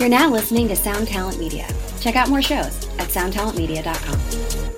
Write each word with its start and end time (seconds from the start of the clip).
You're 0.00 0.08
now 0.08 0.30
listening 0.30 0.66
to 0.68 0.76
Sound 0.76 1.08
Talent 1.08 1.38
Media. 1.38 1.68
Check 2.00 2.16
out 2.16 2.30
more 2.30 2.40
shows 2.40 2.88
at 2.98 3.08
soundtalentmedia.com. 3.08 4.72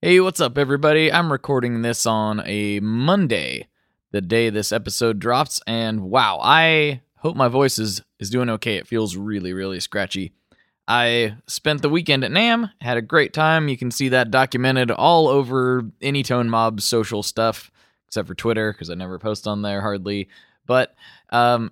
Hey, 0.00 0.20
what's 0.20 0.40
up, 0.40 0.56
everybody? 0.56 1.12
I'm 1.12 1.30
recording 1.30 1.82
this 1.82 2.06
on 2.06 2.40
a 2.46 2.80
Monday, 2.80 3.68
the 4.12 4.22
day 4.22 4.48
this 4.48 4.72
episode 4.72 5.18
drops, 5.18 5.60
and 5.66 6.00
wow, 6.00 6.40
I 6.42 7.02
hope 7.16 7.36
my 7.36 7.48
voice 7.48 7.78
is, 7.78 8.00
is 8.18 8.30
doing 8.30 8.48
okay. 8.48 8.76
It 8.76 8.86
feels 8.86 9.18
really, 9.18 9.52
really 9.52 9.80
scratchy. 9.80 10.32
I 10.88 11.36
spent 11.46 11.82
the 11.82 11.90
weekend 11.90 12.24
at 12.24 12.30
NAMM, 12.30 12.70
had 12.80 12.96
a 12.96 13.02
great 13.02 13.34
time. 13.34 13.68
You 13.68 13.76
can 13.76 13.90
see 13.90 14.08
that 14.08 14.30
documented 14.30 14.90
all 14.90 15.28
over 15.28 15.82
Anytone 16.00 16.48
Mob 16.48 16.80
social 16.80 17.22
stuff, 17.22 17.70
except 18.06 18.28
for 18.28 18.34
Twitter, 18.34 18.72
because 18.72 18.88
I 18.88 18.94
never 18.94 19.18
post 19.18 19.46
on 19.46 19.60
there 19.60 19.82
hardly. 19.82 20.30
But 20.64 20.94
um, 21.28 21.70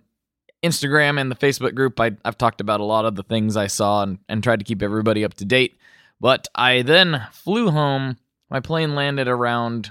Instagram 0.62 1.20
and 1.20 1.30
the 1.30 1.36
Facebook 1.36 1.74
group, 1.74 1.98
I, 2.00 2.12
have 2.24 2.38
talked 2.38 2.60
about 2.60 2.80
a 2.80 2.84
lot 2.84 3.04
of 3.04 3.14
the 3.16 3.22
things 3.22 3.56
I 3.56 3.66
saw 3.66 4.02
and, 4.02 4.18
and 4.28 4.42
tried 4.42 4.60
to 4.60 4.64
keep 4.64 4.82
everybody 4.82 5.24
up 5.24 5.34
to 5.34 5.44
date. 5.44 5.76
But 6.20 6.48
I 6.54 6.82
then 6.82 7.26
flew 7.32 7.70
home. 7.70 8.16
My 8.50 8.60
plane 8.60 8.94
landed 8.94 9.28
around 9.28 9.90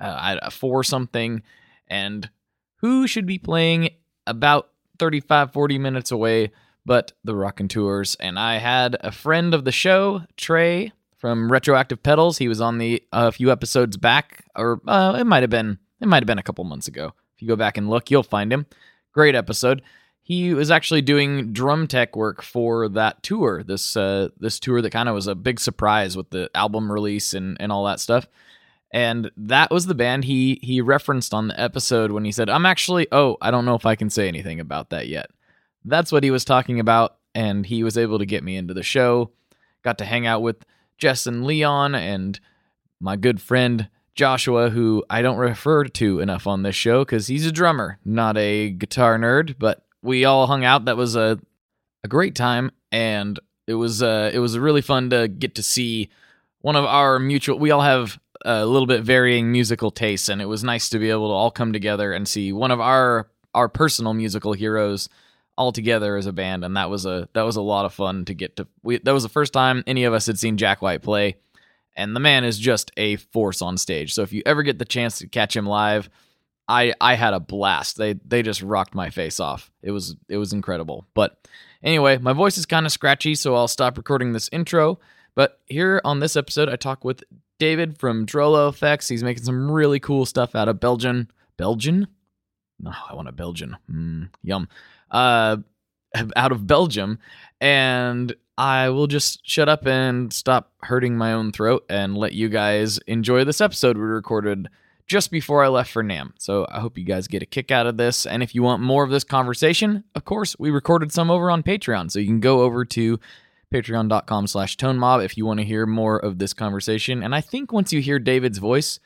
uh, 0.00 0.50
four 0.50 0.84
something, 0.84 1.42
and 1.88 2.30
who 2.76 3.06
should 3.06 3.26
be 3.26 3.38
playing 3.38 3.90
about 4.26 4.70
35, 4.98 5.52
40 5.52 5.78
minutes 5.78 6.10
away 6.10 6.50
but 6.88 7.12
the 7.22 7.36
Raconteurs. 7.36 8.14
And 8.14 8.38
I 8.38 8.56
had 8.56 8.96
a 9.00 9.12
friend 9.12 9.52
of 9.52 9.64
the 9.64 9.72
show, 9.72 10.22
Trey 10.38 10.90
from 11.18 11.52
Retroactive 11.52 12.02
Pedals. 12.02 12.38
He 12.38 12.48
was 12.48 12.62
on 12.62 12.78
the 12.78 13.02
a 13.12 13.16
uh, 13.16 13.30
few 13.30 13.52
episodes 13.52 13.98
back, 13.98 14.46
or 14.56 14.80
uh, 14.88 15.18
it 15.20 15.24
might 15.24 15.42
have 15.42 15.50
been 15.50 15.78
it 16.00 16.08
might 16.08 16.22
have 16.22 16.26
been 16.26 16.38
a 16.38 16.42
couple 16.42 16.64
months 16.64 16.88
ago. 16.88 17.12
If 17.36 17.42
you 17.42 17.48
go 17.48 17.56
back 17.56 17.76
and 17.76 17.90
look, 17.90 18.10
you'll 18.10 18.22
find 18.22 18.50
him. 18.50 18.64
Great 19.12 19.34
episode. 19.34 19.82
He 20.28 20.52
was 20.52 20.70
actually 20.70 21.00
doing 21.00 21.54
drum 21.54 21.86
tech 21.86 22.14
work 22.14 22.42
for 22.42 22.86
that 22.90 23.22
tour. 23.22 23.62
This 23.62 23.96
uh, 23.96 24.28
this 24.38 24.60
tour 24.60 24.82
that 24.82 24.90
kind 24.90 25.08
of 25.08 25.14
was 25.14 25.26
a 25.26 25.34
big 25.34 25.58
surprise 25.58 26.18
with 26.18 26.28
the 26.28 26.50
album 26.54 26.92
release 26.92 27.32
and 27.32 27.56
and 27.58 27.72
all 27.72 27.86
that 27.86 27.98
stuff. 27.98 28.28
And 28.90 29.30
that 29.38 29.70
was 29.70 29.86
the 29.86 29.94
band 29.94 30.24
he 30.24 30.58
he 30.62 30.82
referenced 30.82 31.32
on 31.32 31.48
the 31.48 31.58
episode 31.58 32.12
when 32.12 32.26
he 32.26 32.32
said, 32.32 32.50
"I'm 32.50 32.66
actually 32.66 33.08
oh, 33.10 33.38
I 33.40 33.50
don't 33.50 33.64
know 33.64 33.74
if 33.74 33.86
I 33.86 33.96
can 33.96 34.10
say 34.10 34.28
anything 34.28 34.60
about 34.60 34.90
that 34.90 35.08
yet." 35.08 35.30
That's 35.86 36.12
what 36.12 36.24
he 36.24 36.30
was 36.30 36.44
talking 36.44 36.78
about, 36.78 37.16
and 37.34 37.64
he 37.64 37.82
was 37.82 37.96
able 37.96 38.18
to 38.18 38.26
get 38.26 38.44
me 38.44 38.56
into 38.56 38.74
the 38.74 38.82
show. 38.82 39.30
Got 39.82 39.96
to 39.96 40.04
hang 40.04 40.26
out 40.26 40.42
with 40.42 40.62
Jess 40.98 41.26
and 41.26 41.46
Leon 41.46 41.94
and 41.94 42.38
my 43.00 43.16
good 43.16 43.40
friend 43.40 43.88
Joshua, 44.14 44.68
who 44.68 45.04
I 45.08 45.22
don't 45.22 45.38
refer 45.38 45.84
to 45.84 46.20
enough 46.20 46.46
on 46.46 46.64
this 46.64 46.74
show 46.74 47.02
because 47.02 47.28
he's 47.28 47.46
a 47.46 47.52
drummer, 47.52 47.98
not 48.04 48.36
a 48.36 48.68
guitar 48.70 49.16
nerd. 49.18 49.54
But 49.58 49.84
we 50.02 50.24
all 50.24 50.46
hung 50.46 50.64
out. 50.64 50.86
That 50.86 50.96
was 50.96 51.16
a 51.16 51.38
a 52.04 52.08
great 52.08 52.34
time, 52.34 52.70
and 52.92 53.38
it 53.66 53.74
was 53.74 54.02
uh, 54.02 54.30
it 54.32 54.38
was 54.38 54.58
really 54.58 54.82
fun 54.82 55.10
to 55.10 55.28
get 55.28 55.56
to 55.56 55.62
see 55.62 56.10
one 56.60 56.76
of 56.76 56.84
our 56.84 57.18
mutual. 57.18 57.58
We 57.58 57.70
all 57.70 57.82
have 57.82 58.18
a 58.44 58.64
little 58.64 58.86
bit 58.86 59.02
varying 59.02 59.50
musical 59.52 59.90
tastes, 59.90 60.28
and 60.28 60.40
it 60.40 60.46
was 60.46 60.64
nice 60.64 60.88
to 60.90 60.98
be 60.98 61.10
able 61.10 61.28
to 61.28 61.34
all 61.34 61.50
come 61.50 61.72
together 61.72 62.12
and 62.12 62.26
see 62.26 62.52
one 62.52 62.70
of 62.70 62.80
our 62.80 63.28
our 63.54 63.68
personal 63.68 64.14
musical 64.14 64.52
heroes 64.52 65.08
all 65.56 65.72
together 65.72 66.16
as 66.16 66.26
a 66.26 66.32
band, 66.32 66.64
and 66.64 66.76
that 66.76 66.88
was 66.88 67.04
a 67.04 67.28
that 67.32 67.42
was 67.42 67.56
a 67.56 67.62
lot 67.62 67.84
of 67.84 67.92
fun 67.92 68.24
to 68.26 68.34
get 68.34 68.56
to. 68.56 68.66
We, 68.82 68.98
that 68.98 69.12
was 69.12 69.24
the 69.24 69.28
first 69.28 69.52
time 69.52 69.82
any 69.86 70.04
of 70.04 70.14
us 70.14 70.26
had 70.26 70.38
seen 70.38 70.56
Jack 70.56 70.80
White 70.80 71.02
play, 71.02 71.36
and 71.96 72.14
the 72.14 72.20
man 72.20 72.44
is 72.44 72.58
just 72.58 72.92
a 72.96 73.16
force 73.16 73.60
on 73.60 73.76
stage. 73.76 74.14
So 74.14 74.22
if 74.22 74.32
you 74.32 74.42
ever 74.46 74.62
get 74.62 74.78
the 74.78 74.84
chance 74.84 75.18
to 75.18 75.26
catch 75.26 75.56
him 75.56 75.66
live, 75.66 76.08
I 76.68 76.94
I 77.00 77.14
had 77.14 77.34
a 77.34 77.40
blast. 77.40 77.96
They 77.96 78.14
they 78.24 78.42
just 78.42 78.62
rocked 78.62 78.94
my 78.94 79.10
face 79.10 79.40
off. 79.40 79.70
It 79.82 79.90
was 79.90 80.16
it 80.28 80.36
was 80.36 80.52
incredible. 80.52 81.06
But 81.14 81.38
anyway, 81.82 82.18
my 82.18 82.32
voice 82.32 82.58
is 82.58 82.66
kind 82.66 82.86
of 82.86 82.92
scratchy, 82.92 83.34
so 83.34 83.54
I'll 83.54 83.68
stop 83.68 83.96
recording 83.96 84.32
this 84.32 84.50
intro. 84.52 84.98
But 85.34 85.60
here 85.66 86.00
on 86.04 86.20
this 86.20 86.36
episode, 86.36 86.68
I 86.68 86.76
talk 86.76 87.04
with 87.04 87.24
David 87.58 87.98
from 87.98 88.26
Drolo 88.26 88.68
Effects. 88.68 89.08
He's 89.08 89.24
making 89.24 89.44
some 89.44 89.70
really 89.70 90.00
cool 90.00 90.26
stuff 90.26 90.54
out 90.54 90.68
of 90.68 90.80
Belgian. 90.80 91.30
Belgian? 91.56 92.08
No, 92.80 92.92
oh, 92.92 93.06
I 93.10 93.14
want 93.14 93.28
a 93.28 93.32
Belgian. 93.32 93.76
Mm, 93.90 94.30
yum 94.42 94.68
uh, 95.10 95.56
out 96.36 96.52
of 96.52 96.66
Belgium, 96.66 97.18
and 97.60 98.34
I 98.56 98.90
will 98.90 99.06
just 99.06 99.46
shut 99.46 99.68
up 99.68 99.86
and 99.86 100.32
stop 100.32 100.72
hurting 100.82 101.16
my 101.16 101.32
own 101.32 101.52
throat 101.52 101.84
and 101.88 102.16
let 102.16 102.32
you 102.32 102.48
guys 102.48 102.98
enjoy 103.06 103.44
this 103.44 103.60
episode 103.60 103.96
we 103.96 104.02
recorded 104.02 104.68
just 105.08 105.30
before 105.30 105.64
I 105.64 105.68
left 105.68 105.90
for 105.90 106.04
NAMM. 106.04 106.32
So 106.38 106.66
I 106.70 106.80
hope 106.80 106.98
you 106.98 107.04
guys 107.04 107.28
get 107.28 107.42
a 107.42 107.46
kick 107.46 107.70
out 107.70 107.86
of 107.86 107.96
this. 107.96 108.26
And 108.26 108.42
if 108.42 108.54
you 108.54 108.62
want 108.62 108.82
more 108.82 109.04
of 109.04 109.10
this 109.10 109.24
conversation, 109.24 110.04
of 110.14 110.24
course, 110.24 110.54
we 110.58 110.70
recorded 110.70 111.12
some 111.12 111.30
over 111.30 111.50
on 111.50 111.62
Patreon. 111.62 112.10
So 112.10 112.18
you 112.18 112.26
can 112.26 112.40
go 112.40 112.60
over 112.60 112.84
to 112.84 113.18
patreon.com 113.72 114.46
slash 114.46 114.76
tonemob 114.76 115.24
if 115.24 115.36
you 115.36 115.46
want 115.46 115.60
to 115.60 115.66
hear 115.66 115.86
more 115.86 116.18
of 116.18 116.38
this 116.38 116.54
conversation. 116.54 117.22
And 117.22 117.34
I 117.34 117.40
think 117.40 117.72
once 117.72 117.92
you 117.92 118.00
hear 118.00 118.18
David's 118.18 118.58
voice, 118.58 119.00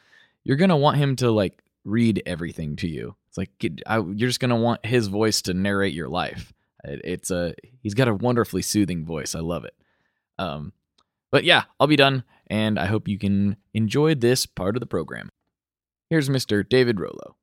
you're 0.44 0.56
going 0.56 0.70
to 0.70 0.76
want 0.76 0.98
him 0.98 1.16
to 1.16 1.30
like 1.30 1.62
read 1.84 2.22
everything 2.26 2.76
to 2.76 2.88
you. 2.88 3.16
It's 3.28 3.38
like 3.38 3.50
I, 3.86 3.96
you're 3.96 4.28
just 4.28 4.40
gonna 4.40 4.56
want 4.56 4.84
his 4.84 5.06
voice 5.06 5.40
to 5.42 5.54
narrate 5.54 5.94
your 5.94 6.08
life. 6.08 6.52
It, 6.84 7.00
it's 7.02 7.30
a 7.30 7.54
he's 7.80 7.94
got 7.94 8.08
a 8.08 8.14
wonderfully 8.14 8.60
soothing 8.60 9.06
voice. 9.06 9.34
I 9.34 9.40
love 9.40 9.64
it. 9.64 9.74
Um, 10.38 10.74
but 11.30 11.44
yeah, 11.44 11.64
I'll 11.80 11.86
be 11.86 11.96
done, 11.96 12.24
and 12.48 12.78
I 12.78 12.84
hope 12.84 13.08
you 13.08 13.18
can 13.18 13.56
enjoy 13.72 14.14
this 14.14 14.44
part 14.44 14.76
of 14.76 14.80
the 14.80 14.86
program. 14.86 15.30
Here's 16.12 16.28
Mr. 16.28 16.62
David 16.68 17.00
Rolo. 17.00 17.36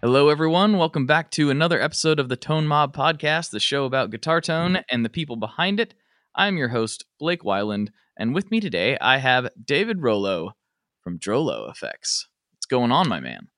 Hello, 0.00 0.30
everyone. 0.30 0.78
Welcome 0.78 1.04
back 1.04 1.30
to 1.32 1.50
another 1.50 1.78
episode 1.78 2.18
of 2.18 2.30
the 2.30 2.36
Tone 2.36 2.66
Mob 2.66 2.96
Podcast, 2.96 3.50
the 3.50 3.60
show 3.60 3.84
about 3.84 4.08
guitar 4.08 4.40
tone 4.40 4.78
and 4.90 5.04
the 5.04 5.10
people 5.10 5.36
behind 5.36 5.78
it. 5.78 5.92
I'm 6.34 6.56
your 6.56 6.68
host, 6.68 7.04
Blake 7.18 7.42
Wyland, 7.42 7.88
and 8.16 8.34
with 8.34 8.50
me 8.50 8.60
today 8.60 8.96
I 9.02 9.18
have 9.18 9.50
David 9.62 10.00
Rolo 10.00 10.56
from 11.02 11.18
Drolo 11.18 11.70
Effects. 11.70 12.26
What's 12.52 12.64
going 12.64 12.90
on, 12.90 13.06
my 13.06 13.20
man? 13.20 13.48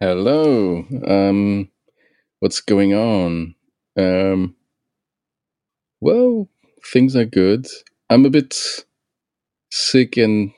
Hello. 0.00 0.84
Um, 1.06 1.70
what's 2.40 2.60
going 2.60 2.94
on? 2.94 3.54
Um, 3.98 4.56
well, 6.00 6.48
things 6.92 7.16
are 7.16 7.24
good. 7.26 7.66
I'm 8.10 8.26
a 8.26 8.30
bit 8.30 8.56
sick 9.70 10.16
and 10.16 10.52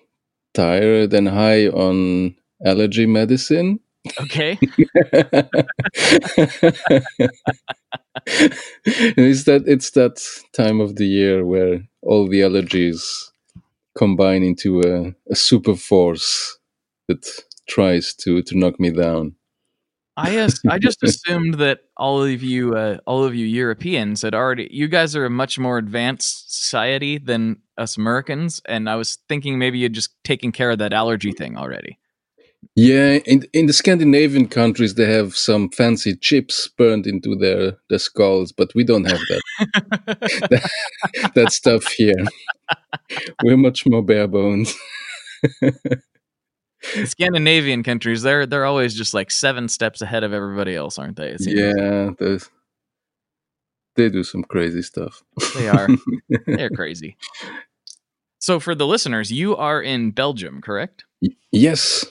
tired 0.55 1.15
and 1.15 1.29
high 1.29 1.69
on 1.69 2.37
allergy 2.65 3.07
medicine 3.07 3.81
Okay. 4.21 4.59
it's 8.27 9.45
that 9.45 9.65
it's 9.67 9.91
that 9.93 10.23
time 10.55 10.81
of 10.81 10.97
the 10.97 11.07
year 11.07 11.45
where 11.45 11.83
all 12.03 12.29
the 12.29 12.41
allergies 12.41 13.31
combine 13.97 14.43
into 14.43 14.81
a, 14.83 15.15
a 15.31 15.37
super 15.37 15.77
force 15.77 16.59
that 17.09 17.27
tries 17.71 18.15
to 18.15 18.43
to 18.43 18.59
knock 18.59 18.79
me 18.79 18.91
down. 18.91 19.37
I 20.17 20.49
I 20.69 20.79
just 20.79 21.03
assumed 21.09 21.55
that 21.55 21.81
all 21.97 22.23
of 22.23 22.43
you 22.43 22.77
uh, 22.77 22.99
all 23.07 23.25
of 23.25 23.35
you 23.35 23.47
Europeans 23.47 24.23
had 24.23 24.35
already 24.35 24.69
you 24.71 24.89
guys 24.89 25.17
are 25.17 25.25
a 25.25 25.31
much 25.31 25.59
more 25.59 25.79
advanced 25.79 26.55
society 26.55 27.19
than 27.19 27.59
us 27.79 27.97
Americans 27.97 28.61
and 28.67 28.91
I 28.91 28.97
was 28.97 29.19
thinking 29.29 29.59
maybe 29.59 29.79
you'd 29.79 29.95
just 29.95 30.13
taken 30.25 30.53
care 30.53 30.71
of 30.71 30.79
that 30.79 30.93
allergy 30.93 31.33
thing 31.33 31.57
already. 31.57 31.99
Yeah, 32.77 33.19
in 33.25 33.45
in 33.53 33.67
the 33.67 33.73
Scandinavian 33.73 34.47
countries, 34.47 34.95
they 34.95 35.11
have 35.11 35.35
some 35.35 35.71
fancy 35.71 36.15
chips 36.15 36.69
burned 36.69 37.07
into 37.07 37.35
their 37.35 37.79
their 37.89 37.99
skulls, 37.99 38.53
but 38.53 38.75
we 38.75 38.85
don't 38.85 39.05
have 39.05 39.21
that 39.29 39.43
that, 40.51 41.33
that, 41.35 41.53
stuff 41.53 41.85
here. 41.93 42.25
We're 43.43 43.57
much 43.57 43.87
more 43.87 44.03
bare 44.03 44.29
bones. 44.29 44.77
Scandinavian 47.05 47.83
countries, 47.83 48.23
they're 48.23 48.47
they're 48.47 48.65
always 48.65 48.95
just 48.95 49.15
like 49.15 49.31
seven 49.31 49.69
steps 49.69 50.03
ahead 50.03 50.25
of 50.25 50.33
everybody 50.33 50.75
else, 50.75 50.99
aren't 50.99 51.17
they? 51.17 51.37
Yeah, 51.41 52.11
they 53.97 54.09
do 54.09 54.23
some 54.23 54.45
crazy 54.45 54.83
stuff. 54.83 55.23
They 55.55 55.69
are. 55.69 55.89
They're 56.47 56.71
crazy. 56.71 57.17
So, 58.39 58.61
for 58.61 58.75
the 58.75 58.87
listeners, 58.87 59.31
you 59.31 59.57
are 59.57 59.83
in 59.83 60.13
Belgium, 60.13 60.63
correct? 60.63 61.05
Yes. 61.53 62.07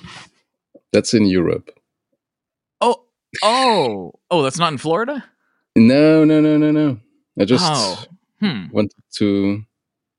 That's 0.94 1.14
in 1.14 1.26
Europe. 1.26 1.72
Oh, 2.82 3.06
oh, 3.44 4.14
oh! 4.30 4.44
That's 4.44 4.60
not 4.60 4.72
in 4.72 4.78
Florida. 4.78 5.24
No, 5.76 6.24
no, 6.24 6.42
no, 6.42 6.58
no, 6.58 6.72
no. 6.72 7.00
I 7.40 7.46
just 7.46 7.66
oh. 7.68 8.04
hmm. 8.40 8.68
wanted 8.72 8.92
to 9.16 9.64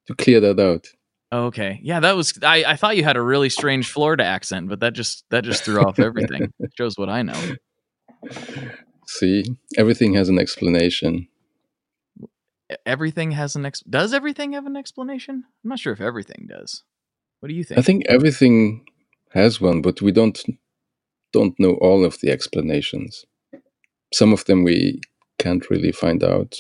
to 0.06 0.14
clear 0.14 0.40
that 0.40 0.58
out. 0.58 0.88
Okay, 1.32 1.78
yeah, 1.82 2.00
that 2.00 2.16
was. 2.16 2.38
I, 2.42 2.64
I 2.66 2.76
thought 2.76 2.96
you 2.96 3.04
had 3.04 3.16
a 3.16 3.22
really 3.22 3.50
strange 3.50 3.90
Florida 3.90 4.24
accent, 4.24 4.68
but 4.68 4.80
that 4.80 4.94
just 4.94 5.24
that 5.30 5.44
just 5.44 5.62
threw 5.62 5.80
off 5.80 6.00
everything. 6.00 6.52
it 6.58 6.72
shows 6.76 6.98
what 6.98 7.08
I 7.08 7.22
know. 7.22 7.40
See, 9.06 9.44
everything 9.76 10.14
has 10.14 10.28
an 10.28 10.38
explanation. 10.40 11.28
everything 12.84 13.30
has 13.32 13.54
an 13.54 13.64
ex. 13.64 13.80
Does 13.80 14.12
everything 14.12 14.52
have 14.54 14.66
an 14.66 14.76
explanation? 14.76 15.44
I'm 15.64 15.68
not 15.68 15.78
sure 15.78 15.92
if 15.92 16.00
everything 16.00 16.48
does. 16.48 16.82
What 17.38 17.48
do 17.48 17.54
you 17.54 17.62
think? 17.62 17.78
I 17.78 17.82
think 17.82 18.06
everything 18.08 18.86
has 19.32 19.60
one, 19.60 19.82
but 19.82 20.02
we 20.02 20.10
don't 20.10 20.40
don't 21.32 21.58
know 21.60 21.74
all 21.74 22.04
of 22.04 22.18
the 22.20 22.30
explanations. 22.30 23.24
Some 24.12 24.32
of 24.32 24.44
them 24.46 24.64
we 24.64 25.00
can't 25.38 25.70
really 25.70 25.92
find 25.92 26.24
out 26.24 26.56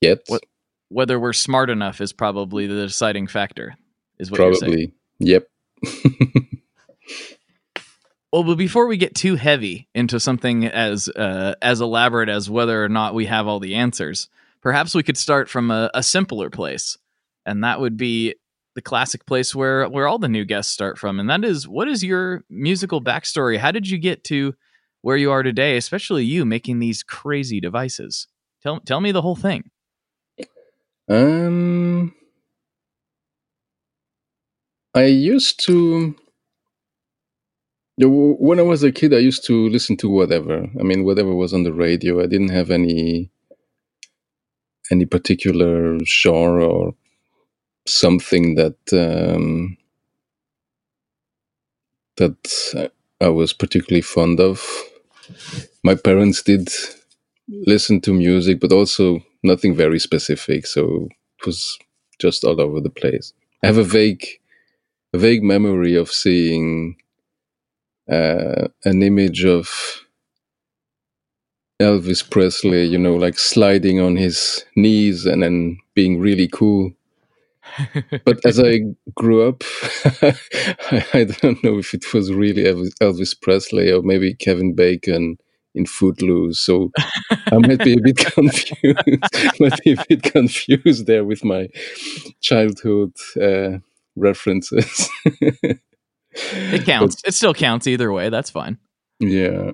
yet. 0.00 0.20
What, 0.28 0.42
whether 0.88 1.18
we're 1.18 1.32
smart 1.32 1.70
enough 1.70 2.00
is 2.00 2.12
probably 2.12 2.66
the 2.66 2.86
deciding 2.86 3.26
factor. 3.26 3.76
Is 4.18 4.30
what 4.30 4.38
probably. 4.38 4.68
You're 4.68 4.78
saying. 4.78 4.92
Yep. 5.18 5.48
well, 8.32 8.44
but 8.44 8.56
before 8.56 8.86
we 8.86 8.96
get 8.96 9.14
too 9.14 9.36
heavy 9.36 9.88
into 9.94 10.20
something 10.20 10.66
as 10.66 11.08
uh, 11.08 11.54
as 11.60 11.80
elaborate 11.80 12.28
as 12.28 12.48
whether 12.48 12.82
or 12.82 12.88
not 12.88 13.14
we 13.14 13.26
have 13.26 13.46
all 13.46 13.60
the 13.60 13.74
answers, 13.74 14.28
perhaps 14.62 14.94
we 14.94 15.02
could 15.02 15.18
start 15.18 15.48
from 15.48 15.70
a, 15.70 15.90
a 15.94 16.02
simpler 16.02 16.50
place, 16.50 16.96
and 17.44 17.64
that 17.64 17.80
would 17.80 17.96
be 17.96 18.34
the 18.74 18.82
classic 18.82 19.26
place 19.26 19.54
where 19.54 19.88
where 19.88 20.06
all 20.06 20.18
the 20.18 20.28
new 20.28 20.44
guests 20.44 20.72
start 20.72 20.98
from, 20.98 21.20
and 21.20 21.28
that 21.28 21.44
is 21.44 21.68
what 21.68 21.88
is 21.88 22.04
your 22.04 22.44
musical 22.48 23.02
backstory? 23.02 23.58
How 23.58 23.72
did 23.72 23.88
you 23.88 23.98
get 23.98 24.24
to 24.24 24.54
where 25.02 25.16
you 25.16 25.30
are 25.30 25.42
today, 25.42 25.76
especially 25.76 26.24
you 26.24 26.44
making 26.44 26.78
these 26.78 27.02
crazy 27.02 27.60
devices? 27.60 28.28
Tell 28.62 28.80
tell 28.80 29.00
me 29.00 29.12
the 29.12 29.22
whole 29.22 29.36
thing. 29.36 29.70
Um, 31.08 32.14
I 34.94 35.04
used 35.06 35.64
to. 35.66 36.16
When 37.98 38.58
I 38.60 38.62
was 38.64 38.82
a 38.84 38.92
kid, 38.92 39.14
I 39.14 39.18
used 39.18 39.46
to 39.46 39.68
listen 39.70 39.96
to 39.98 40.08
whatever. 40.10 40.66
I 40.80 40.82
mean, 40.84 41.04
whatever 41.04 41.34
was 41.34 41.54
on 41.54 41.64
the 41.64 41.72
radio. 41.72 42.22
I 42.22 42.26
didn't 42.26 42.50
have 42.50 42.70
any 42.70 43.30
any 44.92 45.06
particular 45.06 45.98
genre 46.04 46.66
or 46.66 46.94
something 47.86 48.56
that 48.56 48.76
um, 48.92 49.76
that 52.16 52.90
I 53.20 53.28
was 53.28 53.52
particularly 53.52 54.02
fond 54.02 54.40
of. 54.40 54.64
My 55.84 55.94
parents 55.96 56.42
did 56.42 56.68
listen 57.48 58.00
to 58.02 58.14
music, 58.14 58.60
but 58.60 58.72
also 58.72 59.20
nothing 59.46 59.74
very 59.74 59.98
specific. 59.98 60.66
So 60.66 61.08
it 61.38 61.46
was 61.46 61.78
just 62.18 62.44
all 62.44 62.60
over 62.60 62.80
the 62.80 62.90
place. 62.90 63.32
I 63.62 63.66
have 63.66 63.78
a 63.78 63.84
vague, 63.84 64.26
a 65.12 65.18
vague 65.18 65.42
memory 65.42 65.94
of 65.94 66.10
seeing 66.10 66.96
uh, 68.10 68.68
an 68.84 69.02
image 69.02 69.44
of 69.44 69.68
Elvis 71.80 72.28
Presley, 72.28 72.84
you 72.84 72.98
know, 72.98 73.14
like 73.14 73.38
sliding 73.38 74.00
on 74.00 74.16
his 74.16 74.64
knees 74.76 75.26
and 75.26 75.42
then 75.42 75.78
being 75.94 76.18
really 76.18 76.48
cool 76.48 76.92
but 78.24 78.44
as 78.44 78.58
I 78.60 78.80
grew 79.14 79.48
up, 79.48 79.62
I, 80.22 80.36
I, 81.14 81.24
don't 81.24 81.62
know 81.62 81.78
if 81.78 81.94
it 81.94 82.12
was 82.12 82.32
really 82.32 82.64
Elvis 82.64 83.40
Presley 83.40 83.90
or 83.90 84.02
maybe 84.02 84.34
Kevin 84.34 84.74
Bacon 84.74 85.36
in 85.76 85.86
Footloose. 85.86 86.58
So 86.58 86.90
I 87.28 87.58
might 87.58 87.78
be 87.84 87.94
a 87.94 88.00
bit 88.00 88.16
confused. 88.34 88.80
might 89.60 89.80
be 89.84 89.92
a 89.92 90.04
bit 90.08 90.22
confused 90.22 91.06
there 91.06 91.24
with 91.24 91.44
my 91.44 91.68
childhood 92.40 93.12
uh, 93.40 93.78
references. 94.16 95.08
it 95.24 96.84
counts. 96.84 97.22
But, 97.22 97.28
it 97.28 97.34
still 97.34 97.54
counts 97.54 97.86
either 97.86 98.10
way. 98.10 98.30
That's 98.30 98.50
fine. 98.50 98.78
Yeah. 99.20 99.72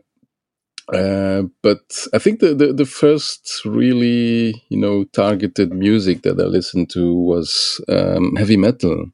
Uh, 0.93 1.45
but 1.63 2.09
I 2.13 2.19
think 2.19 2.41
the, 2.41 2.55
the, 2.55 2.73
the 2.73 2.85
first 2.85 3.63
really 3.65 4.63
you 4.69 4.77
know 4.77 5.05
targeted 5.05 5.73
music 5.73 6.23
that 6.23 6.41
I 6.41 6.45
listened 6.45 6.91
to 6.91 7.15
was 7.15 7.81
um, 7.89 8.35
heavy 8.37 8.57
metal. 8.57 9.07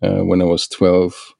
Uh, 0.00 0.22
when 0.24 0.40
I 0.40 0.44
was 0.44 0.68
twelve, 0.68 1.34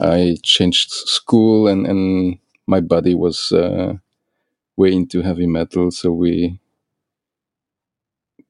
I 0.00 0.36
changed 0.42 0.90
school 0.90 1.66
and 1.66 1.86
and 1.86 2.38
my 2.66 2.80
buddy 2.80 3.14
was 3.14 3.52
uh, 3.52 3.94
way 4.80 4.92
into 4.92 5.20
heavy 5.20 5.46
metal, 5.46 5.90
so 5.90 6.10
we 6.10 6.58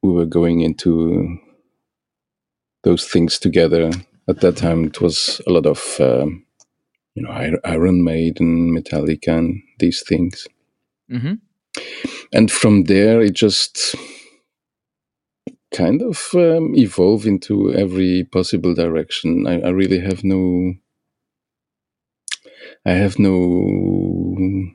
we 0.02 0.12
were 0.12 0.26
going 0.26 0.60
into 0.60 1.38
those 2.84 3.04
things 3.12 3.38
together. 3.38 3.90
At 4.28 4.40
that 4.40 4.56
time, 4.56 4.84
it 4.84 5.00
was 5.00 5.40
a 5.48 5.50
lot 5.50 5.66
of 5.66 5.80
um, 5.98 6.46
you 7.14 7.22
know 7.22 7.32
Iron 7.64 8.04
Maiden, 8.04 8.72
Metallica, 8.76 9.38
and 9.38 9.62
these 9.80 10.02
things. 10.06 10.46
Mm-hmm. 11.10 11.34
And 12.32 12.50
from 12.50 12.84
there, 12.84 13.20
it 13.20 13.34
just 13.34 13.96
kind 15.72 16.02
of 16.02 16.30
um, 16.34 16.74
evolve 16.76 17.26
into 17.26 17.72
every 17.74 18.24
possible 18.24 18.74
direction. 18.74 19.46
I, 19.46 19.60
I, 19.60 19.70
really 19.70 20.00
have 20.00 20.24
no, 20.24 20.74
I 22.86 22.92
have 22.92 23.18
no, 23.18 24.70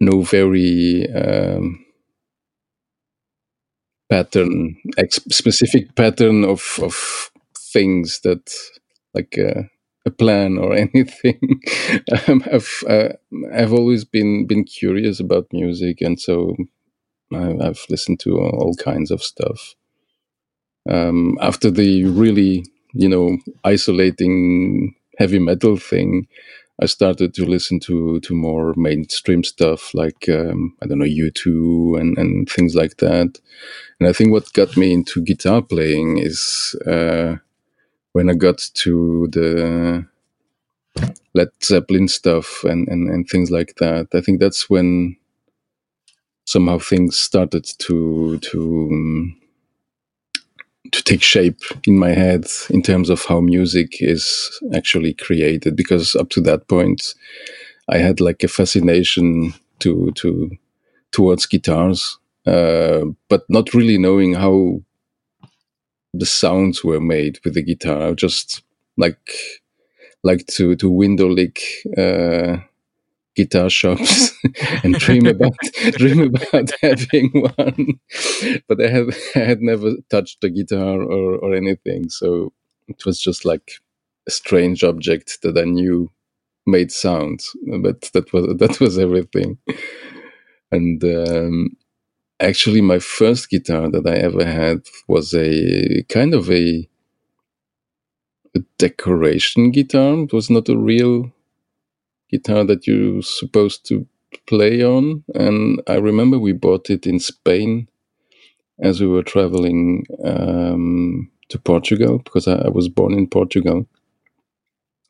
no 0.00 0.22
very 0.22 1.06
um, 1.14 1.84
pattern, 4.10 4.76
specific 5.10 5.94
pattern 5.94 6.44
of 6.44 6.78
of 6.82 7.30
things 7.72 8.20
that 8.20 8.52
like. 9.14 9.38
Uh, 9.38 9.62
a 10.06 10.10
plan 10.10 10.58
or 10.58 10.74
anything. 10.86 11.60
um, 12.26 12.42
I've 12.52 12.82
uh, 12.88 13.10
I've 13.54 13.72
always 13.72 14.04
been 14.04 14.46
been 14.46 14.64
curious 14.64 15.20
about 15.20 15.52
music, 15.52 16.00
and 16.00 16.18
so 16.20 16.56
I, 17.32 17.54
have 17.62 17.80
listened 17.90 18.20
to 18.20 18.38
all 18.38 18.74
kinds 18.76 19.10
of 19.10 19.22
stuff. 19.22 19.74
Um, 20.88 21.38
after 21.40 21.70
the 21.70 22.04
really 22.06 22.64
you 22.94 23.08
know 23.08 23.38
isolating 23.64 24.94
heavy 25.18 25.38
metal 25.38 25.76
thing, 25.76 26.26
I 26.80 26.86
started 26.86 27.34
to 27.34 27.44
listen 27.46 27.80
to 27.80 28.20
to 28.20 28.34
more 28.34 28.74
mainstream 28.76 29.44
stuff 29.44 29.94
like 29.94 30.28
um, 30.28 30.76
I 30.82 30.86
don't 30.86 30.98
know 30.98 31.06
U2 31.06 32.00
and 32.00 32.18
and 32.18 32.48
things 32.48 32.74
like 32.74 32.98
that. 32.98 33.40
And 34.00 34.08
I 34.08 34.12
think 34.12 34.32
what 34.32 34.52
got 34.52 34.76
me 34.76 34.92
into 34.92 35.22
guitar 35.22 35.62
playing 35.62 36.18
is 36.18 36.76
uh, 36.86 37.36
when 38.12 38.30
I 38.30 38.34
got 38.34 38.58
to 38.74 39.28
the 39.32 40.06
Led 41.34 41.50
Zeppelin 41.62 42.08
stuff 42.08 42.64
and, 42.64 42.88
and, 42.88 43.10
and 43.10 43.28
things 43.28 43.50
like 43.50 43.76
that, 43.76 44.08
I 44.14 44.20
think 44.20 44.40
that's 44.40 44.70
when 44.70 45.16
somehow 46.46 46.78
things 46.78 47.16
started 47.18 47.64
to 47.78 48.38
to 48.38 48.88
um, 48.92 49.40
to 50.92 51.02
take 51.02 51.22
shape 51.22 51.60
in 51.86 51.98
my 51.98 52.10
head 52.10 52.46
in 52.70 52.82
terms 52.82 53.10
of 53.10 53.24
how 53.24 53.40
music 53.40 54.00
is 54.02 54.50
actually 54.74 55.14
created. 55.14 55.76
Because 55.76 56.14
up 56.16 56.30
to 56.30 56.40
that 56.42 56.68
point, 56.68 57.14
I 57.88 57.98
had 57.98 58.20
like 58.20 58.42
a 58.42 58.48
fascination 58.48 59.54
to 59.80 60.12
to 60.12 60.50
towards 61.12 61.46
guitars, 61.46 62.18
uh, 62.46 63.04
but 63.28 63.44
not 63.48 63.74
really 63.74 63.98
knowing 63.98 64.34
how 64.34 64.82
the 66.14 66.26
sounds 66.26 66.84
were 66.84 67.00
made 67.00 67.38
with 67.44 67.54
the 67.54 67.62
guitar. 67.62 68.08
I 68.08 68.12
just 68.12 68.62
like 68.96 69.32
like 70.22 70.46
to 70.48 70.76
to 70.76 70.90
window 70.90 71.28
lick 71.28 71.60
uh, 71.96 72.58
guitar 73.38 73.70
shops 73.70 74.34
and 74.84 74.94
dream 75.04 75.26
about 75.26 75.56
dream 76.00 76.20
about 76.34 76.70
having 76.82 77.30
one. 77.56 78.00
But 78.68 78.82
I 78.84 78.88
had 78.96 79.06
I 79.36 79.38
had 79.50 79.60
never 79.62 79.90
touched 80.10 80.44
a 80.44 80.50
guitar 80.50 80.96
or 81.14 81.38
or 81.44 81.54
anything, 81.54 82.10
so 82.10 82.52
it 82.88 83.06
was 83.06 83.20
just 83.28 83.44
like 83.44 83.66
a 84.28 84.32
strange 84.40 84.84
object 84.84 85.38
that 85.42 85.56
I 85.56 85.64
knew 85.64 86.10
made 86.66 86.92
sounds. 86.92 87.42
But 87.86 88.10
that 88.14 88.32
was 88.32 88.44
that 88.62 88.80
was 88.80 88.98
everything. 88.98 89.58
And 90.72 91.02
um, 91.04 91.76
actually 92.40 92.80
my 92.80 92.98
first 92.98 93.50
guitar 93.50 93.90
that 93.90 94.06
I 94.06 94.16
ever 94.16 94.44
had 94.44 94.80
was 95.06 95.34
a 95.34 96.02
kind 96.08 96.34
of 96.34 96.50
a, 96.50 96.88
a 98.56 98.60
decoration 98.78 99.70
guitar. 99.70 100.24
It 100.24 100.32
was 100.32 100.50
not 100.50 100.68
a 100.68 100.76
real 100.76 101.32
guitar 102.30 102.64
that 102.64 102.86
you're 102.86 103.22
supposed 103.22 103.86
to 103.86 104.06
play 104.46 104.82
on. 104.84 105.24
And 105.34 105.82
I 105.86 105.94
remember 105.94 106.38
we 106.38 106.52
bought 106.52 106.90
it 106.90 107.06
in 107.06 107.18
Spain 107.20 107.88
as 108.80 109.00
we 109.00 109.06
were 109.06 109.22
traveling 109.22 110.06
um, 110.24 111.30
to 111.48 111.58
Portugal 111.58 112.18
because 112.18 112.46
I, 112.46 112.56
I, 112.66 112.68
was 112.68 112.88
born 112.88 113.12
in 113.14 113.26
Portugal. 113.26 113.86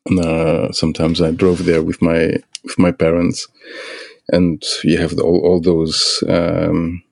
And, 0.05 0.19
uh, 0.19 0.71
sometimes 0.71 1.21
I 1.21 1.31
drove 1.31 1.65
there 1.65 1.83
with 1.83 2.01
my 2.01 2.37
with 2.63 2.79
my 2.79 2.91
parents, 2.91 3.47
and 4.29 4.63
you 4.83 4.97
have 4.97 5.19
all 5.19 5.41
all 5.41 5.61
those 5.61 6.23
um, 6.27 7.03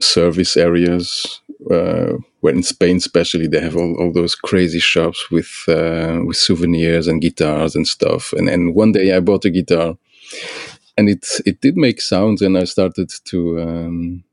service 0.00 0.56
areas 0.56 1.40
uh, 1.70 2.14
where 2.44 2.54
in 2.54 2.62
Spain 2.62 2.98
especially 2.98 3.48
they 3.48 3.60
have 3.60 3.76
all, 3.76 3.96
all 4.00 4.12
those 4.12 4.34
crazy 4.34 4.80
shops 4.80 5.30
with 5.30 5.52
uh, 5.68 6.20
with 6.26 6.36
souvenirs 6.36 7.08
and 7.08 7.22
guitars 7.22 7.76
and 7.76 7.88
stuff 7.88 8.32
and 8.34 8.48
and 8.48 8.74
one 8.74 8.92
day 8.92 9.16
I 9.16 9.20
bought 9.20 9.46
a 9.46 9.50
guitar 9.50 9.96
and 10.96 11.08
it 11.08 11.26
it 11.46 11.60
did 11.60 11.76
make 11.76 12.00
sounds, 12.00 12.42
and 12.42 12.56
I 12.56 12.64
started 12.64 13.10
to 13.26 13.60
um, 13.60 14.24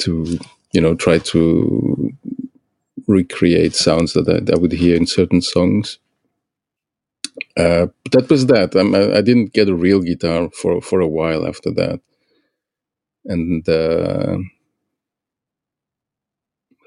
to 0.00 0.38
you 0.72 0.80
know 0.80 0.94
try 0.94 1.18
to 1.18 2.12
recreate 3.06 3.74
sounds 3.74 4.12
that 4.12 4.28
I, 4.28 4.52
I 4.52 4.58
would 4.58 4.72
hear 4.72 4.96
in 4.96 5.06
certain 5.06 5.42
songs. 5.42 5.98
Uh, 7.56 7.86
that 8.12 8.28
was 8.30 8.46
that. 8.46 8.76
I, 8.76 9.18
I 9.18 9.22
didn't 9.22 9.52
get 9.52 9.68
a 9.68 9.74
real 9.74 10.00
guitar 10.00 10.50
for 10.50 10.80
for 10.80 11.00
a 11.00 11.08
while 11.08 11.46
after 11.46 11.70
that, 11.72 12.00
and 13.24 13.68
uh, 13.68 14.38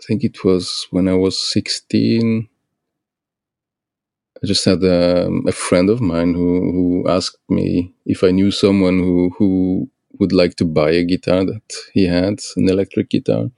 think 0.07 0.23
it 0.23 0.43
was 0.43 0.87
when 0.91 1.07
I 1.07 1.13
was 1.13 1.37
sixteen. 1.37 2.49
I 4.43 4.47
just 4.47 4.65
had 4.65 4.83
a, 4.83 5.27
um, 5.27 5.45
a 5.47 5.51
friend 5.51 5.89
of 5.89 6.01
mine 6.01 6.33
who 6.33 6.71
who 6.71 7.09
asked 7.09 7.39
me 7.49 7.93
if 8.05 8.23
I 8.23 8.31
knew 8.31 8.51
someone 8.51 8.99
who 8.99 9.31
who 9.37 9.89
would 10.19 10.31
like 10.31 10.55
to 10.55 10.65
buy 10.65 10.91
a 10.91 11.03
guitar 11.03 11.45
that 11.45 11.73
he 11.93 12.05
had, 12.05 12.39
an 12.55 12.69
electric 12.69 13.09
guitar, 13.09 13.49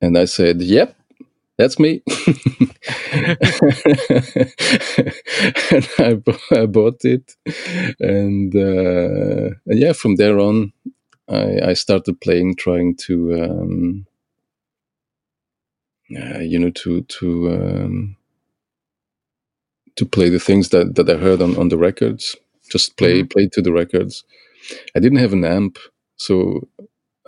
and 0.00 0.18
I 0.18 0.26
said, 0.26 0.62
"Yep, 0.62 0.94
that's 1.58 1.78
me. 1.78 2.02
and 2.08 2.68
I, 5.98 6.18
I, 6.50 6.66
bought 6.66 7.04
it, 7.04 7.36
and, 8.00 8.54
uh, 8.54 9.54
and, 9.66 9.78
yeah, 9.78 9.92
from 9.92 10.16
there 10.16 10.40
on, 10.40 10.72
I, 11.28 11.60
I 11.70 11.72
started 11.74 12.20
playing, 12.20 12.56
trying 12.56 12.96
to, 13.06 13.44
um, 13.44 14.06
uh, 16.16 16.40
you 16.40 16.58
know, 16.58 16.70
to 16.70 17.02
to 17.02 17.50
um, 17.52 18.16
to 19.96 20.06
play 20.06 20.28
the 20.28 20.40
things 20.40 20.70
that, 20.70 20.94
that 20.94 21.08
I 21.10 21.16
heard 21.16 21.42
on, 21.42 21.56
on 21.56 21.68
the 21.68 21.78
records. 21.78 22.36
Just 22.70 22.96
play 22.96 23.20
mm-hmm. 23.20 23.28
play 23.28 23.48
to 23.52 23.62
the 23.62 23.72
records. 23.72 24.24
I 24.96 25.00
didn't 25.00 25.18
have 25.18 25.32
an 25.32 25.44
amp, 25.44 25.78
so 26.16 26.68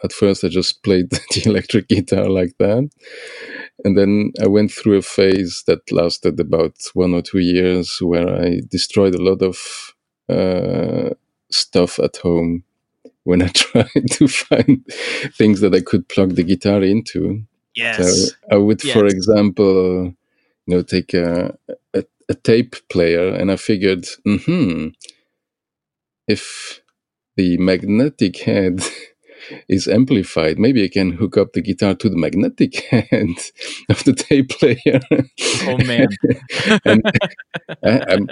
at 0.03 0.13
first 0.13 0.45
I 0.45 0.49
just 0.49 0.83
played 0.83 1.11
the 1.11 1.43
electric 1.47 1.89
guitar 1.89 2.29
like 2.29 2.55
that. 2.59 2.89
And 3.85 3.99
then 3.99 4.33
I 4.41 4.47
went 4.47 4.71
through 4.71 4.99
a 4.99 5.03
phase 5.03 5.65
that 5.67 5.91
lasted 5.91 6.39
about 6.39 6.77
one 6.95 7.13
or 7.13 7.23
two 7.23 7.41
years 7.41 7.99
where 8.01 8.29
I 8.29 8.61
destroyed 8.71 9.15
a 9.15 9.23
lot 9.23 9.43
of 9.43 9.59
uh, 10.29 11.15
stuff 11.51 11.99
at 11.99 12.17
home 12.19 12.65
when 13.25 13.43
I 13.43 13.49
tried 13.55 14.11
to 14.13 14.29
find 14.29 14.87
things 15.37 15.61
that 15.61 15.75
I 15.75 15.81
could 15.81 16.09
plug 16.09 16.35
the 16.35 16.45
guitar 16.45 16.83
into. 16.83 17.45
Yes. 17.75 18.31
So 18.31 18.35
I 18.51 18.57
would, 18.57 18.83
yes. 18.85 18.95
for 18.95 19.07
example, 19.07 20.15
you 20.67 20.77
know, 20.77 20.83
take 20.83 21.15
a, 21.15 21.57
a, 21.93 22.05
a 22.29 22.35
tape 22.35 22.77
player 22.89 23.35
and 23.35 23.51
I 23.51 23.57
figured, 23.57 24.07
hmm, 24.25 24.89
if 26.27 26.81
the 27.37 27.59
magnetic 27.59 28.39
head 28.39 28.81
is 29.69 29.89
amplified. 29.89 30.59
Maybe 30.59 30.85
I 30.85 30.89
can 30.89 31.13
hook 31.13 31.37
up 31.37 31.53
the 31.53 31.63
guitar 31.63 31.95
to 31.95 32.09
the 32.09 32.17
magnetic 32.17 32.75
head 32.91 33.37
of 33.89 34.05
the 34.05 34.15
tape 34.15 34.51
player. 34.51 35.01
Oh 35.67 35.79
man! 35.85 36.09
I, 37.85 38.27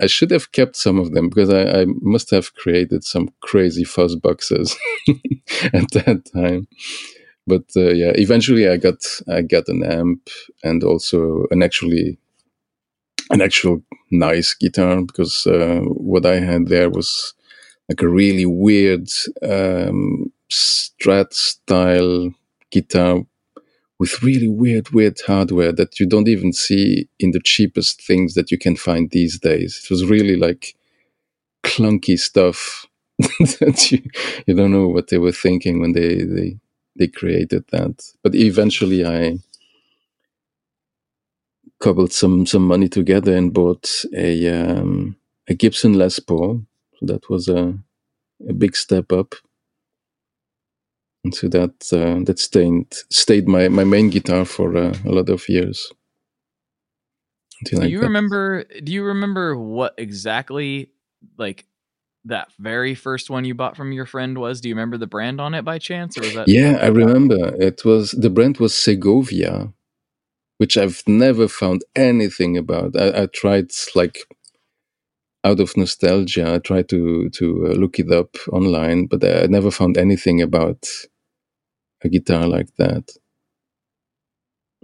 I, 0.00 0.06
should 0.06 0.30
have 0.30 0.52
kept 0.52 0.76
some 0.76 0.98
of 0.98 1.12
them 1.12 1.28
because 1.28 1.50
I, 1.50 1.82
I 1.82 1.86
must 2.00 2.30
have 2.30 2.54
created 2.54 3.04
some 3.04 3.30
crazy 3.40 3.84
fuzz 3.84 4.16
boxes 4.16 4.76
at 5.72 5.90
that 5.92 6.28
time. 6.32 6.68
But 7.46 7.64
uh, 7.76 7.92
yeah, 7.92 8.12
eventually 8.14 8.68
I 8.68 8.76
got 8.76 9.04
I 9.28 9.42
got 9.42 9.68
an 9.68 9.84
amp 9.84 10.28
and 10.62 10.82
also 10.82 11.46
an 11.50 11.62
actually 11.62 12.18
an 13.30 13.40
actual 13.40 13.82
nice 14.10 14.54
guitar 14.54 15.02
because 15.02 15.46
uh, 15.46 15.80
what 15.84 16.26
I 16.26 16.40
had 16.40 16.68
there 16.68 16.90
was 16.90 17.34
like 17.88 18.02
a 18.02 18.08
really 18.08 18.46
weird 18.46 19.08
um, 19.42 20.32
Strat 20.50 21.32
style 21.32 22.30
guitar 22.70 23.20
with 23.98 24.22
really 24.22 24.48
weird, 24.48 24.90
weird 24.90 25.18
hardware 25.26 25.72
that 25.72 26.00
you 26.00 26.06
don't 26.06 26.28
even 26.28 26.52
see 26.52 27.08
in 27.18 27.30
the 27.30 27.40
cheapest 27.40 28.02
things 28.02 28.34
that 28.34 28.50
you 28.50 28.58
can 28.58 28.76
find 28.76 29.10
these 29.10 29.38
days. 29.38 29.80
It 29.84 29.90
was 29.90 30.04
really 30.04 30.36
like 30.36 30.74
clunky 31.64 32.18
stuff 32.18 32.86
that 33.18 33.90
you, 33.90 34.02
you 34.46 34.54
don't 34.54 34.72
know 34.72 34.88
what 34.88 35.08
they 35.08 35.18
were 35.18 35.32
thinking 35.32 35.80
when 35.80 35.92
they, 35.92 36.22
they, 36.22 36.58
they 36.96 37.08
created 37.08 37.64
that. 37.72 38.02
But 38.22 38.34
eventually 38.34 39.04
I 39.04 39.38
cobbled 41.80 42.12
some, 42.12 42.46
some 42.46 42.66
money 42.66 42.88
together 42.88 43.36
and 43.36 43.52
bought 43.52 43.90
a, 44.14 44.48
um, 44.48 45.16
a 45.48 45.54
Gibson 45.54 45.94
Les 45.94 46.18
Paul 46.18 46.64
so 46.98 47.06
that 47.06 47.28
was 47.28 47.48
a, 47.48 47.74
a 48.48 48.52
big 48.52 48.76
step 48.76 49.12
up. 49.12 49.34
And 51.24 51.34
so 51.34 51.48
that 51.48 51.90
uh, 51.92 52.22
that 52.24 52.38
stayed 52.38 52.92
stayed 53.10 53.48
my, 53.48 53.68
my 53.68 53.84
main 53.84 54.10
guitar 54.10 54.44
for 54.44 54.76
uh, 54.76 54.94
a 55.06 55.10
lot 55.10 55.30
of 55.30 55.48
years. 55.48 55.90
Do 57.64 57.88
you 57.88 58.00
remember? 58.00 58.64
Do 58.82 58.92
you 58.92 59.04
remember 59.04 59.56
what 59.56 59.94
exactly 59.96 60.90
like 61.38 61.64
that 62.26 62.48
very 62.58 62.94
first 62.94 63.30
one 63.30 63.44
you 63.44 63.54
bought 63.54 63.76
from 63.76 63.92
your 63.92 64.06
friend 64.06 64.38
was? 64.38 64.60
Do 64.60 64.68
you 64.68 64.74
remember 64.74 64.98
the 64.98 65.06
brand 65.06 65.40
on 65.40 65.54
it 65.54 65.64
by 65.64 65.78
chance, 65.78 66.16
or 66.18 66.22
was 66.22 66.34
that? 66.34 66.48
Yeah, 66.48 66.78
I 66.80 66.86
remember. 66.86 67.54
It 67.60 67.84
was 67.84 68.12
the 68.12 68.30
brand 68.30 68.58
was 68.58 68.74
Segovia, 68.74 69.72
which 70.58 70.76
I've 70.76 71.02
never 71.06 71.48
found 71.48 71.84
anything 71.94 72.56
about. 72.56 72.96
I, 72.96 73.22
I 73.22 73.26
tried 73.26 73.70
like 73.94 74.18
out 75.44 75.60
of 75.60 75.76
nostalgia, 75.76 76.54
I 76.54 76.58
tried 76.58 76.88
to 76.88 77.28
to 77.30 77.66
uh, 77.66 77.74
look 77.74 77.98
it 77.98 78.10
up 78.10 78.36
online, 78.50 79.06
but 79.06 79.22
I 79.22 79.46
never 79.46 79.70
found 79.70 79.96
anything 79.98 80.40
about 80.40 80.88
a 82.02 82.08
guitar 82.08 82.46
like 82.46 82.74
that. 82.76 83.10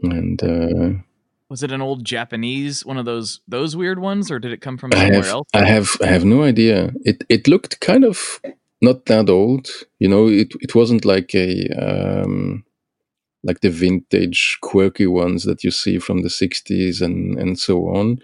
And 0.03 0.43
uh, 0.43 1.03
was 1.51 1.63
it 1.63 1.73
an 1.73 1.83
old 1.83 2.05
Japanese 2.05 2.87
one 2.87 2.97
of 2.97 3.05
those 3.05 3.41
those 3.47 3.77
weird 3.77 3.99
ones, 3.99 4.31
or 4.31 4.39
did 4.39 4.53
it 4.53 4.61
come 4.61 4.79
from 4.79 4.93
somewhere 4.93 5.13
I 5.13 5.17
have, 5.17 5.27
else? 5.27 5.49
I 5.53 5.65
have 5.65 5.97
I 6.03 6.07
have 6.07 6.25
no 6.25 6.43
idea. 6.43 6.93
It 7.05 7.25
it 7.29 7.49
looked 7.49 7.81
kind 7.81 8.05
of 8.05 8.41
not 8.81 9.07
that 9.07 9.29
old, 9.29 9.69
you 9.99 10.09
know. 10.09 10.29
It 10.29 10.53
it 10.61 10.75
wasn't 10.75 11.05
like 11.05 11.35
a 11.35 11.69
um, 11.77 12.65
like 13.43 13.61
the 13.61 13.71
vintage 13.71 14.59
quirky 14.63 15.07
ones 15.07 15.45
that 15.45 15.63
you 15.65 15.71
see 15.71 15.99
from 15.99 16.23
the 16.23 16.29
60s 16.29 17.03
and 17.03 17.39
and 17.39 17.59
so 17.59 17.89
on 17.89 18.21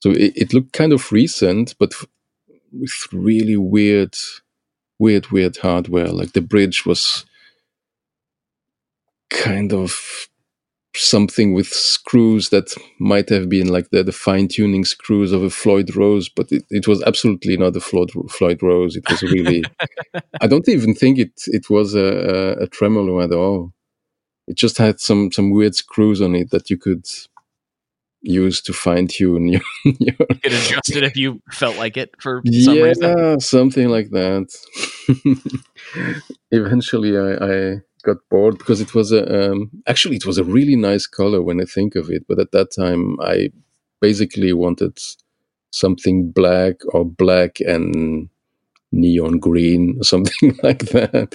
so 0.00 0.10
it, 0.10 0.32
it 0.36 0.54
looked 0.54 0.72
kind 0.72 0.92
of 0.92 1.10
recent, 1.10 1.74
but 1.78 1.92
with 2.72 3.08
really 3.12 3.56
weird, 3.56 4.14
weird, 4.98 5.30
weird 5.30 5.56
hardware. 5.58 6.08
Like 6.08 6.32
the 6.32 6.40
bridge 6.40 6.86
was 6.86 7.24
kind 9.30 9.72
of 9.72 10.28
something 10.94 11.52
with 11.52 11.68
screws 11.68 12.48
that 12.48 12.74
might 12.98 13.28
have 13.28 13.48
been 13.48 13.68
like 13.68 13.90
the, 13.90 14.02
the 14.02 14.12
fine 14.12 14.48
tuning 14.48 14.84
screws 14.84 15.32
of 15.32 15.42
a 15.42 15.50
Floyd 15.50 15.94
Rose, 15.94 16.28
but 16.28 16.50
it, 16.50 16.64
it 16.70 16.88
was 16.88 17.02
absolutely 17.02 17.56
not 17.56 17.76
a 17.76 17.80
Floyd, 17.80 18.10
Floyd 18.30 18.62
Rose. 18.62 18.96
It 18.96 19.08
was 19.08 19.22
really, 19.22 19.62
I 20.40 20.46
don't 20.46 20.68
even 20.68 20.94
think 20.94 21.18
it, 21.18 21.32
it 21.46 21.70
was 21.70 21.94
a, 21.94 22.04
a, 22.58 22.62
a 22.64 22.66
tremolo 22.66 23.20
at 23.20 23.32
all. 23.32 23.72
It 24.46 24.56
just 24.56 24.78
had 24.78 24.98
some, 24.98 25.30
some 25.30 25.50
weird 25.50 25.74
screws 25.74 26.22
on 26.22 26.34
it 26.34 26.50
that 26.50 26.70
you 26.70 26.78
could 26.78 27.06
use 28.20 28.60
to 28.62 28.72
fine 28.72 29.06
tune 29.06 29.48
your, 29.48 29.60
your... 29.84 30.14
You 30.18 30.36
could 30.42 30.52
adjust 30.52 30.96
it 30.96 31.04
if 31.04 31.16
you 31.16 31.40
felt 31.52 31.76
like 31.76 31.96
it 31.96 32.10
for 32.20 32.42
some 32.44 32.76
yeah, 32.76 32.82
reason. 32.82 33.40
something 33.40 33.88
like 33.88 34.10
that. 34.10 34.52
Eventually, 36.50 37.16
I, 37.16 37.32
I, 37.44 37.80
got 38.04 38.18
bored 38.30 38.58
because 38.58 38.80
it 38.80 38.94
was 38.94 39.12
a 39.12 39.52
um, 39.52 39.70
actually 39.86 40.16
it 40.16 40.26
was 40.26 40.38
a 40.38 40.44
really 40.44 40.76
nice 40.76 41.06
color 41.06 41.42
when 41.42 41.60
I 41.60 41.64
think 41.64 41.96
of 41.96 42.10
it, 42.10 42.26
but 42.28 42.38
at 42.38 42.52
that 42.52 42.72
time 42.72 43.18
I 43.20 43.50
basically 44.00 44.52
wanted 44.52 44.98
something 45.70 46.30
black 46.30 46.76
or 46.94 47.04
black 47.04 47.60
and 47.60 48.28
neon 48.92 49.38
green 49.38 49.96
or 50.00 50.04
something 50.14 50.58
like 50.62 50.86
that. 50.90 51.34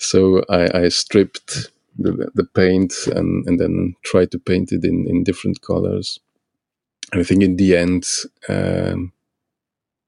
So 0.00 0.44
I, 0.48 0.84
I 0.84 0.88
stripped 0.88 1.70
the, 1.98 2.30
the 2.34 2.44
paint 2.44 2.94
and, 3.14 3.46
and 3.46 3.60
then 3.60 3.94
tried 4.04 4.30
to 4.32 4.38
paint 4.38 4.72
it 4.72 4.84
in, 4.84 5.06
in 5.08 5.24
different 5.24 5.62
colors. 5.62 6.18
And 7.12 7.20
I 7.20 7.24
think 7.24 7.42
in 7.42 7.56
the 7.56 7.76
end, 7.76 8.06
um, 8.48 9.12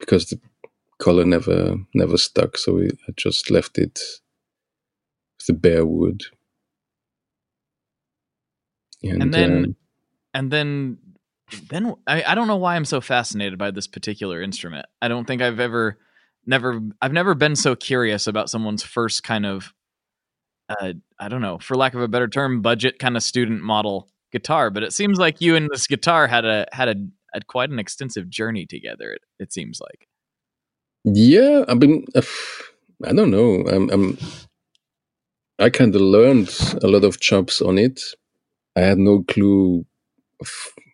because 0.01 0.27
the 0.27 0.41
color 0.99 1.25
never 1.25 1.77
never 1.95 2.17
stuck, 2.17 2.57
so 2.59 2.81
I 2.81 3.13
just 3.17 3.51
left 3.51 3.79
it 3.79 4.01
the 5.47 5.53
bare 5.53 5.87
wood. 5.87 6.23
And, 9.03 9.23
and 9.23 9.35
then, 9.35 9.57
um, 9.57 9.77
and 10.35 10.51
then, 10.51 10.99
then 11.69 11.95
I, 12.07 12.25
I 12.25 12.35
don't 12.35 12.49
know 12.49 12.57
why 12.57 12.77
I'm 12.77 12.85
so 12.85 13.01
fascinated 13.01 13.59
by 13.59 13.71
this 13.71 13.87
particular 13.87 14.43
instrument. 14.43 14.87
I 15.01 15.09
don't 15.09 15.27
think 15.27 15.43
I've 15.43 15.61
ever, 15.61 15.99
never, 16.45 16.81
I've 17.01 17.13
never 17.13 17.35
been 17.35 17.57
so 17.57 17.77
curious 17.77 18.27
about 18.27 18.51
someone's 18.51 18.83
first 18.83 19.23
kind 19.23 19.47
of 19.47 19.73
uh, 20.69 20.93
I 21.19 21.29
don't 21.29 21.43
know, 21.43 21.59
for 21.59 21.77
lack 21.77 21.95
of 21.95 22.01
a 22.01 22.09
better 22.09 22.29
term, 22.29 22.61
budget 22.61 22.99
kind 22.99 23.17
of 23.17 23.23
student 23.23 23.63
model 23.63 24.09
guitar. 24.33 24.71
But 24.71 24.83
it 24.83 24.93
seems 24.93 25.19
like 25.19 25.41
you 25.41 25.57
and 25.57 25.69
this 25.71 25.87
guitar 25.87 26.27
had 26.27 26.45
a 26.45 26.67
had 26.73 26.89
a 26.89 26.95
had 27.33 27.47
quite 27.47 27.71
an 27.71 27.79
extensive 27.79 28.29
journey 28.29 28.67
together. 28.67 29.13
It, 29.13 29.23
it 29.39 29.53
seems 29.53 29.81
like. 29.81 30.09
Yeah, 31.05 31.65
I 31.69 31.75
mean, 31.75 32.05
uh, 32.15 32.23
I 33.05 33.13
don't 33.13 33.31
know. 33.31 33.65
I'm, 33.69 33.91
I'm 33.91 34.19
I 35.59 35.71
kind 35.71 35.95
of 35.95 36.03
learned 36.03 36.51
a 36.83 36.89
lot 36.89 37.05
of 37.05 37.21
chops 37.21 37.63
on 37.63 37.79
it. 37.79 38.03
I 38.77 38.81
had 38.83 38.99
no 38.99 39.25
clue 39.25 39.87
of 40.41 40.51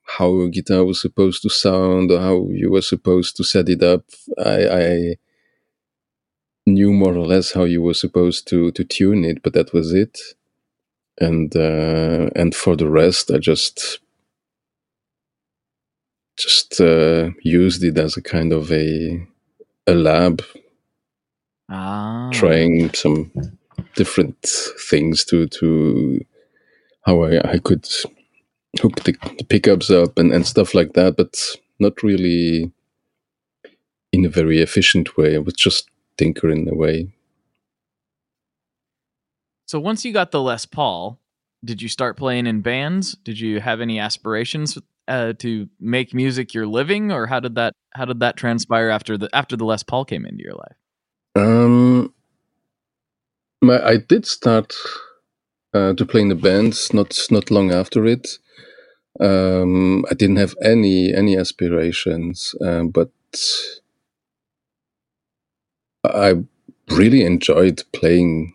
how 0.06 0.40
a 0.40 0.50
guitar 0.50 0.84
was 0.84 1.00
supposed 1.00 1.42
to 1.42 1.50
sound 1.50 2.10
or 2.12 2.20
how 2.20 2.48
you 2.50 2.70
were 2.72 2.82
supposed 2.82 3.36
to 3.38 3.44
set 3.44 3.68
it 3.68 3.82
up. 3.82 4.04
I, 4.38 4.68
I 4.68 5.16
knew 6.66 6.92
more 6.92 7.14
or 7.14 7.26
less 7.26 7.52
how 7.52 7.64
you 7.64 7.82
were 7.82 7.94
supposed 7.94 8.48
to 8.48 8.72
to 8.72 8.84
tune 8.84 9.24
it, 9.24 9.42
but 9.42 9.54
that 9.54 9.72
was 9.72 9.92
it. 9.94 10.18
And 11.20 11.54
uh, 11.56 12.30
and 12.36 12.54
for 12.54 12.76
the 12.76 12.88
rest, 12.90 13.30
I 13.30 13.38
just 13.38 14.00
just 16.38 16.80
uh, 16.80 17.30
used 17.42 17.84
it 17.84 17.98
as 17.98 18.16
a 18.16 18.22
kind 18.22 18.52
of 18.52 18.72
a 18.72 19.26
a 19.86 19.94
lab, 19.94 20.42
Ah. 21.70 22.30
trying 22.32 22.92
some 22.94 23.32
different 23.94 24.40
things 24.88 25.24
to 25.26 25.46
to 25.48 26.24
how 27.02 27.22
I, 27.22 27.52
I 27.52 27.58
could 27.58 27.88
hook 28.80 29.02
the, 29.04 29.16
the 29.38 29.44
pickups 29.44 29.90
up 29.90 30.18
and, 30.18 30.32
and 30.32 30.46
stuff 30.46 30.74
like 30.74 30.92
that, 30.94 31.16
but 31.16 31.36
not 31.78 32.02
really 32.02 32.72
in 34.12 34.24
a 34.24 34.28
very 34.28 34.60
efficient 34.60 35.16
way. 35.16 35.34
I 35.34 35.38
was 35.38 35.54
just 35.54 35.90
tinkering 36.16 36.68
away. 36.68 37.12
So 39.66 39.80
once 39.80 40.04
you 40.04 40.12
got 40.12 40.30
the 40.30 40.40
Les 40.40 40.66
Paul, 40.66 41.18
did 41.64 41.80
you 41.80 41.88
start 41.88 42.16
playing 42.16 42.46
in 42.46 42.60
bands? 42.60 43.16
Did 43.24 43.40
you 43.40 43.60
have 43.60 43.80
any 43.80 43.98
aspirations 43.98 44.78
uh, 45.08 45.32
to 45.38 45.68
make 45.80 46.14
music 46.14 46.54
your 46.54 46.66
living, 46.66 47.10
or 47.10 47.26
how 47.26 47.40
did 47.40 47.54
that 47.56 47.74
how 47.94 48.04
did 48.04 48.20
that 48.20 48.36
transpire 48.36 48.90
after 48.90 49.16
the 49.16 49.28
after 49.32 49.56
the 49.56 49.64
Les 49.64 49.82
Paul 49.82 50.04
came 50.04 50.26
into 50.26 50.42
your 50.42 50.54
life? 50.54 50.76
Um, 51.34 52.12
my, 53.62 53.82
I 53.84 53.96
did 53.98 54.26
start 54.26 54.74
uh, 55.74 55.94
to 55.94 56.06
play 56.06 56.22
in 56.22 56.28
the 56.28 56.34
bands 56.34 56.92
not 56.92 57.18
not 57.30 57.50
long 57.50 57.72
after 57.72 58.06
it. 58.06 58.38
Um, 59.20 60.04
I 60.10 60.14
didn't 60.14 60.36
have 60.36 60.54
any 60.62 61.14
any 61.14 61.36
aspirations, 61.36 62.54
um, 62.60 62.88
but 62.88 63.10
I 66.04 66.44
really 66.90 67.24
enjoyed 67.24 67.84
playing 67.92 68.54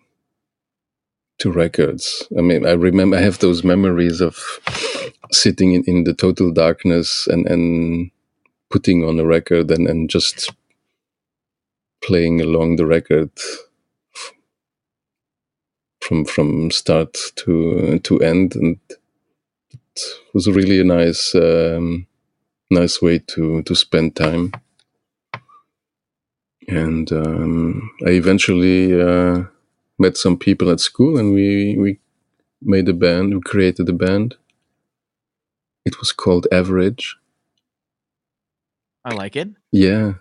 to 1.39 1.51
records. 1.51 2.27
I 2.37 2.41
mean, 2.41 2.65
I 2.65 2.73
remember 2.73 3.17
I 3.17 3.21
have 3.21 3.39
those 3.39 3.63
memories 3.63 4.21
of 4.21 4.37
sitting 5.31 5.73
in, 5.73 5.83
in 5.85 6.03
the 6.03 6.13
total 6.13 6.51
darkness 6.51 7.27
and 7.27 7.47
and 7.47 8.11
putting 8.71 9.03
on 9.03 9.19
a 9.19 9.25
record 9.25 9.71
and 9.71 9.87
and 9.87 10.09
just 10.09 10.51
playing 12.03 12.41
along 12.41 12.75
the 12.77 12.85
record 12.85 13.31
from 16.07 16.23
from 16.23 16.71
start 16.71 17.17
to 17.35 17.99
to 17.99 18.19
end 18.19 18.55
and 18.55 18.79
it 18.89 20.01
was 20.33 20.47
really 20.47 20.79
a 20.79 20.83
nice 20.83 21.35
um, 21.35 22.07
nice 22.71 23.01
way 23.01 23.19
to 23.19 23.61
to 23.63 23.75
spend 23.75 24.15
time 24.15 24.53
and 26.69 27.11
um, 27.11 27.91
I 28.05 28.11
eventually 28.11 28.99
uh, 28.99 29.43
met 29.99 30.15
some 30.17 30.37
people 30.37 30.69
at 30.69 30.79
school 30.79 31.17
and 31.17 31.33
we 31.33 31.75
we 31.77 31.99
made 32.61 32.87
a 32.87 32.93
band 32.93 33.33
we 33.33 33.41
created 33.41 33.89
a 33.89 33.93
band 33.93 34.37
it 35.85 35.99
was 35.99 36.13
called 36.13 36.47
average 36.53 37.17
I 39.03 39.13
like 39.13 39.35
it. 39.35 39.49
yeah 39.71 40.13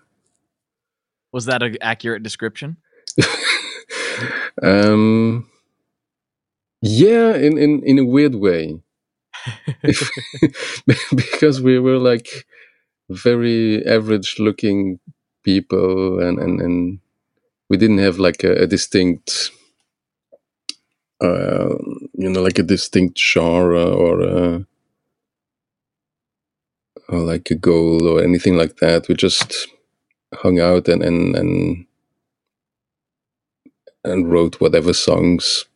Was 1.32 1.46
that 1.46 1.62
an 1.62 1.76
accurate 1.80 2.22
description? 2.22 2.76
um 4.62 5.46
yeah 6.86 7.36
in 7.36 7.58
in 7.58 7.82
in 7.84 7.98
a 8.00 8.06
weird 8.06 8.36
way. 8.36 8.80
Because 11.16 11.62
we 11.62 11.78
were 11.80 11.98
like 11.98 12.28
very 13.10 13.84
average 13.86 14.36
looking 14.40 15.00
people 15.44 16.20
and 16.20 16.38
and, 16.38 16.60
and 16.60 17.00
we 17.70 17.76
didn't 17.78 17.98
have 17.98 18.18
like 18.18 18.44
a, 18.44 18.64
a 18.64 18.66
distinct 18.68 19.52
uh 21.22 21.74
you 22.14 22.30
know 22.30 22.42
like 22.42 22.58
a 22.58 22.64
distinct 22.64 23.18
genre 23.18 23.84
or 23.90 24.22
uh 24.22 24.60
or 27.08 27.20
like 27.20 27.50
a 27.50 27.56
goal 27.56 28.08
or 28.08 28.22
anything 28.22 28.56
like 28.56 28.78
that. 28.78 29.08
We 29.08 29.14
just 29.16 29.68
hung 30.34 30.60
out 30.60 30.88
and 30.88 31.02
and 31.02 31.36
and, 31.36 31.86
and 34.04 34.30
wrote 34.32 34.60
whatever 34.60 34.92
songs 34.94 35.66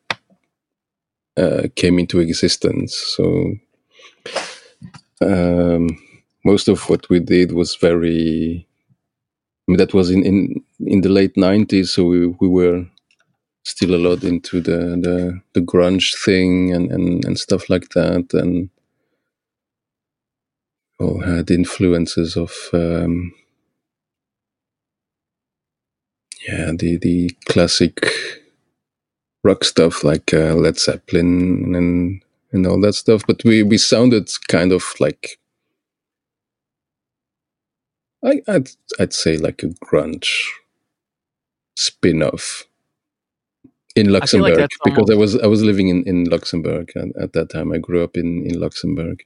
uh, 1.41 1.69
came 1.77 1.99
into 2.01 2.21
existence. 2.21 2.97
So 3.17 3.55
um, 5.23 5.89
most 6.45 6.69
of 6.69 6.89
what 6.91 7.09
we 7.11 7.21
did 7.21 7.53
was 7.53 7.77
very. 7.77 8.67
I 9.69 9.73
mean, 9.73 9.79
that 9.79 9.95
was 9.95 10.11
in, 10.11 10.25
in 10.25 10.65
in 10.81 11.03
the 11.03 11.11
late 11.11 11.37
nineties, 11.37 11.93
so 11.93 12.05
we, 12.05 12.27
we 12.29 12.49
were 12.49 12.87
still 13.65 13.95
a 13.95 13.99
lot 14.09 14.25
into 14.25 14.61
the 14.61 14.79
the, 15.01 15.41
the 15.55 15.61
grunge 15.61 16.17
thing 16.25 16.75
and, 16.75 16.91
and, 16.93 17.25
and 17.25 17.39
stuff 17.39 17.71
like 17.71 17.91
that, 17.91 18.35
and 18.35 18.71
all 21.01 21.21
had 21.23 21.51
influences 21.51 22.37
of 22.37 22.53
um, 22.73 23.33
yeah 26.49 26.73
the 26.79 26.99
the 26.99 27.31
classic 27.47 28.07
rock 29.43 29.65
stuff 29.65 30.05
like 30.05 30.33
uh, 30.35 30.55
Led 30.55 30.79
Zeppelin 30.79 31.75
and 31.75 32.23
and 32.53 32.67
all 32.67 32.81
that 32.81 32.95
stuff. 32.95 33.23
But 33.27 33.43
we 33.45 33.63
we 33.63 33.79
sounded 33.79 34.31
kind 34.49 34.73
of 34.73 34.85
like 35.01 35.39
I 38.25 38.43
I'd 38.49 38.71
I'd 38.99 39.13
say 39.13 39.37
like 39.37 39.63
a 39.63 39.69
grunge 39.85 40.31
spin-off 41.77 42.67
in 43.97 44.13
like 44.13 44.21
Luxembourg 44.21 44.57
that's 44.57 44.79
because 44.85 45.11
I 45.11 45.15
was 45.15 45.37
I 45.39 45.47
was 45.47 45.63
living 45.63 45.89
in 45.89 46.05
in 46.05 46.25
Luxembourg 46.25 46.93
at, 46.97 47.09
at 47.21 47.33
that 47.33 47.51
time. 47.51 47.73
I 47.73 47.79
grew 47.79 48.05
up 48.05 48.17
in 48.17 48.45
in 48.47 48.61
Luxembourg. 48.61 49.25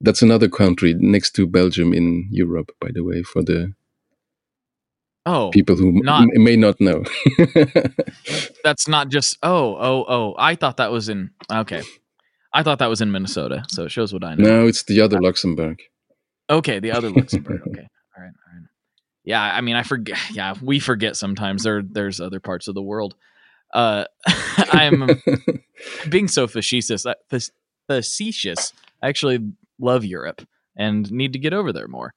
That's 0.00 0.22
another 0.22 0.48
country 0.48 0.94
next 0.94 1.32
to 1.36 1.46
Belgium 1.46 1.94
in 1.94 2.26
Europe, 2.30 2.72
by 2.80 2.90
the 2.92 3.04
way, 3.04 3.22
for 3.22 3.42
the 3.42 3.72
Oh, 5.24 5.50
people 5.50 5.76
who 5.76 5.88
m- 6.06 6.28
may 6.42 6.56
not 6.56 6.80
know. 6.80 7.04
that's 8.64 8.88
not 8.88 9.08
just. 9.08 9.38
Oh, 9.42 9.76
oh, 9.78 10.04
oh. 10.08 10.34
I 10.38 10.54
thought 10.56 10.78
that 10.78 10.90
was 10.90 11.08
in. 11.08 11.30
Okay, 11.50 11.82
I 12.52 12.62
thought 12.62 12.78
that 12.80 12.88
was 12.88 13.00
in 13.00 13.12
Minnesota. 13.12 13.64
So 13.68 13.84
it 13.84 13.90
shows 13.92 14.12
what 14.12 14.24
I 14.24 14.34
know. 14.34 14.44
no, 14.62 14.66
it's 14.66 14.82
the 14.84 15.00
other 15.00 15.20
Luxembourg. 15.20 15.80
Okay, 16.50 16.80
the 16.80 16.92
other 16.92 17.10
Luxembourg. 17.10 17.60
Okay, 17.68 17.86
all 18.16 18.22
right, 18.22 18.32
all 18.48 18.58
right. 18.58 18.66
Yeah, 19.24 19.40
I 19.42 19.60
mean, 19.60 19.76
I 19.76 19.82
forget. 19.84 20.18
Yeah, 20.32 20.54
we 20.60 20.80
forget 20.80 21.16
sometimes. 21.16 21.62
There, 21.62 21.82
there's 21.82 22.20
other 22.20 22.40
parts 22.40 22.66
of 22.68 22.74
the 22.74 22.82
world. 22.82 23.14
Uh, 23.72 24.04
I'm 24.26 25.08
being 26.10 26.28
so 26.28 26.46
facetious. 26.46 27.06
uh, 27.06 27.14
Facetious. 27.88 28.72
I 29.02 29.08
actually 29.08 29.38
love 29.78 30.04
Europe 30.04 30.42
and 30.76 31.10
need 31.10 31.32
to 31.32 31.38
get 31.38 31.52
over 31.54 31.72
there 31.72 31.88
more. 31.88 32.12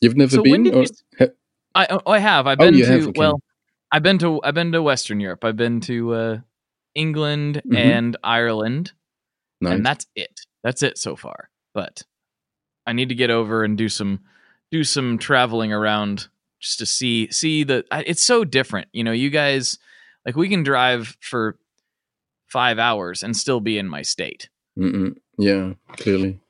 You've 0.00 0.16
never 0.16 0.30
So 0.36 0.42
been? 0.42 0.72
Or, 0.74 0.84
you 0.84 1.28
I, 1.74 1.86
oh, 1.90 2.00
I 2.10 2.18
have. 2.18 2.46
I've 2.46 2.58
Oh, 2.60 2.64
been 2.64 2.74
you 2.74 2.84
to. 2.84 2.90
have, 2.92 3.02
okay. 3.08 3.18
Well, 3.18 3.40
I've 3.92 4.02
been 4.02 4.18
to. 4.18 4.40
I've 4.42 4.54
been 4.54 4.72
to 4.72 4.82
Western 4.82 5.20
Europe. 5.20 5.44
I've 5.44 5.56
been 5.56 5.80
to 5.82 6.12
uh, 6.14 6.38
England 6.94 7.62
Mhm. 7.66 7.76
and 7.76 8.16
Ireland, 8.22 8.92
nice. 9.60 9.74
and 9.74 9.86
that's 9.86 10.06
it. 10.14 10.40
That's 10.62 10.82
it 10.82 10.98
so 10.98 11.16
far. 11.16 11.50
But 11.74 12.02
I 12.86 12.92
need 12.92 13.08
to 13.10 13.14
get 13.14 13.30
over 13.30 13.64
and 13.64 13.76
do 13.78 13.88
some 13.88 14.20
do 14.70 14.84
some 14.84 15.18
traveling 15.18 15.72
around 15.72 16.28
just 16.60 16.78
to 16.80 16.86
see 16.86 17.30
see 17.30 17.64
the. 17.64 17.84
It's 17.92 18.22
so 18.24 18.44
different, 18.44 18.88
you 18.92 19.04
know. 19.04 19.12
You 19.12 19.30
guys 19.30 19.78
like 20.26 20.36
we 20.36 20.48
can 20.48 20.62
drive 20.62 21.16
for 21.20 21.58
five 22.46 22.78
hours 22.78 23.22
and 23.22 23.36
still 23.36 23.60
be 23.60 23.78
in 23.78 23.88
my 23.88 24.02
state. 24.02 24.48
Mm-mm. 24.78 25.16
Yeah, 25.38 25.74
clearly. 25.92 26.40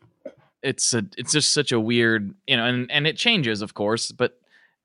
It's 0.63 0.93
a 0.95 1.05
it's 1.17 1.33
just 1.33 1.53
such 1.53 1.73
a 1.73 1.81
weird 1.81 2.35
you 2.47 2.57
know, 2.57 2.65
and 2.65 2.91
and 2.91 3.07
it 3.07 3.17
changes 3.17 3.63
of 3.63 3.75
course, 3.75 4.13
but 4.13 4.41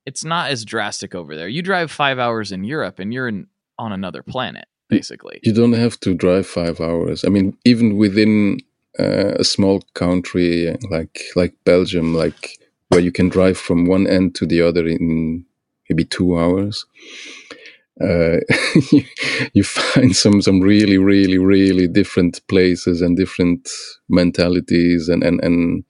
it's 0.05 0.23
not 0.23 0.51
as 0.51 0.65
drastic 0.65 1.15
over 1.15 1.35
there. 1.35 1.47
You 1.47 1.61
drive 1.61 1.91
five 1.91 2.19
hours 2.19 2.51
in 2.51 2.63
Europe 2.63 2.99
and 2.99 3.13
you're 3.13 3.27
in 3.27 3.47
on 3.79 3.91
another 3.91 4.21
planet 4.21 4.65
basically. 4.89 5.39
You 5.43 5.53
don't 5.53 5.73
have 5.73 5.99
to 6.01 6.13
drive 6.13 6.45
five 6.47 6.79
hours. 6.79 7.23
I 7.25 7.29
mean, 7.29 7.57
even 7.65 7.97
within 7.97 8.59
uh, 8.99 9.33
a 9.39 9.43
small 9.43 9.81
country 9.93 10.75
like 10.89 11.21
like 11.35 11.53
Belgium, 11.63 12.13
like 12.13 12.59
where 12.89 13.01
you 13.01 13.11
can 13.11 13.29
drive 13.29 13.57
from 13.57 13.85
one 13.85 14.07
end 14.07 14.35
to 14.35 14.45
the 14.45 14.61
other 14.61 14.85
in 14.87 15.45
maybe 15.89 16.05
two 16.05 16.37
hours, 16.37 16.85
uh, 18.01 18.37
you, 18.91 19.03
you 19.53 19.63
find 19.63 20.15
some 20.15 20.41
some 20.41 20.61
really 20.61 20.97
really 20.97 21.37
really 21.37 21.87
different 21.87 22.41
places 22.47 23.01
and 23.01 23.17
different 23.17 23.69
mentalities 24.09 25.09
and 25.09 25.23
and 25.23 25.43
and, 25.43 25.83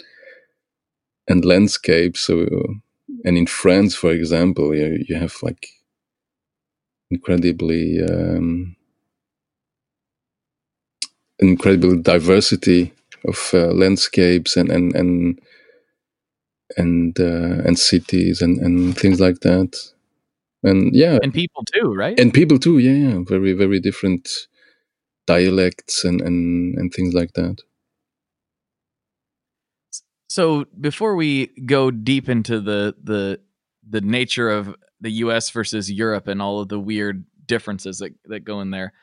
and 1.28 1.46
landscapes. 1.46 2.22
So 2.22 2.48
and 3.26 3.38
in 3.38 3.48
France, 3.48 3.96
for 3.96 4.12
example, 4.12 4.76
you, 4.76 5.04
you 5.08 5.16
have 5.18 5.36
like 5.44 5.68
incredibly 7.12 8.02
um, 8.04 8.76
incredible 11.40 11.98
diversity 12.02 12.94
of 13.28 13.52
uh, 13.54 13.68
landscapes 13.74 14.58
and 14.58 14.72
and 14.72 14.96
and 14.96 15.40
and 16.78 17.20
uh, 17.20 17.64
and 17.66 17.80
cities 17.80 18.42
and 18.42 18.60
and 18.60 18.98
things 18.98 19.20
like 19.20 19.42
that 19.42 19.93
and 20.64 20.96
yeah. 20.96 21.20
And 21.22 21.34
people 21.34 21.64
too 21.74 21.94
right? 21.94 22.20
And 22.20 22.34
people 22.34 22.60
too 22.60 22.78
yeah, 22.80 23.10
yeah. 23.10 23.24
Very 23.28 23.54
very 23.54 23.80
different 23.80 24.30
dialects 25.28 26.04
and 26.04 26.22
and 26.22 26.76
and 26.78 26.94
things 26.94 27.14
like 27.14 27.34
that. 27.34 27.62
So 30.28 30.66
before 30.80 31.16
we 31.16 31.48
go 31.66 31.92
deep 31.92 32.30
into 32.30 32.60
the 32.60 32.96
the 33.02 33.40
the 33.88 34.02
nature 34.02 34.50
of 34.50 34.76
the 35.02 35.12
US 35.12 35.50
versus 35.50 35.92
Europe 35.92 36.28
and 36.28 36.42
all 36.42 36.62
of 36.62 36.70
the 36.70 36.80
weird 36.80 37.26
differences 37.46 38.00
that, 38.00 38.14
that 38.26 38.46
go 38.46 38.62
in 38.62 38.72
there 38.72 38.94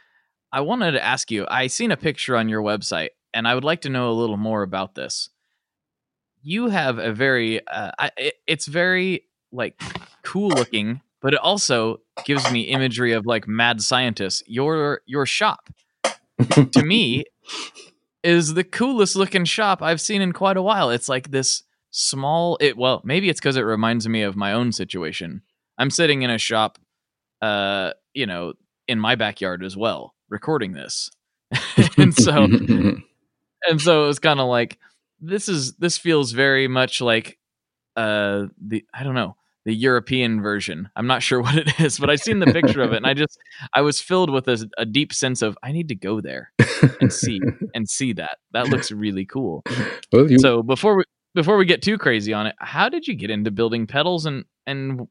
I 0.52 0.60
wanted 0.60 0.92
to 0.92 1.04
ask 1.04 1.30
you 1.30 1.46
I 1.48 1.68
seen 1.68 1.92
a 1.92 1.96
picture 1.96 2.36
on 2.36 2.48
your 2.48 2.62
website 2.62 3.10
and 3.32 3.46
I 3.46 3.54
would 3.54 3.64
like 3.64 3.82
to 3.82 3.88
know 3.88 4.10
a 4.10 4.12
little 4.12 4.36
more 4.36 4.62
about 4.62 4.94
this. 4.94 5.30
You 6.42 6.68
have 6.68 6.98
a 6.98 7.12
very, 7.12 7.66
uh, 7.66 7.92
I, 7.98 8.10
it, 8.16 8.34
it's 8.46 8.66
very 8.66 9.24
like 9.52 9.80
cool 10.24 10.48
looking, 10.48 11.02
but 11.20 11.34
it 11.34 11.40
also 11.40 12.00
gives 12.24 12.50
me 12.50 12.62
imagery 12.62 13.12
of 13.12 13.26
like 13.26 13.46
mad 13.46 13.82
scientists. 13.82 14.42
Your 14.46 15.02
your 15.06 15.26
shop, 15.26 15.70
to 16.72 16.82
me, 16.82 17.24
is 18.22 18.54
the 18.54 18.64
coolest 18.64 19.16
looking 19.16 19.44
shop 19.44 19.82
I've 19.82 20.00
seen 20.00 20.22
in 20.22 20.32
quite 20.32 20.56
a 20.56 20.62
while. 20.62 20.90
It's 20.90 21.08
like 21.08 21.30
this 21.30 21.62
small. 21.90 22.56
It 22.60 22.76
well, 22.76 23.00
maybe 23.04 23.28
it's 23.28 23.40
because 23.40 23.56
it 23.56 23.62
reminds 23.62 24.08
me 24.08 24.22
of 24.22 24.36
my 24.36 24.52
own 24.52 24.72
situation. 24.72 25.42
I'm 25.78 25.90
sitting 25.90 26.22
in 26.22 26.30
a 26.30 26.38
shop, 26.38 26.78
uh, 27.40 27.92
you 28.14 28.26
know, 28.26 28.54
in 28.88 28.98
my 28.98 29.14
backyard 29.14 29.64
as 29.64 29.76
well, 29.76 30.14
recording 30.28 30.72
this, 30.72 31.10
and 31.96 32.14
so 32.14 32.44
and 33.68 33.80
so 33.80 34.04
it 34.04 34.06
was 34.06 34.18
kind 34.18 34.40
of 34.40 34.48
like 34.48 34.78
this 35.20 35.48
is 35.48 35.74
this 35.74 35.98
feels 35.98 36.32
very 36.32 36.68
much 36.68 37.00
like 37.00 37.38
uh 37.96 38.46
the 38.60 38.84
I 38.94 39.02
don't 39.02 39.14
know 39.14 39.36
the 39.64 39.74
European 39.74 40.40
version. 40.40 40.88
I'm 40.96 41.06
not 41.06 41.22
sure 41.22 41.40
what 41.42 41.56
it 41.56 41.80
is, 41.80 41.98
but 41.98 42.10
I've 42.10 42.20
seen 42.20 42.38
the 42.38 42.52
picture 42.52 42.82
of 42.82 42.92
it, 42.92 42.96
and 42.96 43.06
I 43.06 43.14
just 43.14 43.38
I 43.74 43.82
was 43.82 44.00
filled 44.00 44.30
with 44.30 44.48
a, 44.48 44.68
a 44.78 44.86
deep 44.86 45.12
sense 45.12 45.42
of 45.42 45.56
I 45.62 45.72
need 45.72 45.88
to 45.88 45.94
go 45.94 46.20
there 46.20 46.52
and 47.00 47.12
see 47.12 47.40
and 47.74 47.88
see 47.88 48.12
that. 48.14 48.38
That 48.52 48.68
looks 48.68 48.90
really 48.90 49.26
cool. 49.26 49.62
Well, 50.12 50.30
you... 50.30 50.38
So 50.38 50.62
before 50.62 50.96
we 50.96 51.04
before 51.34 51.56
we 51.56 51.64
get 51.64 51.82
too 51.82 51.98
crazy 51.98 52.32
on 52.32 52.46
it, 52.46 52.56
how 52.58 52.88
did 52.88 53.06
you 53.06 53.14
get 53.14 53.30
into 53.30 53.50
building 53.50 53.86
pedals 53.86 54.26
and 54.26 54.44
and 54.66 55.06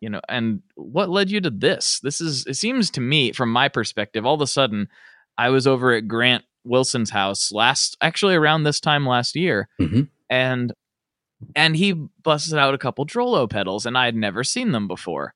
you 0.00 0.10
know 0.10 0.20
and 0.28 0.62
what 0.74 1.10
led 1.10 1.30
you 1.30 1.40
to 1.40 1.50
this? 1.50 2.00
This 2.02 2.20
is 2.20 2.46
it 2.46 2.54
seems 2.54 2.90
to 2.92 3.00
me 3.00 3.32
from 3.32 3.52
my 3.52 3.68
perspective, 3.68 4.26
all 4.26 4.34
of 4.34 4.40
a 4.40 4.46
sudden 4.46 4.88
I 5.38 5.50
was 5.50 5.66
over 5.66 5.94
at 5.94 6.08
Grant 6.08 6.44
Wilson's 6.64 7.10
house 7.10 7.52
last, 7.52 7.96
actually 8.00 8.34
around 8.34 8.62
this 8.62 8.80
time 8.80 9.06
last 9.06 9.34
year, 9.34 9.68
mm-hmm. 9.80 10.02
and 10.30 10.72
and 11.54 11.76
he 11.76 11.92
busted 11.92 12.58
out 12.58 12.74
a 12.74 12.78
couple 12.78 13.06
Drolo 13.06 13.48
pedals, 13.48 13.86
and 13.86 13.96
I 13.96 14.04
had 14.06 14.16
never 14.16 14.44
seen 14.44 14.72
them 14.72 14.88
before, 14.88 15.34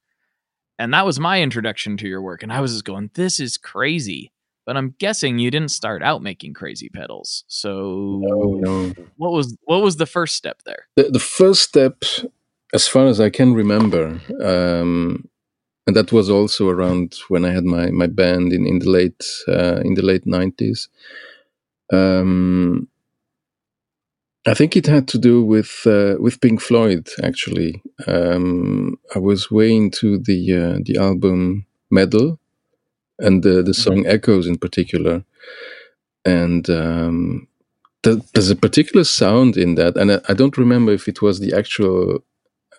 and 0.79 0.93
that 0.93 1.07
was 1.07 1.21
my 1.21 1.41
introduction 1.41 1.97
to 1.99 2.09
your 2.09 2.23
work. 2.23 2.43
And 2.43 2.53
I 2.53 2.61
was 2.61 2.73
just 2.73 2.85
going, 2.85 3.11
"This 3.15 3.41
is 3.41 3.59
crazy." 3.59 4.33
But 4.67 4.77
I'm 4.77 4.97
guessing 4.99 5.39
you 5.39 5.51
didn't 5.53 5.71
start 5.71 6.03
out 6.03 6.23
making 6.23 6.55
crazy 6.55 6.89
pedals. 6.89 7.45
So 7.47 8.19
no, 8.21 8.55
no. 8.55 8.95
what 9.17 9.33
was 9.33 9.57
what 9.63 9.81
was 9.81 9.97
the 9.97 10.07
first 10.07 10.35
step 10.35 10.63
there? 10.67 10.89
The, 10.97 11.05
the 11.05 11.21
first 11.21 11.63
step, 11.63 12.03
as 12.75 12.89
far 12.89 13.07
as 13.07 13.21
I 13.21 13.31
can 13.31 13.55
remember, 13.55 14.21
um, 14.43 15.29
and 15.87 15.95
that 15.95 16.11
was 16.11 16.29
also 16.29 16.69
around 16.69 17.15
when 17.29 17.45
I 17.45 17.53
had 17.53 17.65
my 17.65 17.91
my 17.91 18.09
band 18.09 18.53
in 18.53 18.67
in 18.67 18.81
the 18.81 18.91
late 18.91 19.25
uh, 19.47 19.81
in 19.85 19.95
the 19.95 20.03
late 20.03 20.27
nineties. 20.27 20.89
Um, 21.93 22.89
I 24.47 24.55
think 24.55 24.77
it 24.77 24.87
had 24.87 25.09
to 25.09 25.19
do 25.19 25.43
with 25.43 25.83
uh, 25.87 26.15
with 26.21 26.41
Pink 26.41 26.61
Floyd. 26.61 27.09
Actually, 27.23 27.83
um, 28.07 28.97
I 29.15 29.19
was 29.19 29.51
way 29.51 29.75
into 29.75 30.19
the 30.19 30.53
uh, 30.53 30.79
the 30.85 30.99
album 30.99 31.67
Meddle 31.91 32.39
and 33.19 33.43
the 33.43 33.63
the 33.63 33.75
song 33.75 33.99
mm-hmm. 33.99 34.15
Echoes 34.15 34.47
in 34.47 34.57
particular, 34.57 35.25
and 36.25 36.71
um, 36.71 37.49
there's 38.03 38.51
a 38.51 38.57
particular 38.57 39.03
sound 39.03 39.57
in 39.57 39.75
that, 39.75 39.97
and 39.97 40.13
I, 40.13 40.21
I, 40.29 40.35
don't 40.35 40.57
remember 40.57 40.93
if 40.93 41.09
it 41.09 41.23
was 41.23 41.41
the 41.41 41.53
actual 41.53 42.23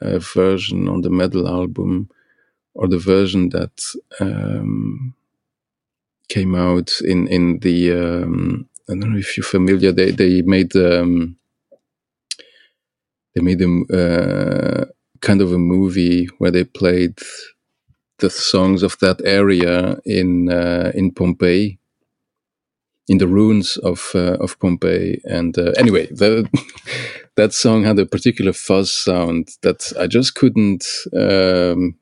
uh, 0.01 0.19
version 0.19 0.87
on 0.87 1.01
the 1.01 1.09
Meddle 1.09 1.49
album 1.49 2.09
or 2.75 2.87
the 2.87 2.99
version 2.99 3.49
that 3.49 3.81
um, 4.21 5.13
came 6.29 6.55
out 6.55 7.01
in 7.01 7.27
in 7.27 7.59
the 7.59 7.91
um, 7.91 8.69
I 8.89 8.93
don't 8.93 9.11
know 9.11 9.17
if 9.17 9.35
you're 9.35 9.43
familiar. 9.43 9.91
They 9.91 10.11
they 10.11 10.41
made 10.43 10.73
um, 10.77 11.37
they 13.37 13.43
made 13.43 13.61
a 13.61 13.67
uh, 13.93 14.85
kind 15.21 15.41
of 15.41 15.51
a 15.53 15.59
movie 15.59 16.25
where 16.39 16.49
they 16.51 16.63
played 16.63 17.19
the 18.17 18.31
songs 18.31 18.81
of 18.81 18.97
that 18.99 19.21
area 19.23 19.97
in 20.05 20.49
uh, 20.49 20.91
in 20.95 21.11
Pompeii, 21.11 21.77
in 23.07 23.19
the 23.19 23.27
ruins 23.27 23.77
of 23.77 24.11
uh, 24.15 24.37
of 24.39 24.57
Pompeii. 24.59 25.21
And 25.25 25.55
uh, 25.57 25.73
anyway, 25.77 26.07
the, 26.07 26.49
that 27.35 27.53
song 27.53 27.83
had 27.83 27.99
a 27.99 28.07
particular 28.07 28.53
fuzz 28.53 28.91
sound 28.91 29.49
that 29.61 29.93
I 29.99 30.07
just 30.07 30.33
couldn't 30.33 30.85
um, 31.13 31.95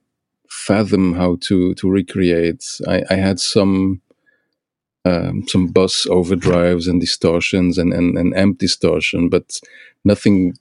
fathom 0.49 1.13
how 1.15 1.37
to 1.47 1.73
to 1.75 1.89
recreate. 1.89 2.63
I, 2.87 3.03
I 3.09 3.15
had 3.15 3.41
some 3.41 4.01
um, 5.03 5.47
some 5.47 5.67
Boss 5.67 6.07
overdrives 6.09 6.87
and 6.87 7.01
distortions 7.01 7.77
and, 7.77 7.93
and, 7.93 8.17
and 8.17 8.35
amp 8.35 8.57
distortion, 8.57 9.29
but 9.29 9.59
nothing 10.05 10.55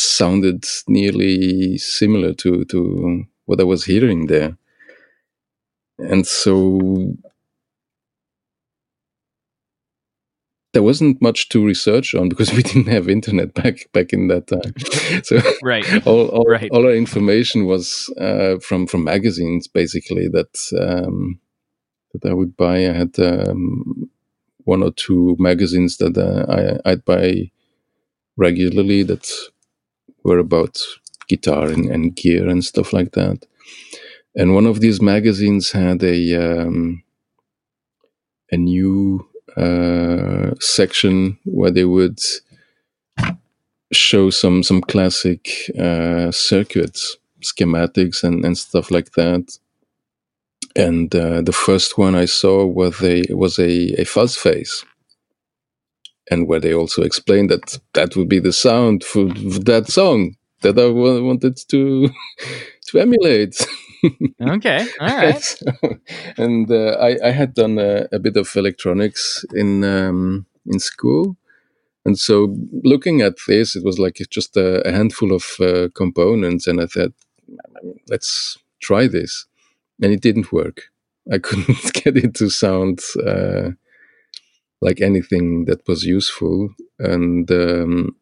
sounded 0.00 0.64
nearly 0.88 1.78
similar 1.78 2.34
to 2.34 2.64
to 2.66 3.24
what 3.46 3.60
I 3.60 3.64
was 3.64 3.84
hearing 3.84 4.26
there. 4.26 4.56
And 5.98 6.26
so 6.26 7.14
there 10.72 10.82
wasn't 10.82 11.20
much 11.22 11.48
to 11.50 11.64
research 11.64 12.14
on 12.14 12.28
because 12.28 12.52
we 12.56 12.62
didn't 12.62 12.88
have 12.88 13.08
internet 13.08 13.54
back 13.54 13.90
back 13.92 14.12
in 14.12 14.28
that 14.28 14.46
time. 14.46 14.74
So 15.24 15.40
right, 15.62 15.86
all 16.06 16.28
all, 16.28 16.44
right. 16.44 16.70
all 16.70 16.86
our 16.86 16.94
information 16.94 17.66
was 17.66 18.12
uh, 18.20 18.58
from 18.58 18.86
from 18.86 19.04
magazines 19.04 19.66
basically 19.66 20.28
that 20.28 20.54
um, 20.78 21.40
that 22.12 22.28
I 22.28 22.34
would 22.34 22.56
buy. 22.56 22.76
I 22.86 22.92
had 22.92 23.18
um, 23.18 24.10
one 24.64 24.82
or 24.82 24.92
two 24.92 25.36
magazines 25.38 25.96
that 25.98 26.16
uh, 26.18 26.46
I, 26.86 26.90
I'd 26.92 27.04
buy 27.04 27.50
regularly 28.36 29.02
that 29.04 29.30
were 30.28 30.38
about 30.38 30.74
guitar 31.28 31.66
and, 31.66 31.86
and, 31.86 32.16
gear 32.16 32.48
and 32.48 32.64
stuff 32.64 32.92
like 32.92 33.12
that. 33.12 33.38
And 34.34 34.54
one 34.54 34.66
of 34.66 34.80
these 34.80 35.00
magazines 35.02 35.72
had 35.72 36.02
a 36.02 36.18
um, 36.34 37.02
a 38.50 38.56
new 38.56 39.26
uh, 39.56 40.54
section 40.60 41.38
where 41.44 41.70
they 41.70 41.84
would 41.84 42.20
show 43.92 44.30
some 44.30 44.62
some 44.62 44.80
classic 44.80 45.48
uh, 45.78 46.30
circuits, 46.30 47.16
schematics, 47.42 48.22
and, 48.22 48.44
and 48.44 48.56
stuff 48.56 48.90
like 48.90 49.12
that. 49.12 49.58
And 50.76 51.14
uh, 51.14 51.42
the 51.42 51.52
first 51.66 51.98
one 51.98 52.14
I 52.14 52.26
saw 52.26 52.64
was 52.64 53.02
a 53.02 53.24
was 53.30 53.58
a, 53.58 54.00
a 54.00 54.04
fuzz 54.04 54.36
face, 54.36 54.84
and 56.30 56.48
where 56.48 56.60
they 56.60 56.74
also 56.74 57.02
explained 57.02 57.50
that 57.50 57.78
that 57.94 58.16
would 58.16 58.28
be 58.28 58.38
the 58.38 58.52
sound 58.52 59.04
for, 59.04 59.28
for 59.34 59.60
that 59.60 59.88
song 59.88 60.36
that 60.62 60.78
I 60.78 60.86
wanted 60.88 61.56
to 61.68 62.10
to 62.88 62.98
emulate. 62.98 63.66
okay, 64.40 64.86
all 65.00 65.06
right. 65.16 65.42
so, 65.42 65.66
and 66.36 66.70
uh, 66.70 66.96
I, 67.00 67.16
I 67.24 67.30
had 67.30 67.54
done 67.54 67.78
a, 67.78 68.06
a, 68.12 68.18
bit 68.18 68.36
of 68.36 68.54
electronics 68.54 69.44
in 69.54 69.84
um, 69.84 70.46
in 70.66 70.78
school, 70.78 71.36
and 72.04 72.18
so 72.18 72.54
looking 72.84 73.20
at 73.20 73.34
this, 73.46 73.76
it 73.76 73.84
was 73.84 73.98
like 73.98 74.20
just 74.30 74.56
a, 74.56 74.86
a 74.86 74.92
handful 74.92 75.32
of 75.32 75.44
uh, 75.60 75.88
components, 75.94 76.66
and 76.66 76.80
I 76.80 76.86
thought, 76.86 77.12
let's 78.08 78.58
try 78.80 79.08
this, 79.08 79.46
and 80.00 80.12
it 80.12 80.20
didn't 80.20 80.52
work. 80.52 80.90
I 81.30 81.38
couldn't 81.38 81.92
get 81.92 82.16
it 82.16 82.34
to 82.34 82.48
sound 82.48 83.00
uh, 83.26 83.70
like 84.80 85.00
anything 85.00 85.64
that 85.66 85.86
was 85.88 86.04
useful, 86.04 86.70
and 86.98 87.50
um, 87.50 88.16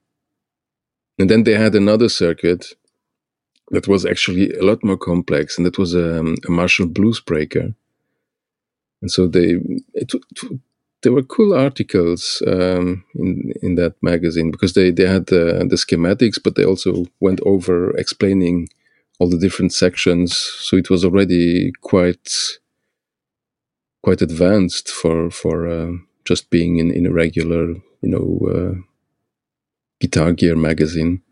and 1.19 1.31
then 1.31 1.45
they 1.45 1.55
had 1.55 1.75
another 1.75 2.09
circuit 2.09 2.75
that 3.71 3.89
was 3.89 4.07
actually 4.07 4.53
a 4.53 4.63
lot 4.63 4.85
more 4.85 4.97
complex, 4.97 5.57
and 5.59 5.67
that 5.67 5.79
was 5.79 5.95
a, 5.95 6.21
um, 6.21 6.37
a 6.47 6.51
Marshall 6.51 6.87
Blues 6.87 7.21
Breaker. 7.21 7.75
And 9.03 9.11
so 9.11 9.27
they 9.27 9.57
it, 9.95 10.13
there 11.03 11.13
were 11.13 11.23
cool 11.23 11.55
articles 11.55 12.43
um, 12.47 13.05
in 13.15 13.53
in 13.63 13.75
that 13.77 13.95
magazine 14.03 14.51
because 14.51 14.73
they 14.73 14.91
they 14.91 15.07
had 15.07 15.27
the, 15.27 15.67
the 15.69 15.77
schematics, 15.77 16.39
but 16.43 16.55
they 16.55 16.65
also 16.65 17.07
went 17.21 17.41
over 17.45 17.91
explaining 17.97 18.69
all 19.19 19.29
the 19.29 19.39
different 19.39 19.73
sections. 19.73 20.37
So 20.37 20.77
it 20.77 20.91
was 20.91 21.05
already 21.05 21.73
quite 21.83 22.31
quite 24.03 24.23
advanced 24.23 24.89
for 24.91 25.31
for 25.31 25.69
uh, 25.69 25.93
just 26.27 26.51
being 26.51 26.79
in 26.79 26.91
in 26.91 27.07
a 27.07 27.13
regular 27.13 27.69
you 28.03 28.11
know 28.11 28.27
uh, 28.55 28.75
guitar 30.01 30.33
gear 30.33 30.57
magazine. 30.57 31.23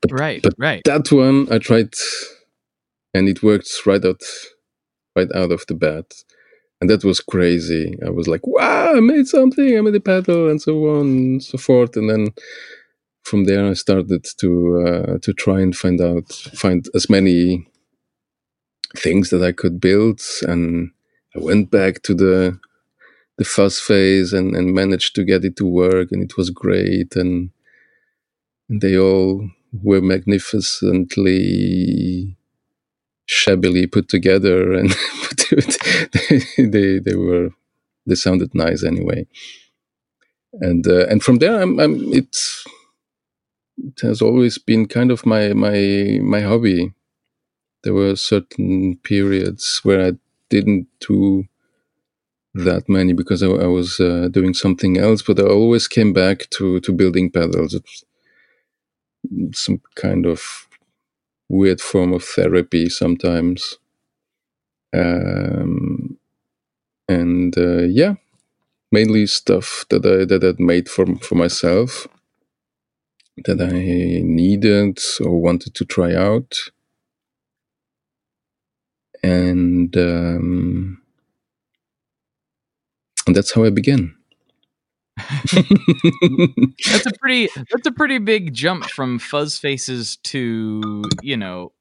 But, 0.00 0.12
right, 0.12 0.42
but 0.42 0.54
right. 0.58 0.82
That 0.84 1.12
one 1.12 1.52
I 1.52 1.58
tried, 1.58 1.94
and 3.12 3.28
it 3.28 3.42
worked 3.42 3.70
right 3.84 4.04
out 4.04 4.22
right 5.14 5.30
out 5.34 5.52
of 5.52 5.64
the 5.66 5.74
bat 5.74 6.12
and 6.80 6.90
that 6.90 7.04
was 7.04 7.20
crazy. 7.20 7.96
I 8.04 8.10
was 8.10 8.28
like, 8.28 8.46
"Wow, 8.46 8.94
I 8.96 9.00
made 9.00 9.26
something! 9.26 9.76
I 9.76 9.80
made 9.80 9.94
a 9.94 10.00
pedal, 10.00 10.50
and 10.50 10.60
so 10.60 10.88
on 10.88 11.06
and 11.06 11.42
so 11.42 11.58
forth." 11.58 11.96
And 11.96 12.10
then 12.10 12.28
from 13.24 13.44
there, 13.44 13.66
I 13.66 13.74
started 13.74 14.26
to 14.38 14.86
uh, 14.86 15.18
to 15.22 15.32
try 15.32 15.60
and 15.60 15.76
find 15.76 16.00
out, 16.00 16.30
find 16.32 16.86
as 16.94 17.08
many 17.08 17.66
things 18.96 19.30
that 19.30 19.42
I 19.42 19.52
could 19.52 19.80
build, 19.80 20.20
and 20.42 20.90
I 21.34 21.40
went 21.40 21.70
back 21.70 22.02
to 22.02 22.14
the 22.14 22.58
the 23.38 23.44
fuzz 23.44 23.80
face 23.80 24.32
and, 24.32 24.54
and 24.56 24.74
managed 24.74 25.14
to 25.16 25.24
get 25.24 25.44
it 25.44 25.56
to 25.56 25.66
work, 25.66 26.10
and 26.12 26.22
it 26.22 26.36
was 26.36 26.50
great, 26.50 27.16
and, 27.16 27.50
they 28.68 28.98
all 28.98 29.48
were 29.82 30.00
magnificently 30.00 32.36
shabbily 33.26 33.86
put 33.86 34.08
together 34.08 34.72
and 34.74 34.90
they 36.58 36.98
they 36.98 37.14
were 37.14 37.50
they 38.06 38.14
sounded 38.14 38.54
nice 38.54 38.84
anyway. 38.84 39.26
And 40.54 40.86
uh, 40.86 41.06
and 41.08 41.22
from 41.22 41.38
there 41.38 41.60
I'm, 41.62 41.78
I'm 41.80 42.12
it 42.12 42.36
it 43.78 44.00
has 44.02 44.22
always 44.22 44.58
been 44.58 44.86
kind 44.86 45.10
of 45.10 45.26
my 45.26 45.52
my 45.52 46.18
my 46.22 46.40
hobby. 46.40 46.92
There 47.84 47.94
were 47.94 48.16
certain 48.16 48.98
periods 49.04 49.80
where 49.84 50.08
I 50.08 50.12
didn't 50.50 50.88
do 51.00 51.46
that 52.64 52.88
many 52.88 53.12
because 53.14 53.42
I, 53.42 53.48
I 53.48 53.66
was 53.66 54.00
uh, 54.00 54.28
doing 54.30 54.54
something 54.54 54.98
else 54.98 55.22
but 55.22 55.40
I 55.40 55.44
always 55.44 55.88
came 55.88 56.12
back 56.14 56.50
to 56.52 56.80
to 56.80 56.92
building 56.92 57.30
pedals 57.30 57.74
it's 57.74 59.60
some 59.64 59.80
kind 59.96 60.26
of 60.26 60.68
weird 61.48 61.80
form 61.82 62.14
of 62.14 62.24
therapy 62.24 62.90
sometimes. 62.90 63.78
Um, 64.94 66.18
and 67.08 67.56
uh, 67.58 67.84
yeah, 67.84 68.14
mainly 68.92 69.26
stuff 69.26 69.86
that 69.90 70.06
I 70.06 70.24
that 70.26 70.44
I 70.44 70.62
made 70.62 70.88
for 70.88 71.06
for 71.18 71.34
myself 71.36 72.08
that 73.44 73.60
I 73.62 73.72
needed 74.24 74.98
or 75.20 75.40
wanted 75.40 75.74
to 75.76 75.84
try 75.86 76.14
out, 76.14 76.56
and 79.22 79.96
um, 79.96 81.02
and 83.26 83.34
that's 83.34 83.52
how 83.52 83.64
I 83.64 83.70
began. 83.70 84.14
that's 85.52 87.06
a 87.06 87.12
pretty 87.18 87.48
that's 87.70 87.86
a 87.86 87.92
pretty 87.92 88.18
big 88.18 88.52
jump 88.52 88.84
from 88.84 89.18
fuzz 89.18 89.56
faces 89.58 90.18
to 90.18 91.02
you 91.22 91.38
know 91.38 91.72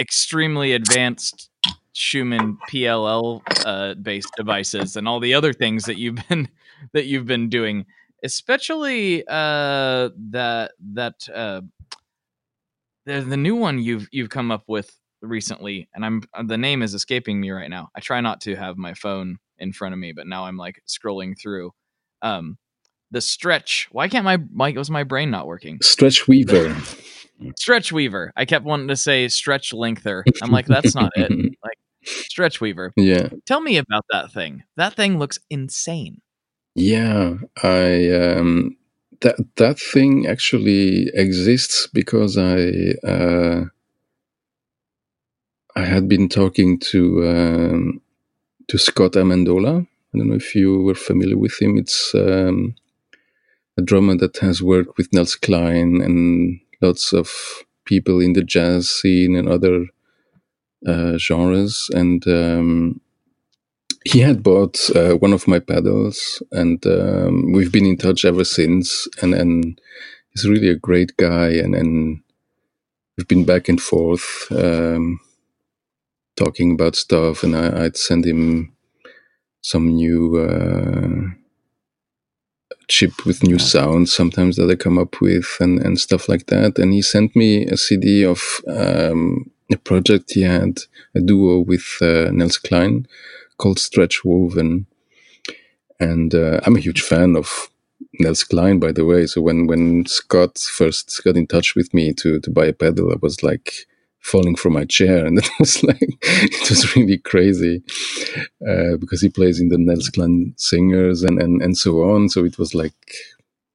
extremely 0.00 0.72
advanced 0.72 1.48
Schumann 1.92 2.58
PLL 2.68 3.40
uh, 3.64 3.94
based 3.94 4.32
devices 4.36 4.96
and 4.96 5.06
all 5.06 5.20
the 5.20 5.32
other 5.34 5.52
things 5.52 5.84
that 5.84 5.96
you've 5.96 6.18
been 6.28 6.48
that 6.92 7.06
you've 7.06 7.26
been 7.26 7.48
doing, 7.48 7.86
especially 8.24 9.24
uh, 9.28 10.10
that 10.30 10.72
that 10.92 11.28
uh, 11.32 11.60
the 13.06 13.20
the 13.20 13.36
new 13.36 13.54
one 13.54 13.78
you've 13.78 14.08
you've 14.10 14.30
come 14.30 14.50
up 14.50 14.64
with 14.66 14.90
recently, 15.22 15.88
and 15.94 16.04
I'm 16.04 16.22
the 16.46 16.58
name 16.58 16.82
is 16.82 16.94
escaping 16.94 17.40
me 17.40 17.52
right 17.52 17.70
now. 17.70 17.90
I 17.94 18.00
try 18.00 18.20
not 18.20 18.40
to 18.42 18.56
have 18.56 18.76
my 18.76 18.94
phone 18.94 19.38
in 19.58 19.72
front 19.72 19.92
of 19.92 19.98
me, 19.98 20.12
but 20.12 20.26
now 20.26 20.44
I'm 20.44 20.56
like 20.56 20.82
scrolling 20.86 21.34
through 21.40 21.72
um, 22.22 22.58
the 23.10 23.20
stretch. 23.20 23.88
Why 23.92 24.08
can't 24.08 24.24
my 24.24 24.36
why 24.36 24.72
was 24.72 24.90
my 24.90 25.04
brain 25.04 25.30
not 25.30 25.46
working? 25.46 25.78
Stretch 25.82 26.26
Weaver. 26.28 26.76
stretch 27.58 27.92
Weaver. 27.92 28.32
I 28.36 28.44
kept 28.44 28.64
wanting 28.64 28.88
to 28.88 28.96
say 28.96 29.28
stretch 29.28 29.72
lengther. 29.72 30.24
I'm 30.42 30.50
like, 30.50 30.66
that's 30.66 30.94
not 30.94 31.12
it. 31.16 31.32
Like 31.64 31.78
stretch 32.06 32.60
Weaver. 32.60 32.92
Yeah. 32.96 33.28
Tell 33.46 33.60
me 33.60 33.78
about 33.78 34.04
that 34.10 34.30
thing. 34.30 34.64
That 34.76 34.94
thing 34.94 35.18
looks 35.18 35.38
insane. 35.48 36.20
Yeah, 36.74 37.36
I 37.62 38.10
um 38.10 38.76
that 39.20 39.36
that 39.56 39.78
thing 39.78 40.26
actually 40.26 41.08
exists 41.14 41.88
because 41.92 42.36
I 42.36 42.94
uh 43.06 43.64
I 45.76 45.84
had 45.84 46.08
been 46.08 46.28
talking 46.28 46.78
to 46.90 47.28
um 47.28 48.00
to 48.68 48.78
Scott 48.78 49.12
Amendola 49.12 49.86
I 50.14 50.18
don't 50.18 50.28
know 50.28 50.36
if 50.36 50.54
you 50.54 50.80
were 50.80 50.94
familiar 50.94 51.36
with 51.36 51.60
him. 51.60 51.76
It's 51.76 52.14
um, 52.14 52.76
a 53.76 53.82
drummer 53.82 54.16
that 54.16 54.36
has 54.36 54.62
worked 54.62 54.96
with 54.96 55.12
Nels 55.12 55.34
Cline 55.34 56.00
and 56.00 56.60
lots 56.80 57.12
of 57.12 57.32
people 57.84 58.20
in 58.20 58.34
the 58.34 58.44
jazz 58.44 58.88
scene 58.88 59.34
and 59.34 59.48
other 59.48 59.86
uh, 60.86 61.18
genres. 61.18 61.90
And 61.92 62.24
um, 62.28 63.00
he 64.04 64.20
had 64.20 64.44
bought 64.44 64.88
uh, 64.94 65.14
one 65.14 65.32
of 65.32 65.48
my 65.48 65.58
pedals, 65.58 66.40
and 66.52 66.84
um, 66.86 67.50
we've 67.50 67.72
been 67.72 67.86
in 67.86 67.96
touch 67.96 68.24
ever 68.24 68.44
since. 68.44 69.08
And, 69.20 69.34
and 69.34 69.80
he's 70.30 70.48
really 70.48 70.68
a 70.68 70.76
great 70.76 71.16
guy, 71.16 71.48
and, 71.48 71.74
and 71.74 72.20
we've 73.16 73.26
been 73.26 73.44
back 73.44 73.68
and 73.68 73.82
forth 73.82 74.46
um, 74.52 75.18
talking 76.36 76.72
about 76.72 76.96
stuff. 76.96 77.42
And 77.42 77.56
I, 77.56 77.82
would 77.82 77.96
send 77.96 78.24
him 78.24 78.72
some 79.62 79.88
new 79.88 80.36
uh, 80.36 81.34
chip 82.88 83.24
with 83.24 83.42
new 83.42 83.58
sounds 83.58 84.12
sometimes 84.12 84.56
that 84.56 84.70
I 84.70 84.74
come 84.74 84.98
up 84.98 85.20
with 85.20 85.56
and, 85.60 85.80
and 85.80 85.98
stuff 85.98 86.28
like 86.28 86.46
that. 86.46 86.78
And 86.78 86.92
he 86.92 87.02
sent 87.02 87.34
me 87.34 87.66
a 87.66 87.76
CD 87.76 88.24
of 88.24 88.60
um, 88.68 89.50
a 89.72 89.76
project 89.76 90.32
he 90.32 90.42
had, 90.42 90.80
a 91.14 91.20
duo 91.20 91.58
with 91.60 91.98
uh, 92.00 92.30
Nels 92.30 92.58
Cline 92.58 93.06
called 93.58 93.78
Stretch 93.78 94.24
Woven. 94.24 94.86
And 96.00 96.34
uh, 96.34 96.60
I'm 96.64 96.76
a 96.76 96.80
huge 96.80 97.02
fan 97.02 97.36
of 97.36 97.70
Nels 98.20 98.44
Cline, 98.44 98.78
by 98.78 98.92
the 98.92 99.04
way. 99.04 99.26
So 99.26 99.40
when, 99.40 99.66
when 99.66 100.06
Scott 100.06 100.58
first 100.58 101.22
got 101.24 101.36
in 101.36 101.46
touch 101.46 101.74
with 101.74 101.94
me 101.94 102.12
to, 102.14 102.40
to 102.40 102.50
buy 102.50 102.66
a 102.66 102.72
pedal, 102.72 103.12
I 103.12 103.16
was 103.20 103.42
like, 103.42 103.86
falling 104.24 104.56
from 104.56 104.72
my 104.72 104.84
chair, 104.86 105.26
and 105.26 105.38
it 105.42 105.48
was 105.60 105.82
like 105.84 106.18
it 106.22 106.70
was 106.70 106.96
really 106.96 107.18
crazy 107.18 107.82
uh, 108.66 108.96
because 108.96 109.20
he 109.20 109.28
plays 109.28 109.60
in 109.60 109.68
the 109.68 109.78
Nels 109.78 110.08
Cline 110.08 110.54
Singers 110.56 111.22
and 111.22 111.40
and 111.40 111.62
and 111.62 111.76
so 111.76 112.02
on. 112.02 112.28
So 112.28 112.44
it 112.44 112.58
was 112.58 112.74
like 112.74 113.14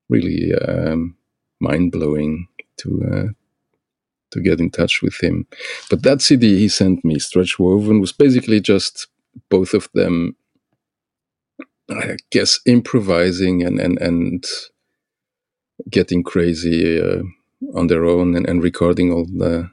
really 0.10 0.54
um, 0.56 1.16
mind 1.60 1.92
blowing 1.92 2.48
to 2.78 2.90
uh, 3.14 3.28
to 4.32 4.42
get 4.42 4.60
in 4.60 4.72
touch 4.72 5.02
with 5.02 5.24
him. 5.24 5.48
But 5.90 6.04
that 6.04 6.22
CD 6.22 6.58
he 6.58 6.68
sent 6.68 7.06
me, 7.06 7.20
Stretch 7.20 7.60
Woven, 7.60 8.02
was 8.02 8.12
basically 8.12 8.60
just 8.60 9.08
both 9.50 9.74
of 9.74 9.88
them. 9.94 10.36
I 11.92 12.18
guess 12.30 12.60
improvising 12.66 13.64
and 13.64 13.80
and 13.80 14.00
and 14.00 14.46
getting 15.90 16.24
crazy 16.24 17.02
uh, 17.02 17.24
on 17.74 17.88
their 17.88 18.06
own 18.06 18.36
and, 18.36 18.48
and 18.48 18.62
recording 18.62 19.12
all 19.12 19.26
the 19.26 19.70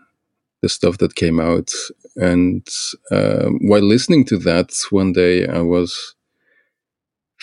the 0.67 0.71
stuff 0.71 0.99
that 0.99 1.15
came 1.15 1.39
out. 1.39 1.71
And 2.17 2.67
uh, 3.13 3.47
while 3.61 3.83
listening 3.95 4.25
to 4.27 4.39
that 4.39 4.71
one 4.91 5.13
day, 5.13 5.47
I 5.47 5.61
was 5.61 6.17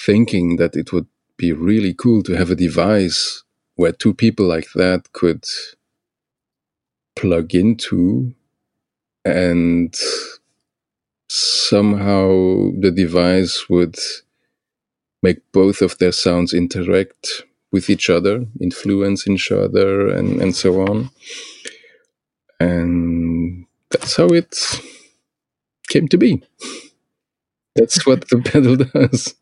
thinking 0.06 0.58
that 0.58 0.76
it 0.76 0.92
would 0.92 1.08
be 1.38 1.54
really 1.54 1.94
cool 1.94 2.22
to 2.24 2.34
have 2.34 2.52
a 2.52 2.62
device 2.68 3.44
where 3.76 3.94
two 3.94 4.14
people 4.14 4.46
like 4.46 4.68
that 4.76 5.14
could 5.14 5.46
plug 7.16 7.56
into 7.56 8.34
and 9.24 9.96
somehow 11.30 12.28
the 12.84 12.92
device 12.92 13.70
would 13.70 13.96
make 15.22 15.40
both 15.54 15.82
of 15.82 15.98
their 15.98 16.12
sounds 16.12 16.54
interact 16.54 17.44
with 17.72 17.90
each 17.90 18.10
other, 18.10 18.46
influence 18.60 19.28
each 19.28 19.50
other, 19.52 20.10
and, 20.10 20.42
and 20.42 20.54
so 20.56 20.82
on 20.82 21.10
and 22.64 23.66
that's 23.92 24.16
how 24.16 24.28
it 24.28 24.82
came 25.90 26.08
to 26.08 26.18
be. 26.18 26.42
That's 27.76 28.06
what 28.06 28.30
the 28.30 28.42
pedal 28.46 28.78
does. 28.78 29.36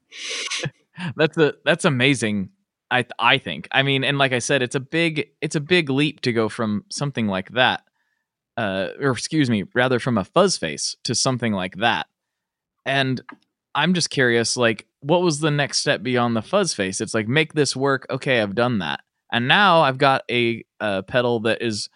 that's 1.15 1.37
a 1.37 1.53
that's 1.63 1.85
amazing. 1.85 2.49
I 2.89 3.05
I 3.19 3.37
think. 3.37 3.67
I 3.71 3.83
mean, 3.83 4.03
and 4.03 4.17
like 4.17 4.33
I 4.33 4.39
said, 4.39 4.61
it's 4.61 4.75
a 4.75 4.79
big 4.79 5.29
it's 5.41 5.55
a 5.55 5.61
big 5.61 5.89
leap 5.89 6.21
to 6.21 6.33
go 6.33 6.49
from 6.49 6.83
something 6.89 7.27
like 7.27 7.51
that, 7.51 7.83
uh, 8.57 8.89
or 8.99 9.11
excuse 9.11 9.49
me, 9.49 9.65
rather 9.73 9.99
from 9.99 10.17
a 10.17 10.23
fuzz 10.23 10.57
face 10.57 10.95
to 11.03 11.15
something 11.15 11.53
like 11.53 11.77
that. 11.77 12.07
And 12.85 13.21
I'm 13.75 13.93
just 13.93 14.09
curious, 14.09 14.57
like, 14.57 14.87
what 15.01 15.21
was 15.21 15.39
the 15.39 15.51
next 15.51 15.77
step 15.77 16.01
beyond 16.03 16.35
the 16.35 16.41
fuzz 16.41 16.73
face? 16.73 16.99
It's 16.99 17.13
like 17.13 17.27
make 17.27 17.53
this 17.53 17.75
work. 17.75 18.07
Okay, 18.09 18.41
I've 18.41 18.55
done 18.55 18.79
that, 18.79 19.01
and 19.31 19.47
now 19.47 19.81
I've 19.81 19.97
got 19.99 20.23
a, 20.29 20.65
a 20.79 21.03
pedal 21.03 21.41
that 21.41 21.61
is 21.61 21.87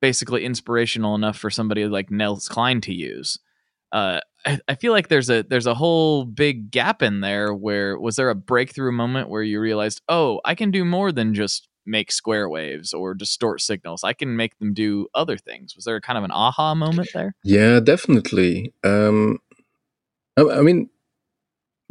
basically 0.00 0.44
inspirational 0.44 1.14
enough 1.14 1.38
for 1.38 1.50
somebody 1.50 1.86
like 1.86 2.10
Nels 2.10 2.48
Cline 2.48 2.80
to 2.82 2.94
use. 2.94 3.38
Uh, 3.90 4.20
I, 4.46 4.74
feel 4.74 4.92
like 4.92 5.08
there's 5.08 5.30
a 5.30 5.42
there's 5.42 5.66
a 5.66 5.74
whole 5.74 6.24
big 6.24 6.70
gap 6.70 7.02
in 7.02 7.20
there. 7.20 7.54
Where 7.54 7.98
was 7.98 8.16
there 8.16 8.30
a 8.30 8.34
breakthrough 8.34 8.92
moment 8.92 9.28
where 9.28 9.42
you 9.42 9.60
realized, 9.60 10.02
oh, 10.08 10.40
I 10.44 10.54
can 10.54 10.70
do 10.70 10.84
more 10.84 11.10
than 11.10 11.34
just 11.34 11.68
make 11.88 12.12
square 12.12 12.48
waves 12.48 12.92
or 12.92 13.14
distort 13.14 13.60
signals. 13.60 14.04
I 14.04 14.12
can 14.12 14.36
make 14.36 14.58
them 14.58 14.74
do 14.74 15.08
other 15.14 15.36
things. 15.38 15.74
Was 15.74 15.86
there 15.86 16.00
kind 16.00 16.18
of 16.18 16.24
an 16.24 16.30
aha 16.30 16.74
moment 16.74 17.08
there? 17.14 17.34
Yeah, 17.42 17.80
definitely. 17.80 18.72
Um, 18.84 19.38
I, 20.36 20.42
I 20.42 20.60
mean, 20.60 20.90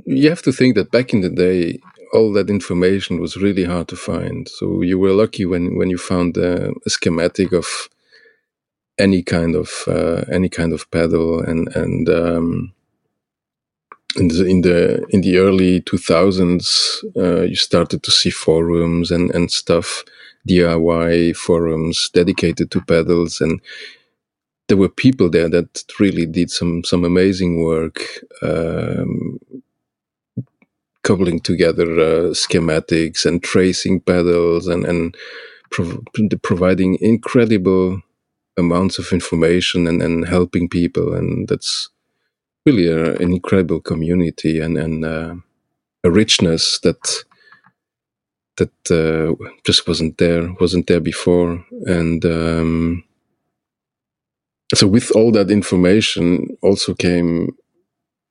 you 0.05 0.29
have 0.29 0.43
to 0.43 0.51
think 0.51 0.75
that 0.75 0.91
back 0.91 1.13
in 1.13 1.21
the 1.21 1.29
day, 1.29 1.79
all 2.13 2.31
that 2.33 2.49
information 2.49 3.19
was 3.19 3.35
really 3.35 3.65
hard 3.65 3.87
to 3.89 3.95
find. 3.95 4.47
So 4.47 4.81
you 4.81 4.97
were 4.99 5.11
lucky 5.11 5.45
when 5.45 5.75
when 5.77 5.89
you 5.89 5.97
found 5.97 6.37
uh, 6.37 6.71
a 6.85 6.89
schematic 6.89 7.51
of 7.51 7.89
any 8.99 9.23
kind 9.23 9.55
of 9.55 9.69
uh, 9.87 10.23
any 10.31 10.49
kind 10.49 10.73
of 10.73 10.89
pedal 10.91 11.41
and 11.41 11.69
and 11.75 12.09
um, 12.09 12.73
in 14.15 14.29
the 14.29 14.45
in 14.45 14.61
the 14.61 15.05
in 15.09 15.21
the 15.21 15.37
early 15.37 15.81
2000s 15.81 17.03
uh, 17.17 17.41
you 17.41 17.55
started 17.55 18.03
to 18.03 18.11
see 18.11 18.31
forums 18.31 19.11
and 19.11 19.31
and 19.35 19.51
stuff 19.51 20.03
DIY 20.47 21.35
forums 21.35 22.09
dedicated 22.13 22.71
to 22.71 22.81
pedals. 22.81 23.41
And 23.41 23.61
there 24.67 24.77
were 24.77 24.89
people 24.89 25.29
there 25.29 25.49
that 25.49 25.83
really 25.99 26.25
did 26.25 26.49
some 26.49 26.83
some 26.83 27.03
amazing 27.05 27.63
work 27.63 28.01
um, 28.41 29.39
coupling 31.03 31.39
together 31.39 31.89
uh, 31.99 32.31
schematics 32.33 33.25
and 33.25 33.43
tracing 33.43 33.99
pedals 34.01 34.67
and 34.67 34.85
and 34.85 35.15
prov- 35.71 35.99
providing 36.43 36.97
incredible 37.01 38.01
amounts 38.57 38.99
of 38.99 39.11
information 39.11 39.87
and, 39.87 40.01
and 40.01 40.27
helping 40.27 40.67
people 40.67 41.13
and 41.13 41.47
that's 41.47 41.89
really 42.65 42.87
a, 42.87 43.15
an 43.15 43.31
incredible 43.31 43.79
community 43.79 44.59
and 44.59 44.77
and 44.77 45.05
uh, 45.05 45.35
a 46.03 46.11
richness 46.11 46.79
that 46.79 47.23
that 48.57 48.91
uh, 48.91 49.33
just 49.65 49.87
wasn't 49.87 50.17
there 50.17 50.53
wasn't 50.59 50.87
there 50.87 50.99
before. 50.99 51.63
And 51.85 52.25
um, 52.25 53.03
so 54.73 54.87
with 54.87 55.11
all 55.11 55.31
that 55.31 55.51
information 55.51 56.57
also 56.61 56.93
came 56.93 57.55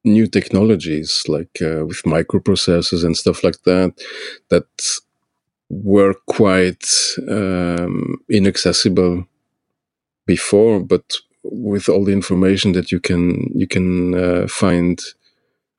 new 0.04 0.26
technologies 0.26 1.24
like 1.26 1.58
uh, 1.62 1.84
with 1.86 2.02
microprocessors 2.04 3.04
and 3.04 3.16
stuff 3.16 3.42
like 3.42 3.60
that 3.64 3.92
that 4.50 4.68
were 5.68 6.14
quite 6.26 6.86
um, 7.28 8.16
inaccessible 8.30 9.26
before, 10.26 10.80
but 10.80 11.14
with 11.42 11.88
all 11.88 12.04
the 12.04 12.12
information 12.12 12.72
that 12.72 12.90
you 12.90 13.00
can 13.00 13.50
you 13.54 13.66
can 13.66 14.14
uh, 14.14 14.46
find 14.48 15.00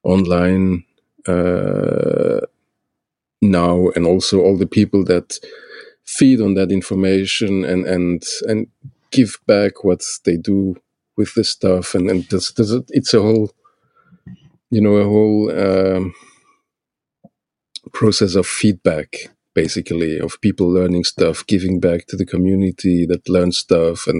online 0.03 0.83
uh, 1.27 2.39
now, 3.41 3.89
and 3.95 4.05
also 4.05 4.39
all 4.39 4.57
the 4.57 4.67
people 4.67 5.03
that 5.05 5.39
feed 6.05 6.41
on 6.41 6.53
that 6.55 6.71
information 6.71 7.65
and 7.65 7.85
and 7.85 8.23
and 8.47 8.67
give 9.11 9.37
back 9.45 9.83
what 9.83 10.03
they 10.25 10.37
do 10.37 10.75
with 11.17 11.33
the 11.35 11.43
stuff, 11.43 11.95
and 11.95 12.09
and 12.09 12.23
there's 12.29 12.73
a, 12.73 12.83
it's 12.89 13.13
a 13.13 13.21
whole 13.21 13.51
you 14.69 14.81
know 14.81 14.95
a 14.95 15.03
whole 15.03 15.51
um, 15.51 16.13
process 17.93 18.35
of 18.35 18.47
feedback 18.47 19.29
basically 19.61 20.19
of 20.19 20.41
people 20.41 20.69
learning 20.79 21.05
stuff, 21.05 21.37
giving 21.47 21.79
back 21.81 22.01
to 22.07 22.17
the 22.17 22.27
community 22.33 23.07
that 23.07 23.27
learns 23.35 23.57
stuff 23.57 24.07
and 24.07 24.19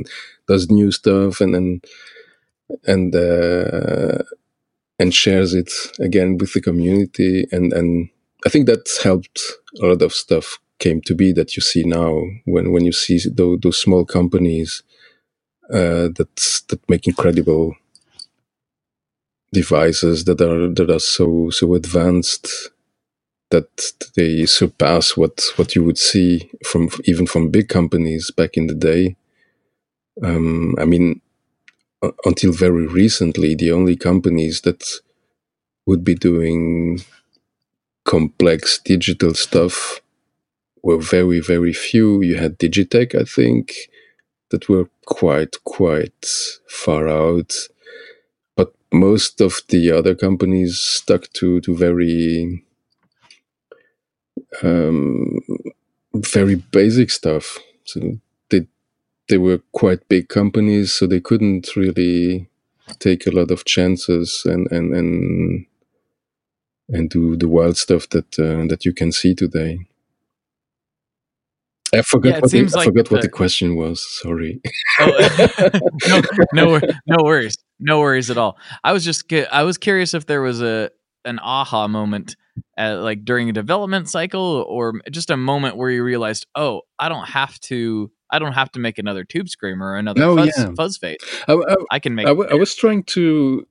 does 0.49 0.71
new 0.71 0.91
stuff, 0.91 1.41
and 1.41 1.53
then 1.55 1.81
and 2.93 3.15
uh, 3.15 4.19
and 4.99 5.13
shares 5.13 5.53
it 5.53 5.71
again 5.99 6.37
with 6.39 6.53
the 6.53 6.61
community, 6.61 7.47
and 7.51 7.73
and 7.73 8.09
I 8.45 8.49
think 8.49 8.67
that's 8.67 9.03
helped 9.03 9.39
a 9.81 9.85
lot 9.87 10.01
of 10.03 10.13
stuff 10.13 10.59
came 10.79 11.01
to 11.01 11.15
be 11.15 11.33
that 11.33 11.55
you 11.55 11.61
see 11.71 11.83
now 11.83 12.11
when 12.45 12.71
when 12.73 12.85
you 12.85 12.93
see 12.93 13.19
those, 13.39 13.59
those 13.63 13.81
small 13.81 14.05
companies 14.05 14.83
uh, 15.71 16.09
that 16.17 16.35
that 16.69 16.81
make 16.89 17.07
incredible 17.07 17.75
devices 19.53 20.25
that 20.25 20.41
are 20.41 20.67
that 20.77 20.89
are 20.91 20.99
so 21.17 21.49
so 21.51 21.75
advanced 21.75 22.47
that 23.49 23.93
they 24.15 24.45
surpass 24.45 25.15
what 25.15 25.41
what 25.55 25.75
you 25.75 25.83
would 25.83 25.97
see 25.97 26.49
from 26.65 26.89
even 27.05 27.25
from 27.25 27.49
big 27.49 27.69
companies 27.69 28.31
back 28.31 28.57
in 28.57 28.67
the 28.67 28.75
day. 28.75 29.15
Um, 30.23 30.75
I 30.79 30.85
mean, 30.85 31.21
until 32.25 32.51
very 32.51 32.87
recently, 32.87 33.55
the 33.55 33.71
only 33.71 33.95
companies 33.95 34.61
that 34.61 34.83
would 35.85 36.03
be 36.03 36.15
doing 36.15 37.01
complex 38.05 38.79
digital 38.79 39.33
stuff 39.33 40.01
were 40.83 40.99
very 40.99 41.39
very 41.39 41.73
few. 41.73 42.21
You 42.21 42.35
had 42.35 42.59
Digitech, 42.59 43.15
I 43.19 43.23
think, 43.23 43.89
that 44.49 44.67
were 44.67 44.89
quite 45.05 45.55
quite 45.63 46.25
far 46.67 47.07
out. 47.07 47.53
But 48.57 48.73
most 48.91 49.39
of 49.39 49.61
the 49.69 49.91
other 49.91 50.15
companies 50.15 50.79
stuck 50.79 51.31
to 51.33 51.61
to 51.61 51.75
very 51.75 52.63
um, 54.63 55.39
very 56.13 56.55
basic 56.55 57.09
stuff. 57.09 57.57
So 57.85 58.17
they 58.49 58.67
they 59.29 59.37
were 59.37 59.59
quite 59.71 60.07
big 60.09 60.29
companies, 60.29 60.93
so 60.93 61.07
they 61.07 61.19
couldn't 61.19 61.75
really 61.75 62.49
take 62.99 63.27
a 63.27 63.31
lot 63.31 63.51
of 63.51 63.65
chances 63.65 64.43
and 64.45 64.67
and 64.71 64.93
and 64.93 65.65
and 66.89 67.09
do 67.09 67.35
the 67.35 67.47
wild 67.47 67.77
stuff 67.77 68.09
that 68.09 68.39
uh, 68.39 68.67
that 68.67 68.85
you 68.85 68.93
can 68.93 69.11
see 69.11 69.35
today. 69.35 69.79
I 71.93 72.01
forgot. 72.01 72.29
Yeah, 72.29 72.39
what, 72.39 72.51
the, 72.51 72.79
I 72.79 72.83
forgot 72.83 73.11
what 73.11 73.21
the 73.21 73.29
question 73.29 73.75
was. 73.75 74.05
Sorry. 74.21 74.61
Oh, 74.99 75.79
no, 76.53 76.79
no, 76.79 76.81
no 77.05 77.17
worries. 77.23 77.55
No 77.79 77.99
worries 77.99 78.31
at 78.31 78.37
all. 78.39 78.57
I 78.83 78.93
was 78.93 79.05
just 79.05 79.31
I 79.51 79.61
was 79.61 79.77
curious 79.77 80.15
if 80.15 80.25
there 80.25 80.41
was 80.41 80.59
a 80.59 80.89
an 81.27 81.39
aha 81.39 81.87
moment 81.87 82.35
uh, 82.77 82.97
like 83.01 83.23
during 83.23 83.49
a 83.49 83.53
development 83.53 84.09
cycle 84.09 84.65
or 84.67 85.01
just 85.11 85.29
a 85.29 85.37
moment 85.37 85.77
where 85.77 85.89
you 85.89 86.03
realized 86.03 86.47
oh 86.55 86.81
i 86.99 87.09
don't 87.09 87.27
have 87.27 87.59
to 87.59 88.09
i 88.31 88.39
don't 88.39 88.53
have 88.53 88.71
to 88.71 88.79
make 88.79 88.97
another 88.97 89.23
tube 89.23 89.49
screamer 89.49 89.91
or 89.91 89.97
another 89.97 90.23
oh, 90.23 90.35
fuzz, 90.35 90.53
yeah. 90.57 90.71
fuzz 90.75 90.97
face. 90.97 91.17
I, 91.47 91.53
I, 91.53 91.75
I, 91.91 91.99
can 91.99 92.15
make 92.15 92.25
I, 92.25 92.29
w- 92.29 92.49
I 92.49 92.55
was 92.55 92.73
trying 92.75 93.03
to 93.15 93.67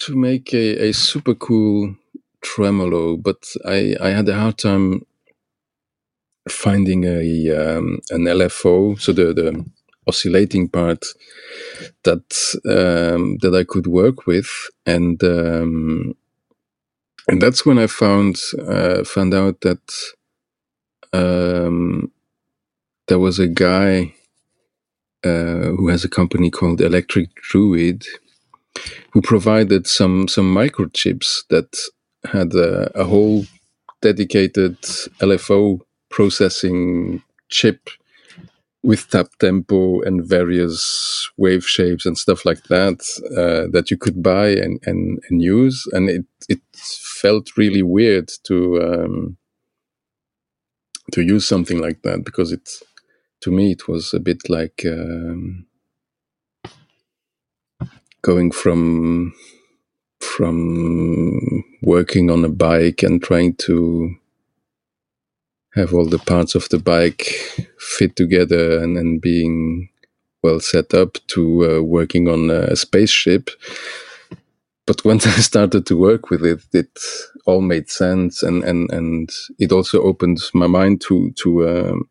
to 0.00 0.16
make 0.16 0.54
a, 0.54 0.88
a 0.88 0.92
super 0.92 1.34
cool 1.34 1.94
tremolo 2.42 3.16
but 3.16 3.44
i 3.66 3.94
i 4.00 4.08
had 4.08 4.28
a 4.28 4.34
hard 4.34 4.56
time 4.56 5.04
finding 6.48 7.04
a 7.04 7.50
um, 7.50 7.98
an 8.10 8.24
lfo 8.24 8.98
so 8.98 9.12
the 9.12 9.34
the 9.34 9.64
oscillating 10.06 10.68
part 10.68 11.04
that 12.04 12.26
um, 12.76 13.38
that 13.42 13.54
I 13.54 13.64
could 13.64 13.86
work 13.86 14.26
with, 14.26 14.50
and 14.86 15.22
um, 15.22 16.14
and 17.30 17.40
that's 17.40 17.64
when 17.64 17.78
I 17.78 17.86
found 17.86 18.38
uh, 18.58 19.04
found 19.04 19.34
out 19.34 19.60
that 19.60 19.94
um, 21.12 22.10
there 23.08 23.20
was 23.20 23.38
a 23.38 23.48
guy 23.48 24.14
uh, 25.24 25.70
who 25.76 25.88
has 25.88 26.04
a 26.04 26.08
company 26.08 26.50
called 26.50 26.80
Electric 26.80 27.34
Druid 27.36 28.04
who 29.12 29.22
provided 29.22 29.86
some 29.86 30.28
some 30.28 30.52
microchips 30.54 31.44
that 31.50 31.78
had 32.24 32.52
a, 32.54 32.90
a 33.00 33.04
whole 33.04 33.44
dedicated 34.02 34.80
LFO 35.20 35.80
processing 36.10 37.22
chip 37.48 37.90
with 38.82 39.08
tap 39.10 39.28
tempo 39.38 40.00
and 40.02 40.24
various 40.26 41.30
wave 41.36 41.64
shapes 41.66 42.06
and 42.06 42.16
stuff 42.16 42.44
like 42.44 42.62
that 42.64 43.00
uh, 43.36 43.70
that 43.72 43.90
you 43.90 43.96
could 43.96 44.22
buy 44.22 44.48
and, 44.48 44.80
and, 44.86 45.20
and 45.28 45.42
use. 45.42 45.86
And 45.92 46.08
it, 46.08 46.24
it 46.48 46.60
felt 47.20 47.56
really 47.56 47.82
weird 47.82 48.30
to 48.44 48.82
um, 48.82 49.36
to 51.12 51.22
use 51.22 51.46
something 51.46 51.80
like 51.80 52.02
that 52.02 52.24
because 52.24 52.52
it 52.52 52.68
to 53.40 53.50
me 53.50 53.72
it 53.72 53.88
was 53.88 54.14
a 54.14 54.20
bit 54.20 54.48
like 54.48 54.82
um, 54.86 55.66
going 58.22 58.50
from 58.50 59.34
from 60.20 61.64
working 61.82 62.30
on 62.30 62.44
a 62.44 62.48
bike 62.48 63.02
and 63.02 63.22
trying 63.22 63.54
to 63.54 64.14
have 65.74 65.94
all 65.94 66.06
the 66.06 66.18
parts 66.18 66.54
of 66.54 66.68
the 66.68 66.78
bike 66.78 67.22
fit 67.78 68.16
together 68.16 68.82
and 68.82 69.20
being 69.20 69.88
well 70.42 70.60
set 70.60 70.94
up 70.94 71.16
to 71.28 71.78
uh, 71.78 71.82
working 71.82 72.28
on 72.28 72.50
a 72.50 72.74
spaceship 72.74 73.50
but 74.90 75.04
once 75.04 75.24
I 75.38 75.40
started 75.40 75.86
to 75.86 75.96
work 75.96 76.30
with 76.30 76.44
it, 76.44 76.64
it 76.72 76.98
all 77.46 77.60
made 77.60 77.88
sense, 77.88 78.42
and 78.42 78.64
and 78.64 78.90
and 78.90 79.30
it 79.56 79.70
also 79.70 80.02
opened 80.02 80.40
my 80.52 80.66
mind 80.66 81.00
to 81.02 81.30
to 81.42 81.68
um, 81.68 82.10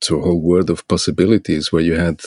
to 0.00 0.16
a 0.16 0.22
whole 0.22 0.40
world 0.40 0.70
of 0.70 0.88
possibilities 0.88 1.72
where 1.72 1.82
you 1.82 1.96
had 1.96 2.22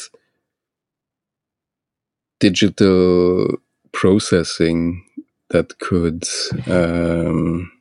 digital 2.39 3.48
processing 3.93 5.04
that 5.50 5.80
could 5.80 6.24
um, 6.68 7.72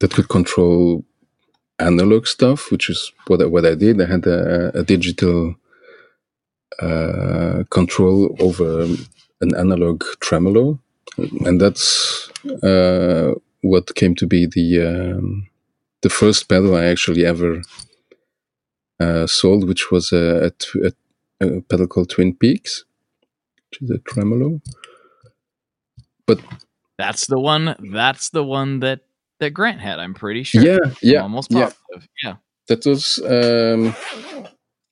that 0.00 0.12
could 0.12 0.28
control 0.28 1.02
analog 1.78 2.26
stuff, 2.26 2.70
which 2.70 2.90
is 2.90 3.10
what 3.26 3.40
I, 3.40 3.46
what 3.46 3.64
I 3.64 3.74
did. 3.74 4.02
I 4.02 4.06
had 4.06 4.26
a, 4.26 4.80
a 4.80 4.84
digital 4.84 5.54
uh, 6.80 7.64
control 7.70 8.36
over 8.40 8.82
an 9.40 9.54
analog 9.56 10.04
tremolo, 10.20 10.78
and 11.44 11.60
that's 11.60 12.30
uh, 12.62 13.32
what 13.62 13.94
came 13.94 14.14
to 14.16 14.26
be 14.26 14.46
the 14.46 14.80
um, 14.82 15.48
the 16.02 16.10
first 16.10 16.48
pedal 16.48 16.76
I 16.76 16.84
actually 16.84 17.24
ever 17.24 17.62
uh, 19.00 19.26
sold, 19.26 19.66
which 19.68 19.90
was 19.90 20.12
a, 20.12 20.52
a, 20.82 20.92
a, 21.40 21.60
pedal 21.62 21.86
called 21.86 22.10
Twin 22.10 22.34
Peaks, 22.34 22.84
which 23.70 23.82
is 23.82 23.90
a 23.90 23.98
tremolo. 23.98 24.60
But 26.26 26.40
that's 26.98 27.26
the 27.26 27.38
one. 27.38 27.74
That's 27.92 28.30
the 28.30 28.44
one 28.44 28.80
that 28.80 29.00
that 29.40 29.50
Grant 29.50 29.80
had. 29.80 29.98
I'm 29.98 30.14
pretty 30.14 30.42
sure. 30.42 30.62
Yeah, 30.62 30.78
yeah, 31.02 31.18
I'm 31.18 31.24
almost 31.24 31.50
positive. 31.50 31.76
Yeah. 32.22 32.30
yeah. 32.30 32.34
That 32.68 32.84
was 32.84 33.18
um, 33.24 33.94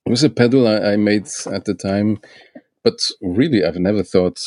it 0.07 0.11
was 0.11 0.25
a 0.25 0.31
pedal 0.31 0.69
I, 0.69 0.93
I 0.93 0.97
made 0.97 1.29
at 1.53 1.67
the 1.67 1.75
time, 1.75 2.21
but 2.85 3.11
really 3.23 3.65
I've 3.65 3.79
never 3.79 4.03
thought 4.05 4.41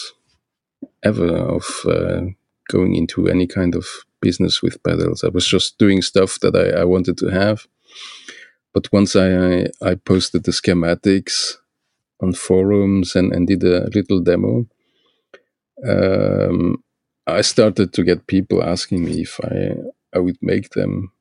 ever 1.03 1.27
of 1.35 1.65
uh, 1.85 2.21
going 2.69 2.95
into 2.95 3.27
any 3.27 3.47
kind 3.47 3.75
of 3.75 3.85
business 4.21 4.61
with 4.61 4.83
pedals. 4.83 5.23
I 5.23 5.29
was 5.29 5.47
just 5.47 5.77
doing 5.77 6.01
stuff 6.01 6.39
that 6.41 6.55
I, 6.55 6.81
I 6.81 6.83
wanted 6.85 7.17
to 7.19 7.27
have. 7.27 7.67
But 8.73 8.91
once 8.93 9.15
I, 9.15 9.67
I 9.81 9.95
posted 9.95 10.43
the 10.45 10.51
schematics 10.51 11.55
on 12.21 12.33
forums 12.33 13.15
and, 13.15 13.33
and 13.33 13.47
did 13.47 13.63
a 13.63 13.89
little 13.95 14.21
demo, 14.21 14.67
um, 15.87 16.83
I 17.27 17.41
started 17.41 17.93
to 17.93 18.03
get 18.03 18.27
people 18.27 18.63
asking 18.63 19.05
me 19.05 19.21
if 19.21 19.39
I 19.43 19.75
I 20.13 20.19
would 20.19 20.37
make 20.41 20.71
them 20.71 21.11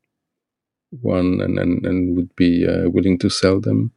one 1.03 1.41
and 1.41 1.59
and, 1.59 1.87
and 1.87 2.17
would 2.17 2.35
be 2.37 2.67
uh, 2.67 2.89
willing 2.91 3.19
to 3.21 3.31
sell 3.31 3.61
them. 3.61 3.93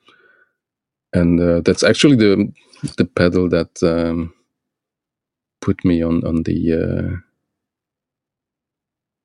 And 1.14 1.40
uh, 1.40 1.62
that's 1.62 1.84
actually 1.84 2.16
the 2.16 2.52
the 2.98 3.06
pedal 3.06 3.50
that 3.50 3.84
um, 3.84 4.34
put 5.62 5.84
me 5.86 6.02
on 6.02 6.26
on 6.26 6.44
the 6.44 6.74
uh, 6.74 7.16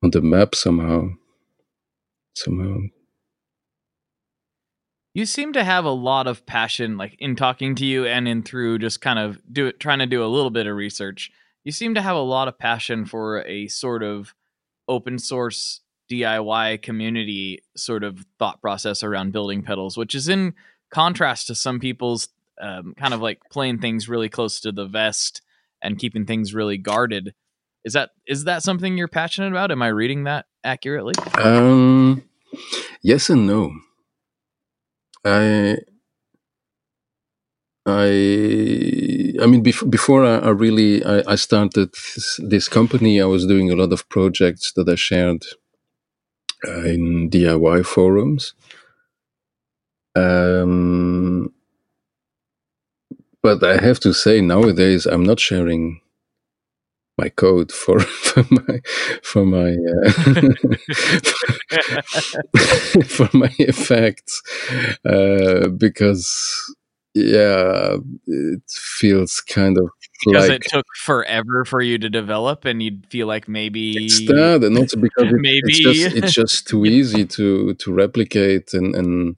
on 0.05 0.11
the 0.11 0.21
map 0.21 0.55
somehow. 0.55 1.11
Somehow. 2.35 2.79
You 5.15 5.25
seem 5.25 5.55
to 5.55 5.65
have 5.65 5.87
a 5.87 5.91
lot 5.91 6.27
of 6.27 6.45
passion, 6.45 6.99
like 6.99 7.17
in 7.19 7.37
talking 7.37 7.75
to 7.77 7.87
you 7.87 8.05
and 8.05 8.29
in 8.29 8.43
through 8.43 8.81
just 8.81 9.01
kind 9.01 9.19
of 9.19 9.41
do 9.51 9.69
it, 9.69 9.81
trying 9.81 10.01
to 10.01 10.07
do 10.07 10.23
a 10.23 10.29
little 10.29 10.51
bit 10.51 10.67
of 10.67 10.77
research. 10.77 11.31
You 11.65 11.73
seem 11.73 11.95
to 11.95 12.03
have 12.03 12.17
a 12.17 12.21
lot 12.21 12.49
of 12.49 12.59
passion 12.59 13.07
for 13.07 13.43
a 13.47 13.69
sort 13.69 14.03
of 14.03 14.35
open 14.87 15.19
source 15.19 15.81
DIY 16.11 16.83
community 16.83 17.63
sort 17.77 18.05
of 18.05 18.27
thought 18.39 18.61
process 18.61 19.03
around 19.03 19.33
building 19.33 19.63
pedals, 19.63 19.97
which 19.97 20.15
is 20.15 20.29
in 20.29 20.55
contrast 20.91 21.47
to 21.49 21.55
some 21.55 21.81
people's 21.81 22.29
um, 22.61 22.95
kind 22.97 23.15
of 23.15 23.21
like 23.21 23.41
playing 23.51 23.79
things 23.79 24.09
really 24.09 24.29
close 24.29 24.61
to 24.61 24.73
the 24.73 24.87
vest 24.87 25.43
and 25.83 25.99
keeping 25.99 26.27
things 26.27 26.55
really 26.55 26.79
guarded. 26.79 27.35
Is 27.85 27.93
that 27.93 28.11
is 28.27 28.45
that 28.45 28.63
something 28.63 28.97
you're 28.97 29.09
passionate 29.09 29.53
about? 29.53 29.71
Am 29.71 29.83
I 29.83 29.89
reading 29.89 30.25
that 30.25 30.47
accurately? 30.65 31.15
Um, 31.39 32.25
yes 33.03 33.31
and 33.31 33.47
no. 33.47 33.73
I 35.25 35.79
I 37.87 39.35
I 39.41 39.47
mean 39.47 39.63
before 39.63 39.89
before 39.89 40.25
I, 40.25 40.39
I 40.39 40.49
really 40.51 41.05
I, 41.05 41.23
I 41.29 41.35
started 41.37 41.93
this, 41.93 42.41
this, 42.43 42.69
company 42.69 43.21
I 43.21 43.27
was 43.27 43.47
doing 43.47 43.71
a 43.71 43.77
lot 43.77 43.93
of 43.93 44.09
projects 44.09 44.73
that 44.75 44.89
I 44.89 44.97
shared 44.97 45.45
uh, 46.67 46.83
in 46.83 47.31
DIY 47.31 47.85
forums. 47.87 48.55
Um, 50.17 51.53
but 53.43 53.63
I 53.63 53.81
have 53.81 54.01
to 54.01 54.13
say 54.13 54.41
nowadays 54.41 55.07
I'm 55.07 55.25
not 55.25 55.39
sharing 55.39 56.01
my 57.19 57.29
code 57.29 57.73
for 57.73 58.01
for 58.01 58.45
my 58.51 58.81
for 59.23 59.45
my 59.47 59.71
uh, 59.71 60.01
for 63.05 63.29
my 63.33 63.55
effects 63.59 64.43
uh, 65.05 65.69
because 65.69 66.75
yeah, 67.15 67.97
it 68.27 68.63
feels 68.69 69.41
kind 69.41 69.79
of 69.79 69.89
because 70.25 70.49
like 70.49 70.65
it 70.65 70.69
took 70.69 70.85
forever 71.03 71.65
for 71.65 71.81
you 71.81 71.97
to 71.99 72.11
develop, 72.11 72.67
and 72.67 72.83
you'd 72.83 73.07
feel 73.07 73.27
like 73.27 73.49
maybe 73.49 74.05
it's 74.05 74.27
that, 74.27 74.63
and 74.63 74.77
also 74.77 75.01
because 75.01 75.33
it, 75.33 75.41
maybe 75.41 75.63
it's 75.65 75.79
just, 75.79 76.17
it's 76.17 76.33
just 76.43 76.69
too 76.69 76.85
easy 76.85 77.25
to 77.25 77.73
to 77.75 77.93
replicate, 77.93 78.75
and 78.75 78.95
and 78.95 79.37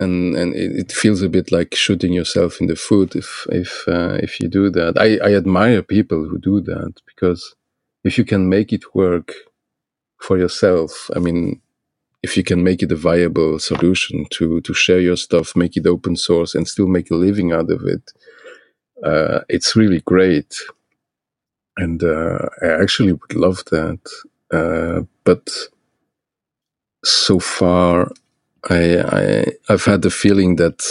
and 0.00 0.36
and 0.36 0.54
it, 0.56 0.92
feels 0.92 1.22
a 1.22 1.28
bit 1.28 1.52
like 1.52 1.74
shooting 1.74 2.12
yourself 2.12 2.60
in 2.60 2.66
the 2.66 2.76
foot 2.76 3.14
if 3.14 3.46
if 3.50 3.84
uh, 3.88 4.18
if 4.22 4.40
you 4.40 4.48
do 4.48 4.70
that. 4.70 4.94
I 4.98 5.18
I 5.28 5.34
admire 5.36 5.82
people 5.82 6.24
who 6.24 6.38
do 6.38 6.60
that 6.62 6.94
because 7.06 7.54
if 8.04 8.18
you 8.18 8.24
can 8.24 8.48
make 8.48 8.72
it 8.72 8.94
work 8.94 9.32
for 10.20 10.38
yourself, 10.38 11.10
I 11.16 11.20
mean 11.20 11.60
if 12.22 12.36
you 12.36 12.44
can 12.44 12.64
make 12.64 12.82
it 12.82 12.92
a 12.92 12.96
viable 12.96 13.58
solution 13.58 14.26
to 14.30 14.60
to 14.62 14.74
share 14.74 15.00
your 15.00 15.16
stuff, 15.16 15.56
make 15.56 15.76
it 15.76 15.86
open 15.86 16.16
source, 16.16 16.54
and 16.54 16.68
still 16.68 16.88
make 16.88 17.10
a 17.10 17.16
living 17.16 17.52
out 17.52 17.70
of 17.70 17.82
it, 17.86 18.12
uh, 19.04 19.40
it's 19.48 19.76
really 19.76 20.00
great. 20.00 20.56
And 21.76 22.02
uh, 22.02 22.48
I 22.62 22.82
actually 22.82 23.12
would 23.12 23.34
love 23.34 23.64
that, 23.70 24.00
uh, 24.52 25.02
but 25.24 25.48
so 27.04 27.38
far, 27.38 28.10
I, 28.68 29.00
I 29.00 29.46
I've 29.68 29.84
had 29.84 30.02
the 30.02 30.10
feeling 30.10 30.56
that 30.56 30.84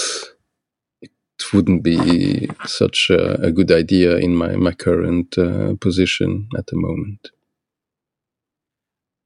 it 1.01 1.53
wouldn't 1.53 1.83
be 1.83 2.49
such 2.65 3.09
a, 3.09 3.41
a 3.41 3.51
good 3.51 3.71
idea 3.71 4.17
in 4.17 4.35
my 4.35 4.55
my 4.55 4.71
current 4.71 5.37
uh, 5.37 5.75
position 5.79 6.47
at 6.57 6.67
the 6.67 6.75
moment. 6.75 7.31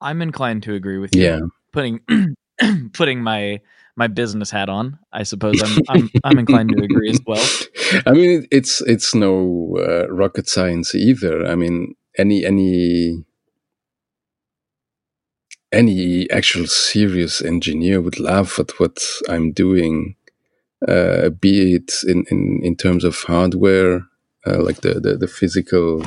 I'm 0.02 0.22
inclined 0.22 0.64
to 0.64 0.74
agree 0.74 0.98
with 0.98 1.16
you. 1.16 1.24
Yeah 1.24 1.40
putting 1.74 2.00
putting 2.94 3.22
my 3.22 3.60
my 3.98 4.08
business 4.08 4.50
hat 4.50 4.70
on. 4.70 4.98
I 5.12 5.24
suppose 5.24 5.62
I'm 5.62 5.80
I'm, 5.90 6.10
I'm 6.24 6.40
inclined 6.40 6.70
to 6.70 6.84
agree 6.84 7.10
as 7.10 7.20
well. 7.28 7.46
I 8.06 8.12
mean, 8.12 8.48
it's 8.52 8.80
it's 8.82 9.14
no 9.14 9.76
uh, 9.78 10.08
rocket 10.08 10.48
science 10.48 10.96
either. 10.96 11.46
I 11.46 11.56
mean, 11.56 11.96
any 12.18 12.46
any 12.46 13.26
any 15.74 16.30
actual 16.30 16.68
serious 16.68 17.42
engineer 17.42 18.00
would 18.00 18.20
laugh 18.20 18.60
at 18.60 18.72
what 18.80 19.04
I'm 19.28 19.52
doing, 19.52 20.16
uh, 20.88 21.30
be 21.30 21.74
it 21.76 21.94
in, 22.08 22.26
in, 22.30 22.62
in 22.64 22.76
terms 22.76 23.04
of 23.04 23.16
hardware, 23.18 24.06
uh, 24.46 24.62
like 24.62 24.82
the, 24.82 25.00
the, 25.00 25.18
the, 25.18 25.28
physical 25.28 26.06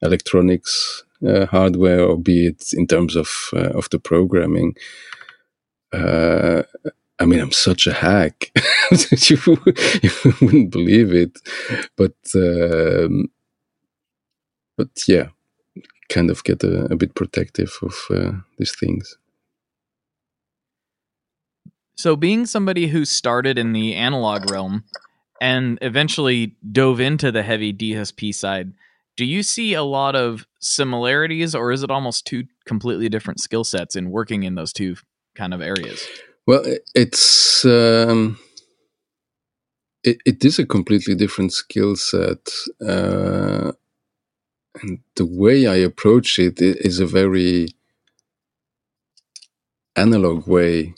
electronics 0.00 1.04
uh, 1.26 1.46
hardware, 1.46 2.02
or 2.02 2.16
be 2.16 2.46
it 2.46 2.72
in 2.72 2.86
terms 2.86 3.16
of 3.16 3.28
uh, 3.52 3.70
of 3.70 3.90
the 3.90 3.98
programming. 3.98 4.74
Uh, 5.92 6.62
I 7.18 7.26
mean, 7.26 7.40
I'm 7.40 7.52
such 7.52 7.86
a 7.86 7.92
hack. 7.92 8.50
you, 9.28 9.38
you, 9.46 10.10
wouldn't 10.40 10.70
believe 10.70 11.12
it, 11.12 11.38
but 11.96 12.14
um, 12.34 13.30
but 14.76 14.88
yeah, 15.06 15.28
kind 16.12 16.30
of 16.30 16.44
get 16.44 16.62
a, 16.62 16.92
a 16.92 16.96
bit 16.96 17.14
protective 17.14 17.72
of 17.82 17.94
uh, 18.10 18.32
these 18.58 18.74
things. 18.78 19.16
So, 21.96 22.16
being 22.16 22.46
somebody 22.46 22.88
who 22.88 23.04
started 23.04 23.58
in 23.58 23.72
the 23.72 23.94
analog 23.94 24.50
realm 24.50 24.84
and 25.40 25.78
eventually 25.82 26.56
dove 26.70 27.00
into 27.00 27.30
the 27.30 27.42
heavy 27.42 27.72
DSP 27.72 28.34
side, 28.34 28.72
do 29.16 29.24
you 29.24 29.42
see 29.42 29.74
a 29.74 29.82
lot 29.82 30.16
of 30.16 30.46
similarities 30.60 31.54
or 31.54 31.72
is 31.72 31.82
it 31.82 31.90
almost 31.90 32.26
two 32.26 32.44
completely 32.66 33.08
different 33.08 33.40
skill 33.40 33.64
sets 33.64 33.96
in 33.96 34.10
working 34.10 34.42
in 34.42 34.54
those 34.54 34.72
two 34.72 34.96
kind 35.34 35.54
of 35.54 35.60
areas 35.60 36.06
well 36.46 36.62
it's 36.94 37.64
um, 37.64 38.38
it, 40.04 40.18
it 40.24 40.44
is 40.44 40.58
a 40.58 40.66
completely 40.66 41.14
different 41.14 41.52
skill 41.52 41.96
set 41.96 42.48
uh, 42.86 43.72
and 44.82 45.00
the 45.16 45.26
way 45.26 45.66
i 45.66 45.76
approach 45.76 46.38
it 46.38 46.60
is 46.60 47.00
a 47.00 47.06
very 47.06 47.68
analog 49.96 50.46
way 50.46 50.94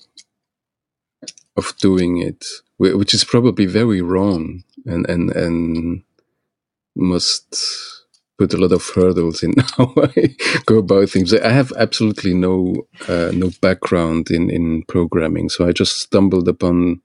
of 1.57 1.75
doing 1.81 2.19
it, 2.19 2.45
which 2.97 3.15
is 3.15 3.25
probably 3.25 3.67
very 3.67 4.03
wrong 4.03 4.65
and 4.87 5.09
and 5.11 5.31
and 5.33 6.03
must 6.97 7.57
put 8.39 8.55
a 8.55 8.59
lot 8.59 8.73
of 8.73 8.89
hurdles 8.95 9.43
in 9.43 9.55
how 9.77 9.93
I 9.97 10.37
go 10.67 10.79
about 10.79 11.11
things. 11.11 11.35
I 11.35 11.51
have 11.51 11.73
absolutely 11.79 12.35
no 12.35 12.87
uh, 13.09 13.33
no 13.35 13.51
background 13.63 14.31
in 14.31 14.51
in 14.51 14.85
programming, 14.85 15.49
so 15.51 15.67
I 15.69 15.73
just 15.73 16.01
stumbled 16.01 16.49
upon 16.49 17.03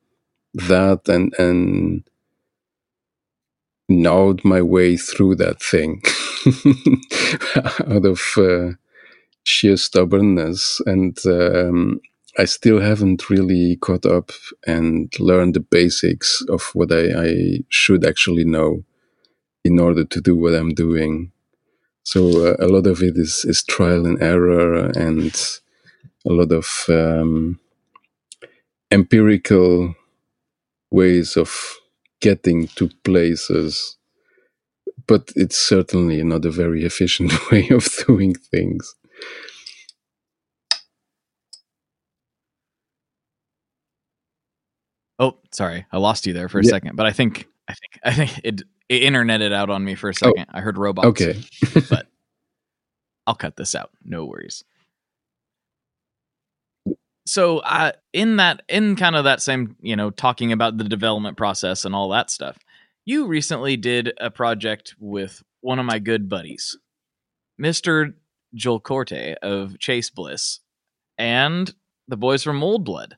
that 0.54 1.10
and 1.10 1.34
and 1.40 2.04
gnawed 3.90 4.46
my 4.46 4.62
way 4.62 4.98
through 4.98 5.36
that 5.36 5.62
thing 5.62 6.02
out 7.88 8.06
of 8.06 8.22
uh, 8.38 8.72
sheer 9.44 9.78
stubbornness 9.78 10.82
and 10.86 11.18
um, 11.26 12.02
I 12.38 12.46
still 12.46 12.80
haven't 12.80 13.30
really 13.30 13.76
caught 13.78 14.06
up 14.06 14.32
and 14.66 15.12
learned 15.20 15.56
the 15.56 15.60
basics 15.60 16.42
of 16.50 16.62
what 16.74 16.92
I, 16.92 17.10
I 17.16 17.60
should 17.70 18.06
actually 18.06 18.46
know 18.46 18.84
in 19.66 19.80
order 19.80 20.06
to 20.06 20.22
do 20.22 20.36
what 20.36 20.54
I'm 20.56 20.74
doing. 20.74 21.32
So 22.04 22.48
uh, 22.48 22.56
a 22.60 22.68
lot 22.68 22.88
of 22.88 23.04
it 23.04 23.18
is, 23.18 23.46
is 23.46 23.64
trial 23.64 24.06
and 24.06 24.22
error 24.22 24.92
and 24.96 25.36
a 26.26 26.32
lot 26.32 26.52
of 26.52 26.86
um, 26.90 27.60
empirical 28.92 29.96
ways 30.92 31.38
of 31.38 31.76
getting 32.22 32.68
to 32.70 32.90
places. 33.04 33.98
But 35.10 35.32
it's 35.36 35.58
certainly 35.58 36.24
not 36.24 36.46
a 36.46 36.52
very 36.52 36.86
efficient 36.86 37.34
way 37.52 37.68
of 37.70 37.88
doing 38.06 38.36
things. 38.36 38.96
Oh, 45.18 45.38
sorry, 45.52 45.88
I 45.92 45.98
lost 45.98 46.28
you 46.28 46.34
there 46.34 46.48
for 46.48 46.60
a 46.60 46.64
yeah. 46.64 46.70
second, 46.70 46.96
but 46.96 47.08
I 47.08 47.12
think 47.12 47.48
I 47.68 47.74
think 47.74 48.00
I 48.04 48.14
think 48.14 48.40
it, 48.44 48.62
it 48.88 49.02
interneted 49.02 49.52
out 49.52 49.72
on 49.72 49.84
me 49.84 49.96
for 49.96 50.10
a 50.10 50.12
oh, 50.12 50.14
second. 50.14 50.46
Oh, 50.48 50.58
I 50.58 50.62
heard 50.62 50.78
robots. 50.78 51.08
Okay, 51.08 51.42
but 51.90 52.06
I'll 53.28 53.36
cut 53.36 53.58
this 53.58 53.74
out. 53.74 53.90
No 54.06 54.26
worries. 54.26 54.64
So, 57.26 57.60
uh, 57.60 57.92
in 58.14 58.38
that, 58.38 58.64
in 58.70 58.96
kind 58.96 59.16
of 59.16 59.26
that 59.26 59.42
same, 59.42 59.76
you 59.82 59.96
know, 59.96 60.10
talking 60.10 60.52
about 60.52 60.78
the 60.78 60.84
development 60.84 61.38
process 61.38 61.86
and 61.86 61.94
all 61.94 62.10
that 62.10 62.32
stuff, 62.32 62.58
you 63.10 63.26
recently 63.26 63.76
did 63.76 64.14
a 64.22 64.30
project 64.30 64.94
with 65.00 65.42
one 65.62 65.80
of 65.80 65.86
my 65.86 65.98
good 65.98 66.30
buddies, 66.30 66.78
Mister 67.58 68.14
Joel 68.54 68.80
Korte 68.80 69.34
of 69.42 69.80
Chase 69.80 70.12
Bliss, 70.12 70.60
and 71.18 71.74
the 72.08 72.18
boys 72.18 72.44
from 72.44 72.62
Old 72.62 72.86
Blood. 72.86 73.18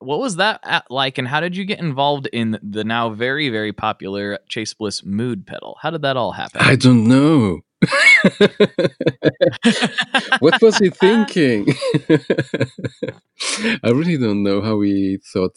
What 0.00 0.18
was 0.18 0.36
that 0.36 0.84
like 0.90 1.16
and 1.16 1.26
how 1.26 1.40
did 1.40 1.56
you 1.56 1.64
get 1.64 1.78
involved 1.78 2.28
in 2.34 2.58
the 2.62 2.84
now 2.84 3.08
very 3.10 3.48
very 3.48 3.72
popular 3.72 4.38
chase 4.46 4.74
bliss 4.74 5.02
mood 5.04 5.46
pedal? 5.46 5.78
How 5.80 5.90
did 5.90 6.02
that 6.02 6.18
all 6.18 6.32
happen? 6.32 6.60
I 6.60 6.76
don't 6.76 7.08
know. 7.08 7.60
What 10.40 10.60
was 10.60 10.78
he 10.78 10.90
thinking? 10.90 11.68
I 13.82 13.90
really 13.90 14.18
don't 14.18 14.42
know 14.42 14.60
how 14.60 14.80
he 14.80 15.18
thought 15.32 15.56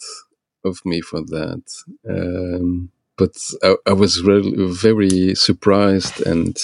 of 0.64 0.78
me 0.84 1.00
for 1.00 1.20
that. 1.20 1.62
Um, 2.08 2.90
but 3.18 3.32
I, 3.62 3.76
I 3.88 3.92
was 3.94 4.22
really 4.22 4.54
very 4.74 5.34
surprised 5.34 6.20
and 6.26 6.58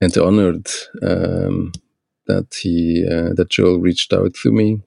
and 0.00 0.16
honored 0.18 0.68
um, 1.02 1.72
that 2.26 2.54
he 2.54 3.06
uh, 3.10 3.34
that 3.34 3.50
joel 3.50 3.80
reached 3.80 4.12
out 4.12 4.34
to 4.42 4.52
me 4.52 4.78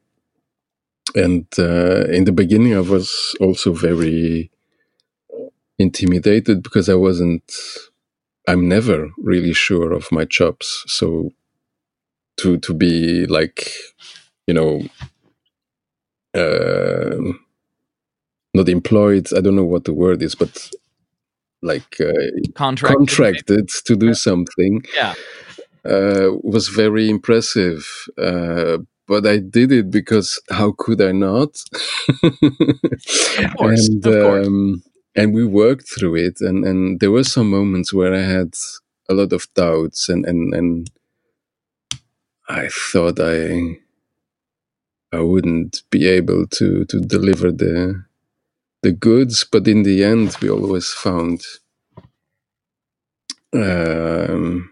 and 1.15 1.47
uh, 1.59 2.05
in 2.07 2.25
the 2.25 2.33
beginning, 2.33 2.75
I 2.75 2.81
was 2.81 3.35
also 3.41 3.73
very 3.73 4.51
intimidated 5.79 6.63
because 6.63 6.89
I 6.89 6.95
wasn't. 6.95 7.43
I'm 8.47 8.67
never 8.69 9.09
really 9.17 9.53
sure 9.53 9.93
of 9.93 10.11
my 10.11 10.25
chops. 10.25 10.83
So 10.87 11.31
to 12.37 12.57
to 12.59 12.73
be 12.73 13.25
like, 13.27 13.69
you 14.47 14.53
know, 14.55 14.83
uh, 16.35 17.33
not 18.53 18.69
employed. 18.69 19.27
I 19.35 19.41
don't 19.41 19.55
know 19.55 19.65
what 19.65 19.85
the 19.85 19.93
word 19.93 20.21
is, 20.21 20.35
but 20.35 20.69
like 21.61 21.99
uh, 21.99 22.13
contracted, 22.55 22.97
contracted 22.97 23.69
to 23.85 23.95
do 23.95 24.13
something. 24.13 24.83
Yeah. 24.95 25.13
Uh, 25.85 26.29
was 26.41 26.69
very 26.69 27.09
impressive. 27.09 27.85
Uh, 28.17 28.77
but 29.05 29.27
I 29.27 29.39
did 29.39 29.71
it 29.71 29.91
because 29.91 30.39
how 30.49 30.73
could 30.77 31.01
I 31.01 31.11
not? 31.11 31.57
of 32.23 33.55
course, 33.57 33.89
and. 33.89 34.07
Um, 34.07 34.83
and 35.15 35.33
we 35.33 35.45
worked 35.45 35.87
through 35.87 36.15
it, 36.15 36.41
and, 36.41 36.65
and 36.65 36.99
there 36.99 37.11
were 37.11 37.23
some 37.23 37.49
moments 37.49 37.93
where 37.93 38.13
I 38.13 38.21
had 38.21 38.55
a 39.09 39.13
lot 39.13 39.31
of 39.31 39.47
doubts, 39.53 40.09
and, 40.09 40.25
and, 40.25 40.53
and 40.53 40.89
I 42.49 42.69
thought 42.69 43.19
I 43.19 43.77
I 45.11 45.19
wouldn't 45.19 45.83
be 45.91 46.07
able 46.07 46.47
to 46.47 46.85
to 46.85 46.99
deliver 46.99 47.51
the 47.51 48.03
the 48.83 48.91
goods, 48.91 49.45
but 49.51 49.67
in 49.67 49.83
the 49.83 50.03
end, 50.03 50.37
we 50.41 50.49
always 50.49 50.89
found 50.89 51.41
um, 53.53 54.69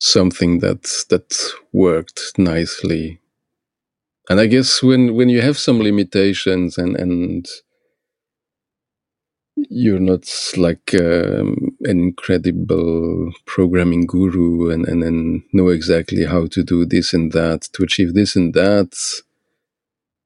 something 0.00 0.60
that 0.60 0.82
that 1.10 1.36
worked 1.72 2.38
nicely. 2.38 3.20
And 4.28 4.40
I 4.40 4.46
guess 4.46 4.82
when 4.82 5.14
when 5.14 5.28
you 5.28 5.42
have 5.42 5.58
some 5.58 5.80
limitations 5.80 6.78
and 6.78 6.96
and 6.96 7.48
you're 9.68 10.00
not 10.00 10.26
like 10.56 10.94
um, 10.94 11.76
an 11.82 12.00
incredible 12.00 13.32
programming 13.44 14.06
guru 14.06 14.70
and, 14.70 14.86
and 14.86 15.02
and 15.02 15.42
know 15.52 15.68
exactly 15.68 16.24
how 16.24 16.46
to 16.46 16.62
do 16.62 16.86
this 16.86 17.12
and 17.12 17.32
that 17.32 17.62
to 17.72 17.82
achieve 17.82 18.14
this 18.14 18.36
and 18.36 18.54
that 18.54 18.94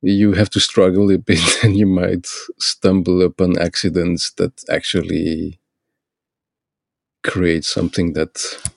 you 0.05 0.35
have 0.35 0.51
to 0.51 0.61
struggle 0.61 1.11
a 1.11 1.19
bit 1.19 1.41
and 1.65 1.77
you 1.77 1.87
might 1.87 2.27
stumble 2.59 3.23
upon 3.23 3.59
accidents 3.59 4.31
that 4.33 4.63
actually 4.71 5.59
create 7.23 7.65
something 7.65 8.13
that 8.13 8.71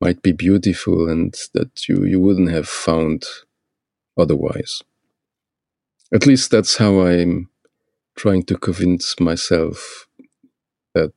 might 0.00 0.22
be 0.22 0.32
beautiful 0.32 1.08
and 1.08 1.34
that 1.52 1.86
you, 1.86 2.04
you 2.04 2.18
wouldn't 2.18 2.50
have 2.50 2.68
found 2.68 3.26
otherwise. 4.18 4.82
At 6.12 6.26
least 6.26 6.50
that's 6.50 6.78
how 6.78 7.02
I'm 7.02 7.50
trying 8.16 8.44
to 8.44 8.56
convince 8.56 9.20
myself 9.20 10.08
that 10.94 11.12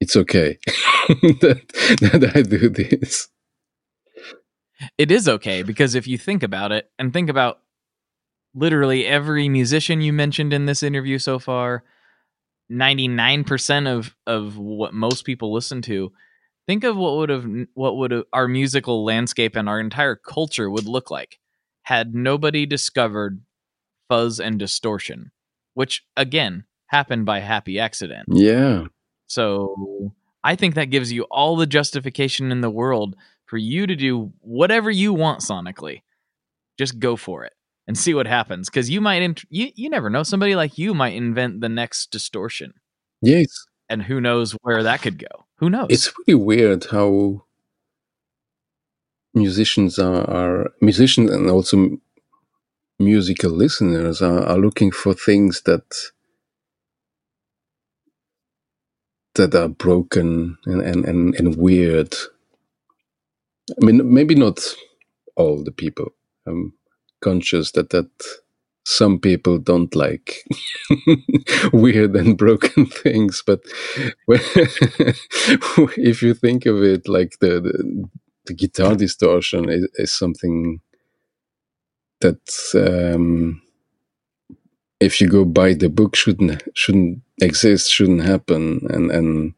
it's 0.00 0.14
okay 0.14 0.58
that, 1.08 1.62
that 2.00 2.32
I 2.34 2.42
do 2.42 2.68
this. 2.68 3.28
It 4.98 5.10
is 5.10 5.28
okay 5.28 5.62
because 5.62 5.94
if 5.94 6.06
you 6.06 6.18
think 6.18 6.42
about 6.42 6.72
it 6.72 6.90
and 6.98 7.12
think 7.12 7.28
about 7.30 7.60
literally 8.54 9.06
every 9.06 9.48
musician 9.48 10.00
you 10.00 10.12
mentioned 10.12 10.52
in 10.52 10.66
this 10.66 10.82
interview 10.82 11.18
so 11.18 11.38
far, 11.38 11.84
99% 12.70 13.86
of, 13.86 14.14
of 14.26 14.58
what 14.58 14.94
most 14.94 15.24
people 15.24 15.52
listen 15.52 15.82
to 15.82 16.12
think 16.66 16.84
of 16.84 16.96
what 16.96 17.16
would 17.16 17.28
have 17.28 17.46
what 17.74 17.96
would 17.96 18.24
our 18.32 18.48
musical 18.48 19.04
landscape 19.04 19.56
and 19.56 19.68
our 19.68 19.80
entire 19.80 20.16
culture 20.16 20.68
would 20.68 20.86
look 20.86 21.10
like 21.10 21.38
had 21.82 22.14
nobody 22.14 22.66
discovered 22.66 23.40
fuzz 24.08 24.40
and 24.40 24.58
distortion 24.58 25.30
which 25.74 26.04
again 26.16 26.64
happened 26.86 27.26
by 27.26 27.40
happy 27.40 27.78
accident. 27.78 28.26
Yeah. 28.30 28.84
So 29.26 30.12
i 30.44 30.54
think 30.54 30.74
that 30.74 30.90
gives 30.90 31.12
you 31.12 31.22
all 31.24 31.56
the 31.56 31.66
justification 31.66 32.52
in 32.52 32.60
the 32.60 32.70
world 32.70 33.16
for 33.46 33.56
you 33.56 33.86
to 33.86 33.96
do 33.96 34.32
whatever 34.40 34.90
you 34.90 35.12
want 35.12 35.40
sonically 35.40 36.02
just 36.78 36.98
go 36.98 37.16
for 37.16 37.44
it 37.44 37.52
and 37.86 37.96
see 37.96 38.12
what 38.12 38.26
happens 38.26 38.68
because 38.68 38.90
you 38.90 39.00
might 39.00 39.22
int- 39.22 39.44
you, 39.48 39.70
you 39.74 39.88
never 39.88 40.10
know 40.10 40.22
somebody 40.22 40.54
like 40.54 40.76
you 40.76 40.92
might 40.92 41.14
invent 41.14 41.60
the 41.60 41.68
next 41.68 42.10
distortion 42.10 42.74
yes 43.22 43.66
and 43.88 44.02
who 44.02 44.20
knows 44.20 44.52
where 44.62 44.82
that 44.82 45.00
could 45.00 45.18
go 45.18 45.46
who 45.58 45.70
knows? 45.70 45.86
It's 45.88 46.12
really 46.18 46.42
weird 46.42 46.84
how 46.90 47.44
musicians 49.34 49.98
are, 49.98 50.28
are 50.28 50.72
musicians 50.80 51.30
and 51.30 51.48
also 51.48 51.98
musical 52.98 53.50
listeners 53.50 54.20
are, 54.20 54.42
are 54.42 54.58
looking 54.58 54.90
for 54.90 55.14
things 55.14 55.62
that 55.62 55.94
that 59.34 59.54
are 59.54 59.68
broken 59.68 60.56
and, 60.64 60.80
and, 60.80 61.04
and, 61.04 61.34
and 61.34 61.56
weird. 61.56 62.14
I 63.70 63.84
mean, 63.84 64.12
maybe 64.12 64.34
not 64.34 64.60
all 65.36 65.62
the 65.62 65.72
people. 65.72 66.12
I'm 66.46 66.72
conscious 67.20 67.72
that 67.72 67.90
that 67.90 68.10
some 68.84 69.18
people 69.18 69.58
don't 69.58 69.94
like 69.96 70.44
weird 71.72 72.14
and 72.14 72.38
broken 72.38 72.86
things 73.02 73.42
but 73.44 73.60
if 74.28 76.22
you 76.22 76.32
think 76.32 76.66
of 76.66 76.84
it 76.84 77.08
like 77.08 77.36
the, 77.40 77.60
the, 77.60 78.08
the 78.46 78.54
guitar 78.54 78.94
distortion 78.94 79.68
is, 79.68 79.88
is, 79.94 80.12
something 80.12 80.80
that 82.20 82.38
um, 82.74 83.60
if 85.00 85.20
you 85.20 85.28
go 85.28 85.44
buy 85.44 85.74
the 85.74 85.88
book 85.88 86.16
shouldn't 86.16 86.62
shouldn't 86.74 87.20
exist, 87.40 87.90
shouldn't 87.90 88.22
happen, 88.22 88.86
and 88.90 89.10
and 89.10 89.54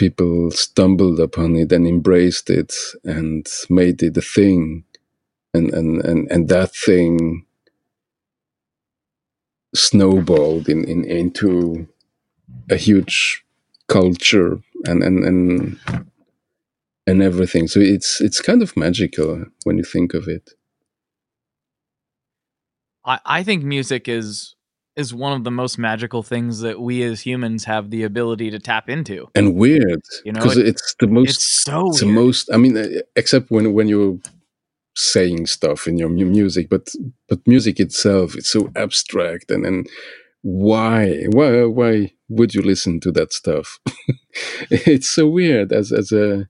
people 0.00 0.50
stumbled 0.50 1.20
upon 1.20 1.54
it 1.56 1.70
and 1.70 1.86
embraced 1.86 2.48
it 2.48 2.74
and 3.04 3.46
made 3.68 4.02
it 4.02 4.16
a 4.16 4.22
thing, 4.22 4.82
and 5.52 5.72
and 5.74 6.02
and 6.02 6.30
and 6.30 6.48
that 6.48 6.74
thing 6.74 7.44
snowballed 9.74 10.68
in, 10.70 10.84
in 10.84 11.04
into 11.04 11.86
a 12.70 12.76
huge 12.76 13.44
culture 13.88 14.58
and 14.86 15.02
and 15.02 15.22
and 15.22 15.78
and 17.06 17.22
everything. 17.22 17.68
So 17.68 17.80
it's 17.80 18.22
it's 18.22 18.40
kind 18.40 18.62
of 18.62 18.78
magical 18.78 19.44
when 19.64 19.76
you 19.76 19.84
think 19.84 20.14
of 20.14 20.28
it. 20.28 20.54
I, 23.04 23.18
I 23.26 23.42
think 23.42 23.64
music 23.64 24.08
is 24.08 24.56
is 25.00 25.12
one 25.12 25.32
of 25.32 25.42
the 25.42 25.50
most 25.50 25.78
magical 25.78 26.22
things 26.22 26.60
that 26.60 26.80
we 26.80 27.02
as 27.02 27.22
humans 27.22 27.64
have 27.64 27.90
the 27.90 28.04
ability 28.04 28.50
to 28.52 28.58
tap 28.60 28.88
into. 28.88 29.28
And 29.34 29.56
weird, 29.56 30.02
you 30.24 30.32
know, 30.32 30.40
because 30.40 30.56
it, 30.56 30.68
it's 30.68 30.94
the 31.00 31.08
most. 31.08 31.30
It's 31.30 31.44
so. 31.44 31.88
It's 31.88 32.00
the 32.00 32.06
most. 32.06 32.48
I 32.52 32.56
mean, 32.56 33.02
except 33.16 33.50
when 33.50 33.72
when 33.72 33.88
you're 33.88 34.18
saying 34.94 35.46
stuff 35.46 35.86
in 35.86 35.98
your 35.98 36.08
music, 36.08 36.68
but 36.68 36.94
but 37.28 37.40
music 37.46 37.80
itself 37.80 38.34
it's 38.36 38.48
so 38.50 38.70
abstract 38.76 39.50
and 39.50 39.64
and 39.64 39.88
why 40.42 41.24
why 41.32 41.64
why 41.64 42.12
would 42.28 42.54
you 42.54 42.62
listen 42.62 43.00
to 43.00 43.12
that 43.12 43.32
stuff? 43.32 43.80
it's 44.70 45.08
so 45.08 45.28
weird 45.28 45.72
as 45.72 45.92
as 45.92 46.12
a 46.12 46.48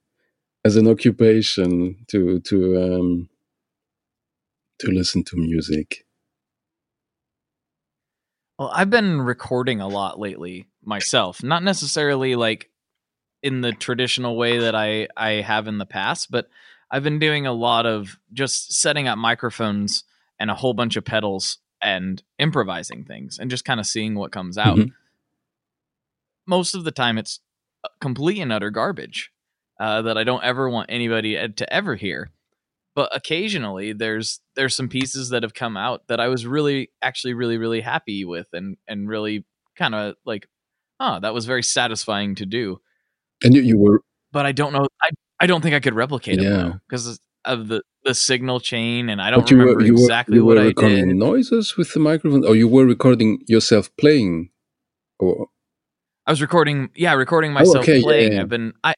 as 0.64 0.76
an 0.76 0.86
occupation 0.88 1.96
to 2.09 2.40
to 2.40 2.82
um 2.82 3.28
to 4.78 4.90
listen 4.90 5.24
to 5.24 5.36
music. 5.36 6.07
Well, 8.61 8.70
I've 8.74 8.90
been 8.90 9.22
recording 9.22 9.80
a 9.80 9.88
lot 9.88 10.20
lately 10.20 10.68
myself, 10.84 11.42
not 11.42 11.62
necessarily 11.62 12.36
like 12.36 12.68
in 13.42 13.62
the 13.62 13.72
traditional 13.72 14.36
way 14.36 14.58
that 14.58 14.74
I 14.74 15.08
I 15.16 15.40
have 15.40 15.66
in 15.66 15.78
the 15.78 15.86
past, 15.86 16.30
but 16.30 16.50
I've 16.90 17.02
been 17.02 17.18
doing 17.18 17.46
a 17.46 17.54
lot 17.54 17.86
of 17.86 18.18
just 18.34 18.74
setting 18.74 19.08
up 19.08 19.16
microphones 19.16 20.04
and 20.38 20.50
a 20.50 20.54
whole 20.54 20.74
bunch 20.74 20.96
of 20.96 21.06
pedals 21.06 21.56
and 21.80 22.22
improvising 22.38 23.04
things 23.04 23.38
and 23.38 23.50
just 23.50 23.64
kind 23.64 23.80
of 23.80 23.86
seeing 23.86 24.14
what 24.14 24.30
comes 24.30 24.58
out. 24.58 24.76
Mm-hmm. 24.76 24.90
Most 26.46 26.74
of 26.74 26.84
the 26.84 26.92
time, 26.92 27.16
it's 27.16 27.40
uh, 27.82 27.88
complete 28.02 28.40
and 28.40 28.52
utter 28.52 28.68
garbage 28.68 29.32
uh, 29.80 30.02
that 30.02 30.18
I 30.18 30.24
don't 30.24 30.44
ever 30.44 30.68
want 30.68 30.90
anybody 30.90 31.48
to 31.48 31.72
ever 31.72 31.96
hear 31.96 32.30
but 32.95 33.14
occasionally 33.14 33.93
there's 33.93 34.41
there's 34.57 34.74
some 34.74 34.88
pieces 34.88 35.30
that 35.30 35.43
have 35.43 35.55
come 35.55 35.76
out 35.76 36.03
that 36.09 36.20
I 36.20 36.28
was 36.28 36.47
really 36.47 36.91
actually 37.03 37.34
really 37.34 37.59
really 37.59 37.80
happy 37.80 38.24
with 38.24 38.49
and 38.53 38.76
and 38.88 39.09
really 39.09 39.45
kind 39.76 39.95
of 39.95 40.16
like 40.24 40.49
oh 40.99 41.20
that 41.20 41.34
was 41.34 41.47
very 41.47 41.62
satisfying 41.62 42.34
to 42.36 42.47
do 42.47 42.80
and 43.43 43.55
you, 43.55 43.62
you 43.62 43.78
were 43.78 44.03
but 44.32 44.47
I 44.47 44.53
don't 44.53 44.72
know 44.72 44.86
I 45.03 45.11
I 45.41 45.47
don't 45.47 45.62
think 45.62 45.74
I 45.74 45.80
could 45.80 45.95
replicate 45.95 46.41
yeah. 46.41 46.68
it 46.68 46.74
because 46.88 47.20
of 47.45 47.68
the 47.68 47.82
the 48.05 48.14
signal 48.14 48.61
chain 48.61 49.09
and 49.09 49.20
I 49.20 49.30
don't 49.30 49.43
but 49.43 49.51
remember 49.51 49.84
you 49.84 49.95
were, 49.95 50.01
exactly 50.01 50.36
you 50.36 50.45
were 50.45 50.57
what 50.57 50.64
recording 50.64 50.99
I 50.99 51.07
did 51.07 51.16
noises 51.16 51.76
with 51.76 51.93
the 51.93 52.01
microphone 52.01 52.47
or 52.47 52.57
you 52.57 52.68
were 52.68 52.86
recording 52.86 53.43
yourself 53.47 53.91
playing 53.99 54.51
or 55.18 55.49
I 56.26 56.32
was 56.32 56.41
recording 56.41 56.91
yeah 56.95 57.14
recording 57.14 57.53
oh, 57.53 57.55
myself 57.55 57.76
oh, 57.76 57.80
okay. 57.80 58.03
playing 58.03 58.32
yeah, 58.32 58.36
yeah. 58.36 58.43
I've 58.43 58.49
been 58.49 58.72
I 58.82 58.95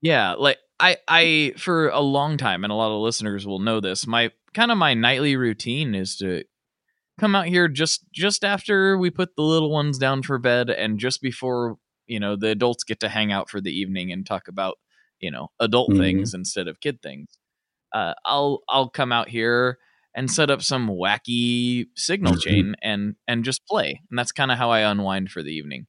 yeah 0.00 0.32
like 0.32 0.58
I 0.82 0.96
I 1.06 1.54
for 1.56 1.88
a 1.88 2.00
long 2.00 2.36
time, 2.36 2.64
and 2.64 2.72
a 2.72 2.76
lot 2.76 2.94
of 2.94 3.00
listeners 3.00 3.46
will 3.46 3.60
know 3.60 3.78
this. 3.80 4.06
My 4.06 4.32
kind 4.52 4.72
of 4.72 4.76
my 4.76 4.94
nightly 4.94 5.36
routine 5.36 5.94
is 5.94 6.16
to 6.16 6.42
come 7.20 7.36
out 7.36 7.46
here 7.46 7.68
just 7.68 8.04
just 8.12 8.44
after 8.44 8.98
we 8.98 9.08
put 9.08 9.36
the 9.36 9.42
little 9.42 9.70
ones 9.70 9.96
down 9.96 10.22
for 10.24 10.38
bed, 10.38 10.68
and 10.68 10.98
just 10.98 11.22
before 11.22 11.76
you 12.06 12.18
know 12.18 12.34
the 12.34 12.48
adults 12.48 12.82
get 12.82 12.98
to 13.00 13.08
hang 13.08 13.30
out 13.30 13.48
for 13.48 13.60
the 13.60 13.70
evening 13.70 14.10
and 14.10 14.26
talk 14.26 14.48
about 14.48 14.76
you 15.20 15.30
know 15.30 15.48
adult 15.60 15.90
mm-hmm. 15.90 16.00
things 16.00 16.34
instead 16.34 16.66
of 16.66 16.80
kid 16.80 17.00
things. 17.00 17.38
Uh, 17.94 18.14
I'll 18.24 18.62
I'll 18.68 18.88
come 18.88 19.12
out 19.12 19.28
here 19.28 19.78
and 20.14 20.30
set 20.30 20.50
up 20.50 20.62
some 20.62 20.88
wacky 20.88 21.86
signal 21.96 22.32
mm-hmm. 22.32 22.40
chain 22.40 22.76
and 22.82 23.14
and 23.28 23.44
just 23.44 23.64
play, 23.66 24.00
and 24.10 24.18
that's 24.18 24.32
kind 24.32 24.50
of 24.50 24.58
how 24.58 24.72
I 24.72 24.80
unwind 24.80 25.30
for 25.30 25.44
the 25.44 25.52
evening 25.52 25.86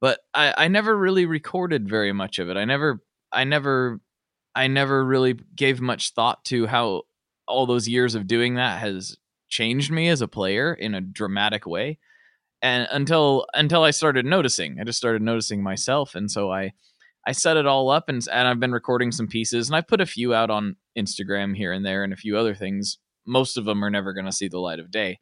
but 0.00 0.20
I, 0.34 0.54
I 0.56 0.68
never 0.68 0.96
really 0.96 1.26
recorded 1.26 1.88
very 1.88 2.12
much 2.12 2.38
of 2.38 2.50
it. 2.50 2.56
I 2.56 2.64
never 2.64 3.00
I 3.32 3.44
never 3.44 4.00
I 4.54 4.68
never 4.68 5.04
really 5.04 5.38
gave 5.54 5.80
much 5.80 6.14
thought 6.14 6.44
to 6.46 6.66
how 6.66 7.02
all 7.46 7.66
those 7.66 7.88
years 7.88 8.14
of 8.14 8.26
doing 8.26 8.54
that 8.54 8.80
has 8.80 9.16
changed 9.48 9.90
me 9.90 10.08
as 10.08 10.20
a 10.20 10.28
player 10.28 10.72
in 10.72 10.94
a 10.94 11.00
dramatic 11.00 11.66
way. 11.66 11.98
And 12.62 12.88
until 12.90 13.46
until 13.54 13.82
I 13.82 13.90
started 13.90 14.24
noticing, 14.24 14.80
I 14.80 14.84
just 14.84 14.98
started 14.98 15.22
noticing 15.22 15.62
myself, 15.62 16.14
and 16.14 16.30
so 16.30 16.50
I 16.50 16.72
I 17.26 17.32
set 17.32 17.56
it 17.58 17.66
all 17.66 17.90
up, 17.90 18.08
and 18.08 18.26
and 18.32 18.48
I've 18.48 18.60
been 18.60 18.72
recording 18.72 19.12
some 19.12 19.28
pieces, 19.28 19.68
and 19.68 19.76
I 19.76 19.82
put 19.82 20.00
a 20.00 20.06
few 20.06 20.32
out 20.32 20.48
on 20.48 20.76
Instagram 20.98 21.54
here 21.54 21.72
and 21.72 21.84
there, 21.84 22.02
and 22.02 22.12
a 22.12 22.16
few 22.16 22.36
other 22.38 22.54
things. 22.54 22.98
Most 23.26 23.58
of 23.58 23.66
them 23.66 23.84
are 23.84 23.90
never 23.90 24.14
going 24.14 24.26
to 24.26 24.32
see 24.32 24.48
the 24.48 24.58
light 24.58 24.78
of 24.78 24.90
day, 24.90 25.18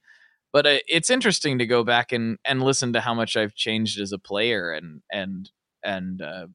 but 0.52 0.66
uh, 0.66 0.78
it's 0.86 1.11
interesting 1.11 1.59
to 1.59 1.66
go 1.66 1.82
back 1.82 2.12
and 2.12 2.38
and 2.44 2.62
listen 2.62 2.92
to 2.92 3.00
how 3.00 3.14
much 3.14 3.36
I've 3.36 3.55
changed 3.55 4.00
as 4.00 4.12
a 4.12 4.18
player, 4.18 4.72
and 4.72 5.02
and 5.12 5.50
and 5.82 6.22
uh, 6.22 6.46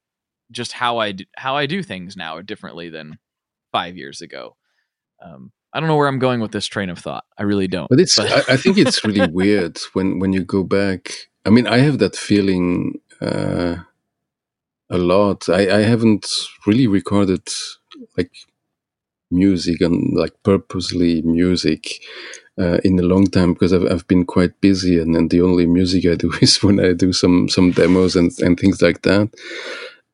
just 0.52 0.74
how 0.74 0.98
I 0.98 1.14
do, 1.14 1.26
how 1.36 1.56
I 1.56 1.66
do 1.66 1.84
things 1.84 2.16
now 2.18 2.42
differently 2.42 2.90
than 2.90 3.20
five 3.72 3.98
years 3.98 4.22
ago. 4.22 4.56
Um, 5.24 5.52
I 5.74 5.80
don't 5.80 5.88
know 5.88 5.96
where 5.96 6.08
I'm 6.08 6.20
going 6.20 6.40
with 6.40 6.52
this 6.52 6.66
train 6.66 6.90
of 6.90 7.00
thought. 7.00 7.26
I 7.38 7.44
really 7.44 7.68
don't. 7.68 7.90
But 7.90 8.00
it's 8.00 8.16
but. 8.16 8.50
I, 8.50 8.54
I, 8.54 8.58
think 8.58 8.78
it's 8.78 9.04
really 9.04 9.28
weird 9.32 9.78
when 9.94 10.20
when 10.20 10.34
you 10.34 10.44
go 10.44 10.64
back. 10.64 11.12
I 11.46 11.50
mean, 11.52 11.68
I 11.68 11.78
have 11.80 12.00
that 12.00 12.16
feeling 12.16 13.00
uh, 13.22 13.78
a 14.90 14.98
lot. 14.98 15.48
I, 15.50 15.78
I 15.78 15.82
haven't 15.82 16.28
really 16.66 16.88
recorded 16.88 17.48
like 18.18 18.32
music 19.32 19.82
and 19.82 20.18
like 20.18 20.34
purposely 20.44 21.22
music 21.22 22.02
uh, 22.60 22.80
in 22.84 23.00
a 23.00 23.04
long 23.04 23.28
time 23.28 23.54
because 23.54 23.72
I've, 23.74 23.86
I've 23.86 24.08
been 24.08 24.26
quite 24.26 24.60
busy 24.60 25.00
and, 25.00 25.16
and 25.16 25.30
the 25.30 25.42
only 25.42 25.68
music 25.68 26.06
I 26.06 26.16
do 26.16 26.34
is 26.42 26.62
when 26.64 26.80
I 26.80 26.94
do 26.94 27.14
some 27.14 27.48
some 27.48 27.72
demos 27.72 28.16
and, 28.16 28.32
and 28.40 28.60
things 28.60 28.82
like 28.82 29.04
that. 29.04 29.30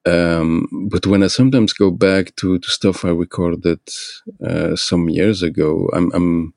Um, 0.06 0.90
but 0.92 1.08
when 1.08 1.24
I 1.24 1.28
sometimes 1.28 1.74
go 1.74 1.92
back 1.92 2.36
to, 2.38 2.60
to 2.60 2.70
stuff 2.70 3.06
I 3.06 3.10
recorded 3.10 3.80
uh, 4.46 4.76
some 4.76 5.10
years 5.10 5.44
ago, 5.44 5.90
I'm, 5.94 6.12
I'm, 6.14 6.54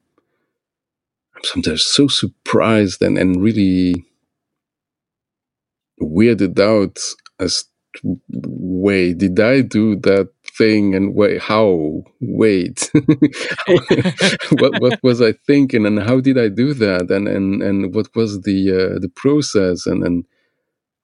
I'm 1.37 1.45
sometimes 1.45 1.85
so 1.85 2.09
surprised 2.09 3.03
and, 3.03 3.19
and 3.19 3.43
really 3.43 3.95
weirded 6.03 6.59
out 6.61 6.99
as 7.41 7.65
to, 7.99 8.21
wait, 8.31 9.19
did 9.19 9.41
I 9.41 9.63
do 9.63 9.97
that 9.99 10.31
thing? 10.59 10.95
And 10.95 11.15
wait, 11.15 11.43
how? 11.43 12.05
Wait, 12.21 12.91
what 14.53 14.81
what 14.81 15.01
was 15.03 15.23
I 15.23 15.33
thinking? 15.47 15.87
And 15.87 16.01
how 16.03 16.21
did 16.21 16.39
I 16.39 16.49
do 16.49 16.75
that? 16.75 17.11
And 17.11 17.29
and 17.29 17.63
and 17.63 17.95
what 17.95 18.15
was 18.17 18.43
the 18.43 18.73
uh, 18.73 19.01
the 19.01 19.11
process? 19.15 19.87
And 19.87 20.05
and 20.05 20.27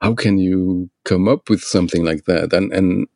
how 0.04 0.14
can 0.14 0.38
you 0.38 0.90
come 1.04 1.28
up 1.28 1.50
with 1.50 1.62
something 1.62 2.04
like 2.04 2.26
that? 2.26 2.52
And 2.54 2.72
and 2.74 3.08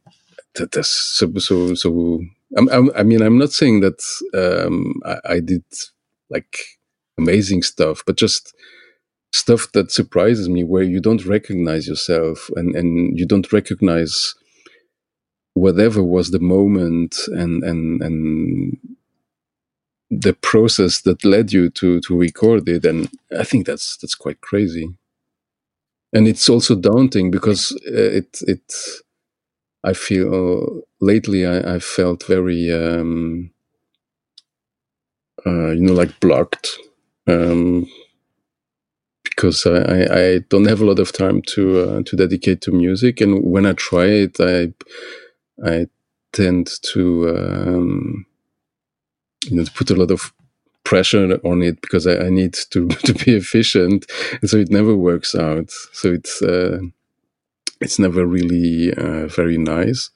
that, 0.56 0.72
that's 0.72 0.88
so 0.90 1.32
so 1.38 1.74
so. 1.74 2.20
I'm, 2.58 2.68
I'm, 2.70 2.90
i 2.96 3.02
mean, 3.04 3.22
I'm 3.22 3.38
not 3.38 3.52
saying 3.52 3.80
that 3.80 4.00
um, 4.34 4.94
I, 5.04 5.34
I 5.36 5.40
did 5.40 5.64
like 6.30 6.58
amazing 7.18 7.62
stuff, 7.62 8.02
but 8.06 8.16
just 8.18 8.54
stuff 9.32 9.72
that 9.72 9.92
surprises 9.92 10.48
me 10.48 10.64
where 10.64 10.82
you 10.84 11.00
don't 11.00 11.26
recognize 11.26 11.88
yourself 11.88 12.50
and, 12.56 12.74
and 12.76 13.18
you 13.18 13.26
don't 13.26 13.52
recognize 13.52 14.34
whatever 15.54 16.02
was 16.02 16.32
the 16.32 16.40
moment 16.40 17.16
and 17.28 17.64
and 17.64 18.02
and 18.02 18.78
the 20.10 20.34
process 20.34 21.02
that 21.02 21.24
led 21.24 21.52
you 21.52 21.70
to 21.70 22.00
to 22.02 22.16
record 22.18 22.68
it 22.68 22.84
and 22.86 23.10
i 23.38 23.44
think 23.44 23.66
that's 23.66 23.98
that's 23.98 24.16
quite 24.16 24.40
crazy 24.42 24.88
and 26.12 26.28
it's 26.28 26.48
also 26.48 26.74
daunting 26.74 27.30
because 27.30 27.72
uh, 27.88 28.10
it 28.20 28.38
it 28.46 28.72
I 29.84 29.92
feel 29.94 30.82
lately 31.00 31.46
I, 31.46 31.76
I 31.76 31.78
felt 31.78 32.24
very 32.24 32.72
um, 32.72 33.50
uh, 35.46 35.70
you 35.70 35.80
know 35.82 35.94
like 35.94 36.18
blocked 36.20 36.78
um, 37.26 37.86
because 39.24 39.66
I, 39.66 40.06
I 40.36 40.38
don't 40.50 40.66
have 40.66 40.80
a 40.82 40.84
lot 40.86 40.98
of 40.98 41.12
time 41.12 41.42
to 41.54 41.80
uh, 41.80 42.02
to 42.04 42.16
dedicate 42.16 42.60
to 42.62 42.72
music. 42.72 43.20
And 43.20 43.44
when 43.44 43.66
I 43.66 43.72
try 43.74 44.06
it 44.06 44.38
I 44.40 44.72
I 45.64 45.86
tend 46.32 46.68
to 46.94 47.30
um, 47.36 48.26
you 49.46 49.56
know 49.56 49.64
to 49.64 49.72
put 49.72 49.90
a 49.90 49.96
lot 49.96 50.10
of 50.10 50.32
pressure 50.84 51.38
on 51.44 51.62
it 51.62 51.80
because 51.80 52.06
I, 52.06 52.16
I, 52.26 52.28
need 52.30 52.54
to 52.70 52.88
to 53.06 53.14
be 53.14 53.34
efficient, 53.34 54.06
and 54.40 54.48
so 54.48 54.56
it 54.56 54.70
never 54.70 54.96
works 54.96 55.34
out. 55.34 55.70
So 55.92 56.12
it's 56.12 56.42
uh, 56.42 56.78
it's 57.80 57.98
never 57.98 58.26
really 58.26 58.92
uh, 58.94 59.26
very 59.26 59.58
nice. 59.58 60.10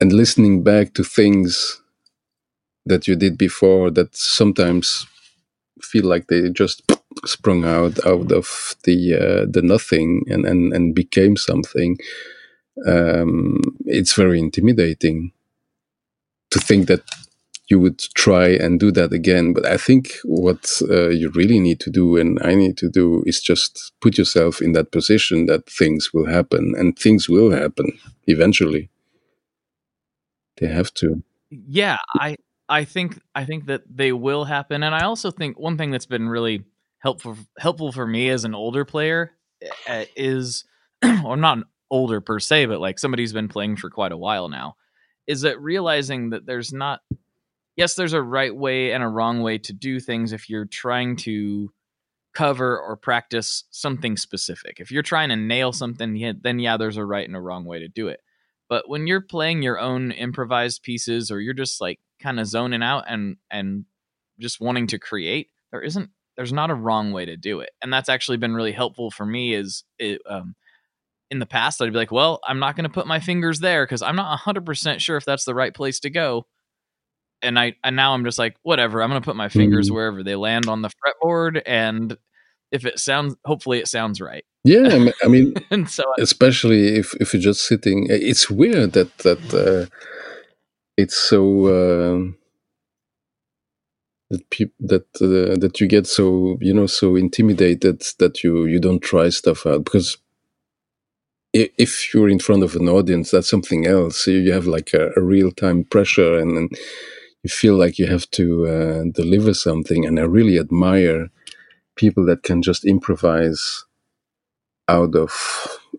And 0.00 0.12
listening 0.12 0.62
back 0.62 0.94
to 0.94 1.04
things 1.04 1.80
that 2.86 3.06
you 3.06 3.16
did 3.16 3.36
before 3.36 3.90
that 3.90 4.16
sometimes 4.16 5.06
feel 5.82 6.06
like 6.06 6.26
they 6.28 6.50
just 6.50 6.82
sprung 7.24 7.64
out 7.64 8.04
out 8.06 8.32
of 8.32 8.76
the 8.84 9.14
uh, 9.14 9.46
the 9.48 9.62
nothing 9.62 10.24
and, 10.28 10.44
and 10.44 10.72
and 10.72 10.94
became 10.94 11.36
something 11.36 11.98
um, 12.86 13.60
it's 13.84 14.14
very 14.14 14.38
intimidating 14.38 15.32
to 16.50 16.58
think 16.58 16.88
that 16.88 17.02
you 17.70 17.78
would 17.78 18.00
try 18.14 18.48
and 18.48 18.80
do 18.80 18.90
that 18.90 19.12
again. 19.12 19.54
But 19.54 19.64
i 19.64 19.76
think 19.76 20.18
what 20.24 20.82
uh, 20.90 21.08
you 21.08 21.30
really 21.30 21.60
need 21.60 21.80
to 21.80 21.90
do 21.90 22.16
and 22.16 22.38
i 22.42 22.54
need 22.54 22.76
to 22.78 22.90
do 22.90 23.22
is 23.26 23.40
just 23.40 23.92
put 24.00 24.18
yourself 24.18 24.60
in 24.60 24.72
that 24.72 24.90
position 24.90 25.46
that 25.46 25.70
things 25.70 26.12
will 26.12 26.26
happen 26.26 26.74
and 26.76 26.98
things 26.98 27.28
will 27.28 27.52
happen 27.52 27.98
eventually. 28.26 28.90
They 30.58 30.66
have 30.66 30.92
to. 30.94 31.22
Yeah 31.50 31.98
i 32.18 32.36
i 32.68 32.84
think 32.84 33.20
i 33.34 33.44
think 33.44 33.66
that 33.66 33.82
they 33.88 34.12
will 34.12 34.44
happen. 34.44 34.82
And 34.82 34.94
i 34.94 35.04
also 35.04 35.30
think 35.30 35.58
one 35.58 35.78
thing 35.78 35.90
that's 35.90 36.06
been 36.06 36.28
really 36.28 36.64
helpful 36.98 37.36
helpful 37.58 37.92
for 37.92 38.06
me 38.06 38.28
as 38.28 38.44
an 38.44 38.54
older 38.54 38.84
player 38.84 39.32
uh, 39.88 40.04
is 40.16 40.64
or 41.24 41.36
not 41.36 41.58
older 41.90 42.20
per 42.20 42.38
se 42.38 42.66
but 42.66 42.80
like 42.80 42.98
somebody 42.98 43.22
who's 43.22 43.32
been 43.32 43.48
playing 43.48 43.76
for 43.76 43.90
quite 43.90 44.12
a 44.12 44.16
while 44.16 44.48
now 44.48 44.76
is 45.26 45.40
that 45.42 45.60
realizing 45.60 46.30
that 46.30 46.46
there's 46.46 46.72
not 46.72 47.00
yes 47.80 47.94
there's 47.94 48.12
a 48.12 48.22
right 48.22 48.54
way 48.54 48.92
and 48.92 49.02
a 49.02 49.08
wrong 49.08 49.40
way 49.40 49.58
to 49.58 49.72
do 49.72 49.98
things 49.98 50.32
if 50.32 50.48
you're 50.48 50.66
trying 50.66 51.16
to 51.16 51.72
cover 52.32 52.78
or 52.78 52.96
practice 52.96 53.64
something 53.70 54.16
specific. 54.16 54.78
If 54.78 54.92
you're 54.92 55.02
trying 55.02 55.30
to 55.30 55.36
nail 55.36 55.72
something 55.72 56.38
then 56.42 56.58
yeah 56.60 56.76
there's 56.76 56.96
a 56.96 57.04
right 57.04 57.26
and 57.26 57.36
a 57.36 57.40
wrong 57.40 57.64
way 57.64 57.80
to 57.80 57.88
do 57.88 58.08
it. 58.08 58.20
But 58.68 58.88
when 58.88 59.08
you're 59.08 59.20
playing 59.20 59.62
your 59.62 59.80
own 59.80 60.12
improvised 60.12 60.82
pieces 60.82 61.30
or 61.30 61.40
you're 61.40 61.54
just 61.54 61.80
like 61.80 61.98
kind 62.20 62.38
of 62.38 62.46
zoning 62.46 62.82
out 62.82 63.04
and 63.08 63.36
and 63.50 63.86
just 64.38 64.60
wanting 64.60 64.86
to 64.88 64.98
create 64.98 65.48
there 65.72 65.82
isn't 65.82 66.10
there's 66.36 66.52
not 66.52 66.70
a 66.70 66.74
wrong 66.74 67.12
way 67.12 67.24
to 67.24 67.36
do 67.36 67.60
it. 67.60 67.70
And 67.82 67.92
that's 67.92 68.08
actually 68.08 68.36
been 68.36 68.54
really 68.54 68.72
helpful 68.72 69.10
for 69.10 69.26
me 69.26 69.54
is 69.54 69.84
it, 69.98 70.22
um, 70.28 70.54
in 71.30 71.38
the 71.38 71.46
past 71.46 71.80
i'd 71.80 71.92
be 71.92 71.98
like 71.98 72.10
well 72.10 72.40
i'm 72.46 72.58
not 72.58 72.74
going 72.74 72.84
to 72.84 72.90
put 72.90 73.06
my 73.06 73.20
fingers 73.20 73.60
there 73.60 73.86
because 73.86 74.02
i'm 74.02 74.16
not 74.16 74.36
100% 74.40 74.98
sure 74.98 75.16
if 75.16 75.24
that's 75.24 75.44
the 75.44 75.54
right 75.54 75.72
place 75.72 76.00
to 76.00 76.10
go 76.10 76.44
and 77.42 77.58
i 77.58 77.74
and 77.84 77.96
now 77.96 78.14
i'm 78.14 78.24
just 78.24 78.38
like 78.38 78.56
whatever 78.62 79.02
i'm 79.02 79.10
going 79.10 79.20
to 79.20 79.24
put 79.24 79.36
my 79.36 79.48
fingers 79.48 79.86
mm-hmm. 79.86 79.96
wherever 79.96 80.22
they 80.22 80.36
land 80.36 80.68
on 80.68 80.82
the 80.82 80.90
fretboard 80.90 81.60
and 81.66 82.16
if 82.72 82.84
it 82.84 82.98
sounds 82.98 83.36
hopefully 83.44 83.78
it 83.78 83.88
sounds 83.88 84.20
right 84.20 84.44
yeah 84.64 85.08
i 85.22 85.28
mean 85.28 85.54
and 85.70 85.88
so 85.88 86.04
especially 86.18 86.96
if 86.96 87.14
if 87.20 87.32
you're 87.32 87.42
just 87.42 87.66
sitting 87.66 88.06
it's 88.10 88.50
weird 88.50 88.92
that 88.92 89.16
that 89.18 89.54
uh, 89.54 89.86
it's 90.96 91.16
so 91.16 91.66
uh, 91.66 92.30
that 94.30 94.48
people 94.50 94.74
that 94.80 95.06
uh, 95.20 95.58
that 95.58 95.80
you 95.80 95.86
get 95.86 96.06
so 96.06 96.56
you 96.60 96.72
know 96.72 96.86
so 96.86 97.16
intimidated 97.16 98.02
that 98.18 98.42
you 98.44 98.64
you 98.66 98.78
don't 98.78 99.00
try 99.00 99.28
stuff 99.28 99.66
out 99.66 99.84
because 99.84 100.18
if 101.52 102.14
you're 102.14 102.28
in 102.28 102.38
front 102.38 102.62
of 102.62 102.76
an 102.76 102.88
audience 102.88 103.30
that's 103.30 103.50
something 103.50 103.86
else 103.86 104.26
you 104.26 104.52
have 104.52 104.66
like 104.66 104.94
a, 104.94 105.10
a 105.16 105.20
real 105.20 105.50
time 105.50 105.82
pressure 105.84 106.38
and, 106.38 106.56
and, 106.56 106.78
you 107.42 107.50
feel 107.50 107.76
like 107.76 107.98
you 107.98 108.06
have 108.06 108.30
to 108.30 108.66
uh, 108.66 109.04
deliver 109.12 109.54
something 109.54 110.04
and 110.06 110.18
i 110.20 110.22
really 110.22 110.58
admire 110.58 111.30
people 111.96 112.24
that 112.24 112.42
can 112.42 112.62
just 112.62 112.84
improvise 112.84 113.84
out 114.88 115.14
of 115.14 115.30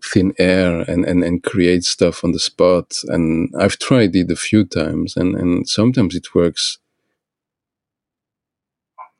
thin 0.04 0.34
air 0.38 0.80
and, 0.82 1.04
and, 1.04 1.24
and 1.24 1.42
create 1.42 1.84
stuff 1.84 2.24
on 2.24 2.32
the 2.32 2.38
spot. 2.38 2.96
And 3.08 3.52
I've 3.58 3.78
tried 3.78 4.14
it 4.14 4.30
a 4.30 4.36
few 4.36 4.64
times, 4.64 5.16
and, 5.16 5.34
and 5.34 5.68
sometimes 5.68 6.14
it 6.14 6.34
works 6.34 6.78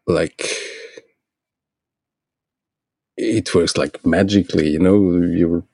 like 0.06 0.50
it 3.16 3.54
works 3.54 3.76
like 3.76 4.04
magically, 4.04 4.70
you 4.70 4.78
know, 4.78 5.12
you're 5.16 5.64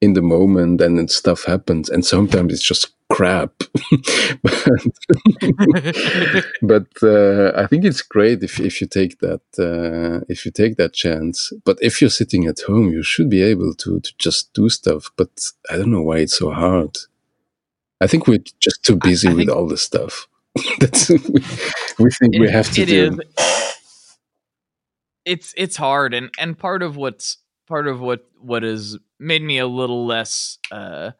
in 0.00 0.12
the 0.14 0.22
moment 0.22 0.80
and 0.80 0.98
then 0.98 1.08
stuff 1.08 1.44
happens. 1.44 1.88
And 1.88 2.04
sometimes 2.04 2.52
it's 2.52 2.62
just 2.62 2.92
crap. 3.12 3.52
but, 4.42 4.68
but 6.62 6.88
uh, 7.02 7.52
I 7.54 7.66
think 7.66 7.84
it's 7.84 8.02
great 8.02 8.42
if, 8.42 8.58
if 8.58 8.80
you 8.80 8.86
take 8.86 9.18
that 9.20 9.42
uh, 9.58 10.24
if 10.28 10.44
you 10.44 10.50
take 10.50 10.76
that 10.76 10.94
chance. 10.94 11.52
But 11.64 11.78
if 11.80 12.00
you're 12.00 12.10
sitting 12.10 12.46
at 12.46 12.60
home, 12.60 12.90
you 12.90 13.02
should 13.02 13.28
be 13.28 13.42
able 13.42 13.74
to 13.74 14.00
to 14.00 14.12
just 14.18 14.52
do 14.54 14.68
stuff. 14.68 15.10
But 15.16 15.30
I 15.70 15.76
don't 15.76 15.90
know 15.90 16.02
why 16.02 16.18
it's 16.18 16.38
so 16.38 16.50
hard. 16.50 16.96
I 18.00 18.06
think 18.06 18.26
we're 18.26 18.44
just 18.58 18.82
too 18.82 18.96
busy 18.96 19.28
I, 19.28 19.32
I 19.32 19.34
with 19.34 19.48
all 19.48 19.66
the 19.68 19.76
stuff. 19.76 20.26
That's 20.80 21.08
we, 21.08 21.18
we 21.98 22.10
think 22.10 22.34
it, 22.34 22.40
we 22.40 22.50
have 22.50 22.70
to 22.72 22.86
do. 22.86 23.18
Is. 23.36 23.78
It's 25.24 25.54
it's 25.56 25.76
hard, 25.76 26.14
and 26.14 26.30
and 26.38 26.58
part 26.58 26.82
of 26.82 26.96
what's 26.96 27.38
part 27.68 27.86
of 27.86 28.00
what 28.00 28.26
what 28.40 28.62
has 28.62 28.98
made 29.18 29.42
me 29.42 29.58
a 29.58 29.66
little 29.66 30.06
less. 30.06 30.58
Uh, 30.70 31.12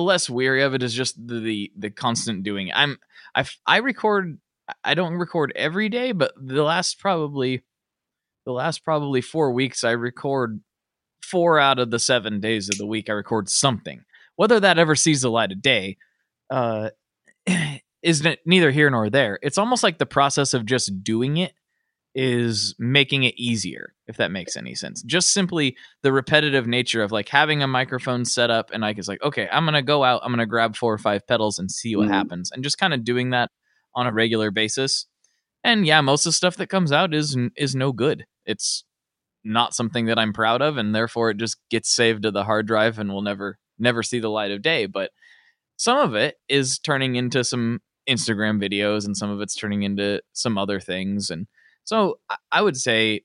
less 0.00 0.30
weary 0.30 0.62
of 0.62 0.74
it 0.74 0.82
is 0.82 0.94
just 0.94 1.26
the 1.26 1.40
the, 1.40 1.72
the 1.76 1.90
constant 1.90 2.42
doing. 2.42 2.70
I'm 2.74 2.98
I 3.34 3.44
I 3.66 3.78
record 3.78 4.38
I 4.84 4.94
don't 4.94 5.14
record 5.14 5.52
every 5.56 5.88
day, 5.88 6.12
but 6.12 6.32
the 6.36 6.62
last 6.62 6.98
probably 6.98 7.62
the 8.44 8.52
last 8.52 8.84
probably 8.84 9.20
4 9.20 9.52
weeks 9.52 9.84
I 9.84 9.92
record 9.92 10.60
4 11.22 11.58
out 11.58 11.78
of 11.78 11.90
the 11.90 11.98
7 11.98 12.40
days 12.40 12.68
of 12.68 12.78
the 12.78 12.86
week 12.86 13.08
I 13.08 13.12
record 13.12 13.48
something. 13.48 14.04
Whether 14.36 14.58
that 14.60 14.78
ever 14.78 14.96
sees 14.96 15.22
the 15.22 15.30
light 15.30 15.52
of 15.52 15.62
day 15.62 15.96
uh 16.50 16.90
is 18.02 18.26
neither 18.44 18.70
here 18.70 18.90
nor 18.90 19.10
there. 19.10 19.38
It's 19.42 19.58
almost 19.58 19.82
like 19.82 19.98
the 19.98 20.06
process 20.06 20.54
of 20.54 20.66
just 20.66 21.04
doing 21.04 21.36
it 21.36 21.52
is 22.14 22.74
making 22.78 23.24
it 23.24 23.34
easier 23.38 23.94
if 24.06 24.18
that 24.18 24.30
makes 24.30 24.56
any 24.56 24.74
sense. 24.74 25.02
Just 25.02 25.30
simply 25.30 25.76
the 26.02 26.12
repetitive 26.12 26.66
nature 26.66 27.02
of 27.02 27.12
like 27.12 27.28
having 27.28 27.62
a 27.62 27.66
microphone 27.66 28.24
set 28.24 28.50
up 28.50 28.70
and 28.72 28.82
like 28.82 28.98
it's 28.98 29.08
like 29.08 29.22
okay 29.22 29.48
i'm 29.50 29.64
gonna 29.64 29.82
go 29.82 30.04
out 30.04 30.20
i'm 30.22 30.32
gonna 30.32 30.46
grab 30.46 30.76
four 30.76 30.92
or 30.92 30.98
five 30.98 31.26
pedals 31.26 31.58
and 31.58 31.70
see 31.70 31.96
what 31.96 32.08
mm. 32.08 32.12
happens 32.12 32.50
and 32.52 32.62
just 32.62 32.78
kind 32.78 32.92
of 32.92 33.04
doing 33.04 33.30
that 33.30 33.50
on 33.94 34.06
a 34.06 34.12
regular 34.12 34.50
basis. 34.50 35.06
And 35.64 35.86
yeah 35.86 36.00
most 36.00 36.26
of 36.26 36.30
the 36.30 36.34
stuff 36.34 36.56
that 36.56 36.68
comes 36.68 36.92
out 36.92 37.14
is 37.14 37.36
is 37.56 37.74
no 37.74 37.92
good. 37.92 38.26
It's 38.44 38.84
not 39.44 39.74
something 39.74 40.06
that 40.06 40.20
i'm 40.20 40.32
proud 40.32 40.62
of 40.62 40.76
and 40.76 40.94
therefore 40.94 41.30
it 41.30 41.36
just 41.36 41.56
gets 41.68 41.90
saved 41.92 42.22
to 42.22 42.30
the 42.30 42.44
hard 42.44 42.64
drive 42.64 43.00
and 43.00 43.10
will 43.10 43.22
never 43.22 43.58
never 43.78 44.02
see 44.02 44.20
the 44.20 44.30
light 44.30 44.50
of 44.50 44.62
day. 44.62 44.86
But 44.86 45.10
some 45.76 45.98
of 45.98 46.14
it 46.14 46.36
is 46.48 46.78
turning 46.78 47.16
into 47.16 47.42
some 47.44 47.80
instagram 48.08 48.60
videos 48.60 49.06
and 49.06 49.16
some 49.16 49.30
of 49.30 49.40
it's 49.40 49.54
turning 49.54 49.84
into 49.84 50.20
some 50.32 50.58
other 50.58 50.80
things 50.80 51.30
and 51.30 51.46
so 51.84 52.18
I 52.50 52.62
would 52.62 52.76
say 52.76 53.22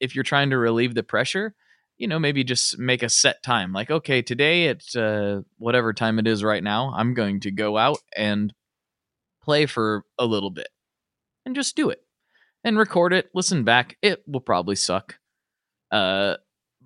if 0.00 0.14
you're 0.14 0.24
trying 0.24 0.50
to 0.50 0.58
relieve 0.58 0.94
the 0.94 1.02
pressure, 1.02 1.54
you 1.98 2.08
know, 2.08 2.18
maybe 2.18 2.44
just 2.44 2.78
make 2.78 3.02
a 3.02 3.08
set 3.08 3.42
time. 3.42 3.72
Like, 3.72 3.90
okay, 3.90 4.22
today 4.22 4.68
at 4.68 4.82
uh, 4.96 5.42
whatever 5.58 5.92
time 5.92 6.18
it 6.18 6.26
is 6.26 6.42
right 6.42 6.62
now, 6.62 6.92
I'm 6.96 7.14
going 7.14 7.40
to 7.40 7.50
go 7.50 7.76
out 7.76 7.98
and 8.16 8.52
play 9.42 9.66
for 9.66 10.04
a 10.18 10.24
little 10.24 10.50
bit 10.50 10.68
and 11.44 11.54
just 11.54 11.76
do 11.76 11.90
it 11.90 12.02
and 12.64 12.78
record 12.78 13.12
it, 13.12 13.30
listen 13.34 13.64
back. 13.64 13.96
It 14.02 14.22
will 14.26 14.40
probably 14.40 14.76
suck. 14.76 15.18
Uh, 15.90 16.36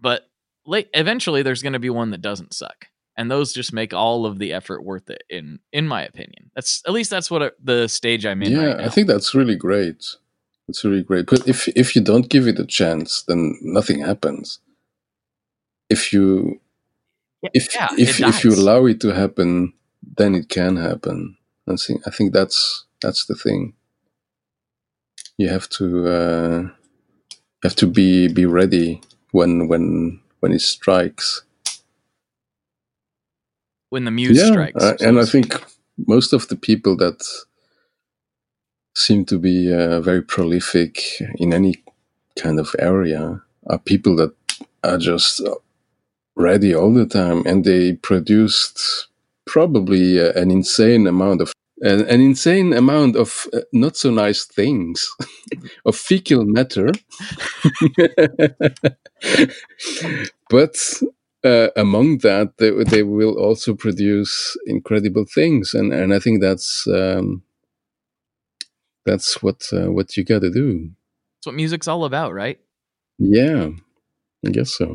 but 0.01 0.22
late, 0.66 0.88
eventually 0.95 1.42
there's 1.42 1.62
going 1.62 1.72
to 1.74 1.78
be 1.78 1.90
one 1.90 2.11
that 2.11 2.22
doesn't 2.22 2.55
suck. 2.55 2.86
And 3.16 3.30
those 3.30 3.53
just 3.53 3.72
make 3.72 3.95
all 3.95 4.26
of 4.26 4.40
the 4.40 4.53
effort 4.53 4.82
worth 4.82 5.09
it 5.09 5.22
in 5.30 5.61
in 5.72 5.86
my 5.86 6.03
opinion. 6.03 6.51
That's 6.57 6.82
at 6.84 6.92
least 6.92 7.11
that's 7.11 7.30
what 7.30 7.42
a, 7.42 7.53
the 7.62 7.86
stage 7.86 8.26
I'm 8.26 8.42
in 8.42 8.51
yeah, 8.51 8.64
right 8.64 8.80
I 8.80 8.88
think 8.88 9.07
that's 9.07 9.36
really 9.36 9.55
great. 9.55 10.16
It's 10.68 10.84
really 10.84 11.02
great. 11.02 11.26
But 11.26 11.46
if 11.46 11.68
if 11.68 11.94
you 11.94 12.02
don't 12.02 12.28
give 12.28 12.46
it 12.46 12.58
a 12.58 12.66
chance, 12.66 13.22
then 13.28 13.58
nothing 13.62 14.00
happens. 14.00 14.60
If 15.90 16.12
you 16.12 16.60
if 17.52 17.74
yeah, 17.74 17.88
if 17.98 18.20
if 18.20 18.44
you 18.44 18.54
allow 18.54 18.86
it 18.86 19.00
to 19.00 19.08
happen, 19.14 19.74
then 20.16 20.34
it 20.34 20.48
can 20.48 20.76
happen. 20.76 21.36
I 21.68 21.76
think 21.76 22.02
I 22.06 22.10
think 22.10 22.32
that's 22.32 22.86
that's 23.02 23.26
the 23.26 23.34
thing. 23.34 23.74
You 25.36 25.48
have 25.48 25.68
to 25.70 26.08
uh, 26.08 26.68
have 27.62 27.76
to 27.76 27.86
be 27.86 28.28
be 28.28 28.46
ready 28.46 29.02
when 29.32 29.68
when 29.68 30.20
when 30.40 30.52
it 30.52 30.62
strikes. 30.62 31.42
When 33.90 34.04
the 34.04 34.10
muse 34.10 34.38
yeah, 34.38 34.46
strikes, 34.46 34.82
uh, 34.82 34.96
and 35.00 35.18
I 35.20 35.24
think 35.24 35.62
most 35.98 36.32
of 36.32 36.48
the 36.48 36.56
people 36.56 36.96
that 36.96 37.22
seem 38.97 39.24
to 39.26 39.38
be 39.38 39.72
uh, 39.72 40.01
very 40.01 40.22
prolific 40.22 41.03
in 41.36 41.53
any 41.53 41.82
kind 42.38 42.59
of 42.61 42.74
area 42.78 43.42
are 43.66 43.78
people 43.78 44.16
that 44.16 44.34
are 44.82 44.99
just 44.99 45.40
ready 46.36 46.74
all 46.74 46.92
the 46.92 47.07
time 47.07 47.42
and 47.47 47.64
they 47.64 47.92
produced 47.95 49.09
probably 49.47 50.20
uh, 50.20 50.32
an 50.32 50.51
insane 50.51 51.07
amount 51.07 51.40
of 51.40 51.53
an, 51.80 52.03
an 52.07 52.20
insane 52.20 52.72
amount 52.72 53.16
of 53.16 53.47
uh, 53.53 53.61
not 53.72 53.97
so 53.97 54.11
nice 54.11 54.45
things 54.45 55.11
of 55.86 55.97
fecal 55.97 56.45
matter. 56.45 56.90
But 60.51 60.76
uh, 61.45 61.68
among 61.76 62.18
that 62.18 62.55
they, 62.59 62.70
they 62.84 63.03
will 63.03 63.38
also 63.38 63.74
produce 63.74 64.57
incredible 64.66 65.24
things 65.26 65.74
and, 65.74 65.92
and 65.92 66.14
i 66.14 66.18
think 66.18 66.40
that's 66.40 66.86
um, 66.88 67.42
that's 69.07 69.42
what 69.42 69.62
uh, 69.72 69.90
what 69.90 70.16
you 70.16 70.24
got 70.24 70.40
to 70.42 70.50
do. 70.50 70.90
That's 71.38 71.46
what 71.46 71.55
music's 71.55 71.88
all 71.88 72.05
about, 72.05 72.32
right? 72.32 72.59
Yeah, 73.18 73.68
I 74.46 74.50
guess 74.50 74.72
so. 74.74 74.94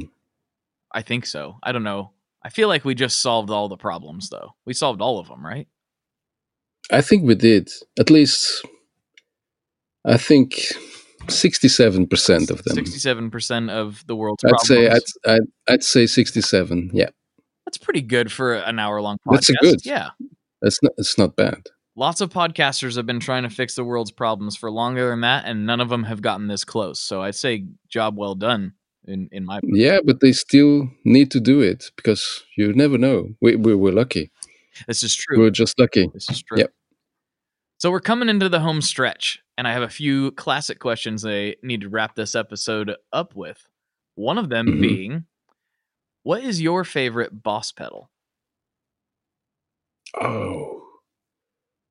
I 0.92 1.02
think 1.02 1.26
so. 1.26 1.58
I 1.64 1.72
don't 1.72 1.84
know. 1.84 2.12
I 2.44 2.50
feel 2.50 2.68
like 2.68 2.86
we 2.86 2.96
just 2.96 3.22
solved 3.22 3.50
all 3.50 3.68
the 3.70 3.78
problems, 3.78 4.30
though. 4.30 4.56
We 4.66 4.74
solved 4.74 5.02
all 5.02 5.20
of 5.20 5.28
them, 5.28 5.46
right? 5.46 5.68
I 6.92 7.02
think 7.02 7.24
we 7.24 7.36
did. 7.36 7.70
At 8.00 8.10
least, 8.10 8.66
I 10.06 10.18
think 10.18 10.60
sixty-seven 11.28 12.08
percent 12.08 12.50
of 12.50 12.64
them. 12.64 12.76
Sixty-seven 12.76 13.30
percent 13.30 13.70
of 13.70 14.04
the 14.08 14.16
world's 14.16 14.44
I'd 14.44 14.50
problems. 14.50 14.68
say 14.68 14.90
I'd, 14.90 15.32
I'd 15.32 15.48
I'd 15.68 15.84
say 15.84 16.08
sixty-seven. 16.08 16.92
Yeah, 16.94 17.10
That's 17.66 17.78
pretty 17.78 18.02
good 18.02 18.32
for 18.32 18.56
an 18.56 18.80
hour-long 18.80 19.18
podcast. 19.28 19.34
That's 19.34 19.50
a 19.50 19.54
good. 19.62 19.86
Yeah. 19.86 20.10
that's 20.62 20.82
not 20.82 20.94
it's 20.98 21.18
not 21.18 21.36
bad. 21.36 21.68
Lots 22.00 22.22
of 22.22 22.30
podcasters 22.30 22.96
have 22.96 23.06
been 23.06 23.20
trying 23.20 23.44
to 23.44 23.50
fix 23.50 23.76
the 23.76 23.84
world's 23.84 24.10
problems 24.10 24.56
for 24.56 24.72
longer 24.72 25.10
than 25.10 25.20
that, 25.20 25.44
and 25.44 25.66
none 25.66 25.82
of 25.82 25.90
them 25.90 26.06
have 26.06 26.22
gotten 26.22 26.48
this 26.48 26.64
close. 26.64 26.98
So 26.98 27.22
I'd 27.22 27.36
say 27.36 27.66
job 27.90 28.18
well 28.18 28.36
done 28.36 28.72
in 29.06 29.28
in 29.34 29.44
my 29.44 29.60
Yeah, 29.64 30.00
but 30.06 30.22
they 30.22 30.32
still 30.32 30.90
need 31.04 31.30
to 31.32 31.42
do 31.42 31.60
it 31.60 31.92
because 31.98 32.42
you 32.56 32.72
never 32.74 32.98
know. 32.98 33.28
We 33.42 33.58
we 33.58 33.76
were 33.76 33.92
lucky. 33.92 34.32
This 34.88 35.04
is 35.04 35.14
true. 35.14 35.40
We 35.40 35.44
were 35.44 35.52
just 35.52 35.78
lucky. 35.78 36.10
This 36.14 36.30
is 36.30 36.42
true. 36.42 36.60
Yep. 36.60 36.72
So 37.80 37.92
we're 37.92 38.00
coming 38.00 38.30
into 38.30 38.48
the 38.48 38.62
home 38.62 38.82
stretch, 38.82 39.40
and 39.58 39.68
I 39.68 39.74
have 39.74 39.84
a 39.84 39.90
few 39.90 40.32
classic 40.32 40.80
questions 40.80 41.26
I 41.26 41.58
need 41.64 41.82
to 41.82 41.90
wrap 41.90 42.16
this 42.16 42.34
episode 42.34 42.96
up 43.12 43.36
with. 43.36 43.68
One 44.16 44.38
of 44.38 44.48
them 44.48 44.68
Mhm. 44.68 44.82
being, 44.82 45.26
what 46.24 46.46
is 46.46 46.62
your 46.62 46.86
favorite 46.86 47.44
boss 47.44 47.74
pedal? 47.74 48.10
Oh, 50.16 50.89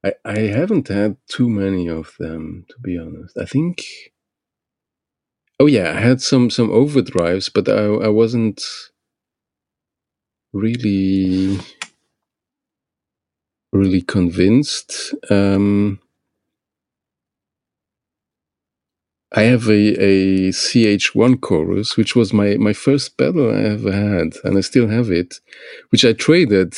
I 0.04 0.12
I 0.24 0.38
haven't 0.40 0.88
had 0.88 1.16
too 1.28 1.48
many 1.48 1.88
of 1.88 2.14
them 2.18 2.66
to 2.70 2.76
be 2.80 2.98
honest. 2.98 3.36
I 3.38 3.44
think. 3.44 3.84
Oh 5.60 5.66
yeah, 5.66 5.92
I 5.96 6.00
had 6.00 6.20
some 6.20 6.50
some 6.50 6.70
overdrives, 6.70 7.50
but 7.52 7.68
I 7.68 7.84
I 8.06 8.08
wasn't 8.08 8.62
really 10.52 11.58
really 13.72 14.02
convinced. 14.02 15.14
Um, 15.30 16.00
I 19.32 19.42
have 19.42 19.68
a, 19.68 19.94
a 20.02 20.52
CH1 20.52 21.40
chorus, 21.40 21.96
which 21.96 22.16
was 22.16 22.32
my, 22.32 22.56
my 22.56 22.72
first 22.72 23.18
pedal 23.18 23.50
I 23.50 23.62
ever 23.62 23.92
had, 23.92 24.34
and 24.42 24.56
I 24.56 24.62
still 24.62 24.88
have 24.88 25.10
it, 25.10 25.40
which 25.90 26.04
I 26.04 26.14
traded, 26.14 26.74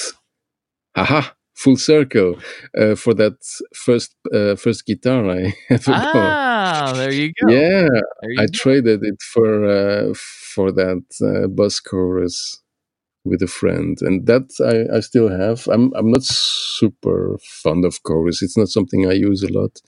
haha, 0.97 1.31
full 1.61 1.77
circle, 1.77 2.37
uh, 2.81 2.95
for 2.95 3.13
that 3.15 3.37
first 3.75 4.15
uh, 4.33 4.57
first 4.57 4.87
guitar 4.87 5.31
I 5.31 5.53
ever 5.71 5.93
bought. 5.93 6.17
Ah, 6.17 6.93
there 6.97 7.13
you 7.13 7.33
go. 7.41 7.53
Yeah, 7.53 7.89
you 8.23 8.41
I 8.43 8.47
go. 8.47 8.53
traded 8.53 9.01
it 9.03 9.21
for 9.23 9.51
uh, 9.79 10.15
for 10.55 10.73
that 10.73 11.05
uh, 11.23 11.49
Boss 11.49 11.81
chorus 11.81 12.63
with 13.25 13.43
a 13.43 13.47
friend, 13.47 13.99
and 14.01 14.27
that 14.27 14.49
I, 14.73 14.97
I 14.97 15.01
still 15.01 15.29
have. 15.29 15.69
I'm 15.69 15.93
I'm 15.95 16.11
not 16.11 16.25
super 16.25 17.37
fond 17.63 17.85
of 17.85 18.03
chorus. 18.03 18.43
It's 18.43 18.57
not 18.57 18.69
something 18.69 19.07
I 19.07 19.13
use 19.13 19.43
a 19.43 19.53
lot, 19.53 19.81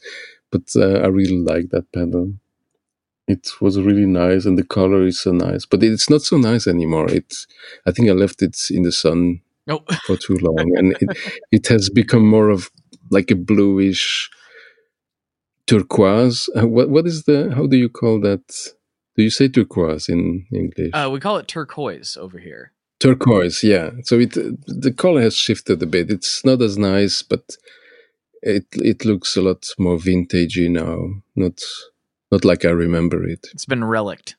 but 0.51 0.65
uh, 0.77 1.01
I 1.05 1.09
really 1.09 1.39
like 1.39 1.71
that 1.71 1.91
pedal. 1.93 2.35
It 3.29 3.49
was 3.61 3.81
really 3.81 4.07
nice, 4.07 4.45
and 4.45 4.59
the 4.59 4.65
color 4.79 5.07
is 5.07 5.21
so 5.21 5.33
nice. 5.33 5.65
But 5.65 5.83
it's 5.83 6.11
not 6.11 6.23
so 6.23 6.37
nice 6.37 6.67
anymore. 6.67 7.09
It, 7.11 7.33
I 7.87 7.93
think 7.93 8.11
I 8.11 8.13
left 8.13 8.43
it 8.43 8.59
in 8.71 8.83
the 8.83 8.93
sun 8.93 9.41
Oh, 9.69 9.81
for 10.07 10.17
too 10.17 10.37
long, 10.41 10.73
and 10.77 10.97
it, 11.01 11.19
it 11.53 11.67
has 11.69 11.89
become 11.91 12.27
more 12.27 12.49
of 12.51 12.71
like 13.11 13.31
a 13.31 13.37
bluish 13.37 14.29
turquoise. 15.67 16.49
Uh, 16.57 16.67
what 16.67 16.89
what 16.91 17.07
is 17.07 17.25
the? 17.25 17.53
How 17.55 17.67
do 17.67 17.77
you 17.77 17.89
call 17.89 18.21
that? 18.21 18.43
Do 19.17 19.23
you 19.23 19.31
say 19.31 19.49
turquoise 19.49 20.09
in 20.09 20.47
English? 20.53 20.91
uh, 20.95 21.09
we 21.13 21.21
call 21.21 21.37
it 21.37 21.47
turquoise 21.49 22.17
over 22.17 22.39
here. 22.39 22.73
turquoise, 22.99 23.63
yeah. 23.63 23.91
So 24.05 24.19
it 24.19 24.33
the 24.67 24.93
color 24.97 25.21
has 25.23 25.37
shifted 25.37 25.83
a 25.83 25.87
bit. 25.87 26.11
It's 26.11 26.45
not 26.45 26.63
as 26.63 26.77
nice, 26.79 27.23
but 27.23 27.57
it 28.43 28.67
it 28.73 29.05
looks 29.05 29.37
a 29.37 29.43
lot 29.43 29.67
more 29.79 29.97
vintagey 29.99 30.71
now. 30.71 31.23
Not 31.37 31.61
not 32.31 32.45
like 32.45 32.65
I 32.65 32.71
remember 32.71 33.25
it. 33.29 33.47
It's 33.53 33.67
been 33.67 33.85
relict. 33.85 34.37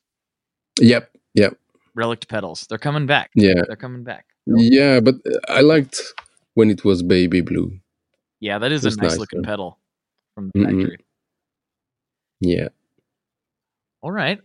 Yep, 0.81 1.11
yep, 1.35 1.55
Relict 1.93 2.27
pedals. 2.27 2.65
They're 2.67 2.79
coming 2.79 3.05
back. 3.05 3.29
yeah, 3.35 3.61
They're 3.67 3.75
coming 3.75 4.03
back. 4.03 4.25
Yeah. 4.45 4.99
But 4.99 5.15
I 5.49 5.61
liked 5.61 6.01
when 6.55 6.69
it 6.69 6.83
was 6.83 7.01
baby 7.03 7.41
blue. 7.41 7.71
Yeah, 8.39 8.59
that 8.59 8.71
is 8.71 8.83
a 8.85 8.89
nice 8.89 8.97
nice, 8.97 9.17
looking 9.17 9.41
though. 9.41 9.47
pedal 9.47 9.79
from 10.35 10.51
the 10.53 10.59
Mhm. 10.59 10.65
factory. 10.65 10.97
Yeah. 12.41 12.67
All 14.01 14.11
right. 14.11 14.39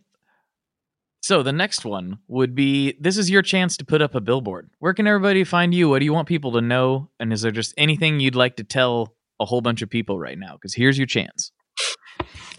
So 1.23 1.43
the 1.43 1.53
next 1.53 1.85
one 1.85 2.19
would 2.29 2.55
be 2.55 2.93
this 3.01 3.19
is 3.19 3.29
your 3.29 3.43
chance 3.43 3.77
to 3.79 3.85
put 3.85 4.01
up 4.01 4.15
a 4.15 4.21
billboard. 4.21 4.71
Where 4.79 4.95
can 4.95 5.07
everybody 5.07 5.43
find 5.45 5.75
you? 5.75 5.89
What 5.89 5.99
do 5.99 6.05
you 6.05 6.13
want 6.13 6.29
people 6.29 6.53
to 6.53 6.61
know? 6.61 7.11
And 7.19 7.33
is 7.33 7.43
there 7.43 7.51
just 7.51 7.75
anything 7.77 8.21
you'd 8.21 8.37
like 8.37 8.57
to 8.57 8.65
tell 8.65 9.15
a 9.41 9.45
whole 9.45 9.61
bunch 9.61 9.83
of 9.83 9.91
people 9.91 10.19
right 10.19 10.39
now? 10.39 10.55
Because 10.55 10.75
here's 10.75 10.97
your 10.97 11.07
chance. 11.09 11.51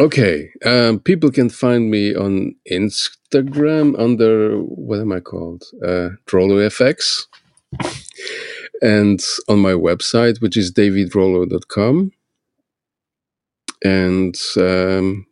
Okay, 0.01 0.49
um, 0.65 0.99
people 0.99 1.29
can 1.29 1.49
find 1.49 1.91
me 1.91 2.15
on 2.15 2.55
Instagram 2.71 3.99
under 3.99 4.57
what 4.57 4.99
am 5.01 5.11
I 5.11 5.19
called? 5.19 5.63
Uh, 5.85 6.11
DroloFX, 6.25 7.25
and 8.81 9.19
on 9.49 9.59
my 9.59 9.73
website, 9.73 10.41
which 10.41 10.55
is 10.55 10.71
davidrolo.com. 10.71 12.11
And 13.83 14.35
um, 14.57 15.25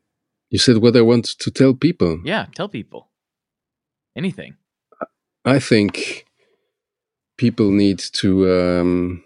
you 0.50 0.60
said 0.60 0.78
what 0.78 0.98
I 0.98 1.02
want 1.02 1.26
to 1.40 1.52
tell 1.52 1.74
people. 1.74 2.20
Yeah, 2.26 2.48
tell 2.54 2.68
people 2.68 3.08
anything. 4.18 4.58
I 5.46 5.60
think 5.60 6.26
people 7.38 7.72
need 7.72 8.00
to 8.00 8.52
um, 8.52 9.24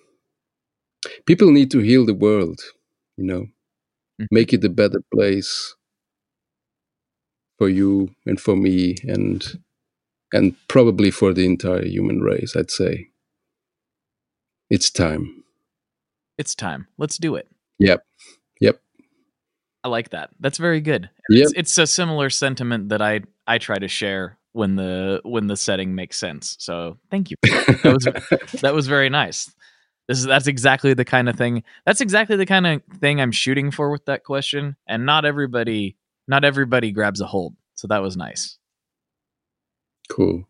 people 1.25 1.49
need 1.49 1.71
to 1.71 1.79
heal 1.79 2.05
the 2.05 2.13
world. 2.13 2.59
You 3.17 3.25
know. 3.25 3.45
Mm-hmm. 4.21 4.35
make 4.35 4.53
it 4.53 4.63
a 4.63 4.69
better 4.69 5.01
place 5.11 5.75
for 7.57 7.69
you 7.69 8.13
and 8.25 8.39
for 8.39 8.55
me 8.55 8.95
and 9.03 9.43
and 10.31 10.55
probably 10.67 11.09
for 11.09 11.33
the 11.33 11.45
entire 11.45 11.85
human 11.85 12.21
race. 12.21 12.55
I'd 12.55 12.69
say 12.69 13.09
it's 14.69 14.91
time. 14.91 15.43
It's 16.37 16.53
time. 16.53 16.87
Let's 16.97 17.17
do 17.17 17.35
it. 17.35 17.47
Yep. 17.79 18.05
Yep. 18.59 18.79
I 19.83 19.87
like 19.87 20.09
that. 20.11 20.29
That's 20.39 20.59
very 20.59 20.81
good. 20.81 21.09
Yep. 21.29 21.43
It's, 21.43 21.53
it's 21.55 21.77
a 21.79 21.87
similar 21.87 22.29
sentiment 22.29 22.89
that 22.89 23.01
I 23.01 23.21
I 23.47 23.57
try 23.57 23.77
to 23.77 23.87
share 23.87 24.37
when 24.51 24.75
the 24.75 25.21
when 25.23 25.47
the 25.47 25.57
setting 25.57 25.95
makes 25.95 26.17
sense. 26.17 26.55
So 26.59 26.97
thank 27.09 27.31
you. 27.31 27.37
That 27.43 27.93
was 27.93 28.51
that 28.61 28.75
was 28.75 28.85
very 28.85 29.09
nice. 29.09 29.51
This 30.11 30.19
is 30.19 30.25
that's 30.25 30.47
exactly 30.47 30.93
the 30.93 31.05
kind 31.05 31.29
of 31.29 31.37
thing. 31.37 31.63
That's 31.85 32.01
exactly 32.01 32.35
the 32.35 32.45
kind 32.45 32.67
of 32.67 32.81
thing 32.99 33.21
I'm 33.21 33.31
shooting 33.31 33.71
for 33.71 33.89
with 33.89 34.03
that 34.07 34.25
question. 34.25 34.75
And 34.85 35.05
not 35.05 35.23
everybody 35.23 35.95
not 36.27 36.43
everybody 36.43 36.91
grabs 36.91 37.21
a 37.21 37.25
hold. 37.25 37.55
So 37.75 37.87
that 37.87 38.01
was 38.01 38.17
nice. 38.17 38.57
cool. 40.09 40.49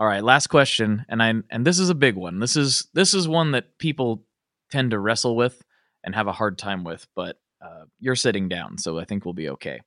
All 0.00 0.06
right, 0.06 0.24
last 0.24 0.46
question, 0.46 1.04
and 1.10 1.22
I 1.22 1.34
and 1.50 1.66
this 1.66 1.78
is 1.78 1.90
a 1.90 1.94
big 1.94 2.14
one. 2.16 2.40
This 2.40 2.56
is 2.56 2.88
this 2.94 3.12
is 3.12 3.28
one 3.28 3.50
that 3.50 3.76
people 3.76 4.24
tend 4.70 4.92
to 4.92 4.98
wrestle 4.98 5.36
with 5.36 5.62
and 6.02 6.14
have 6.14 6.26
a 6.26 6.32
hard 6.32 6.56
time 6.56 6.82
with, 6.82 7.06
but 7.14 7.36
uh, 7.62 7.84
you're 8.00 8.16
sitting 8.16 8.48
down, 8.48 8.78
so 8.78 8.98
I 8.98 9.04
think 9.04 9.26
we'll 9.26 9.34
be 9.34 9.50
okay. 9.50 9.82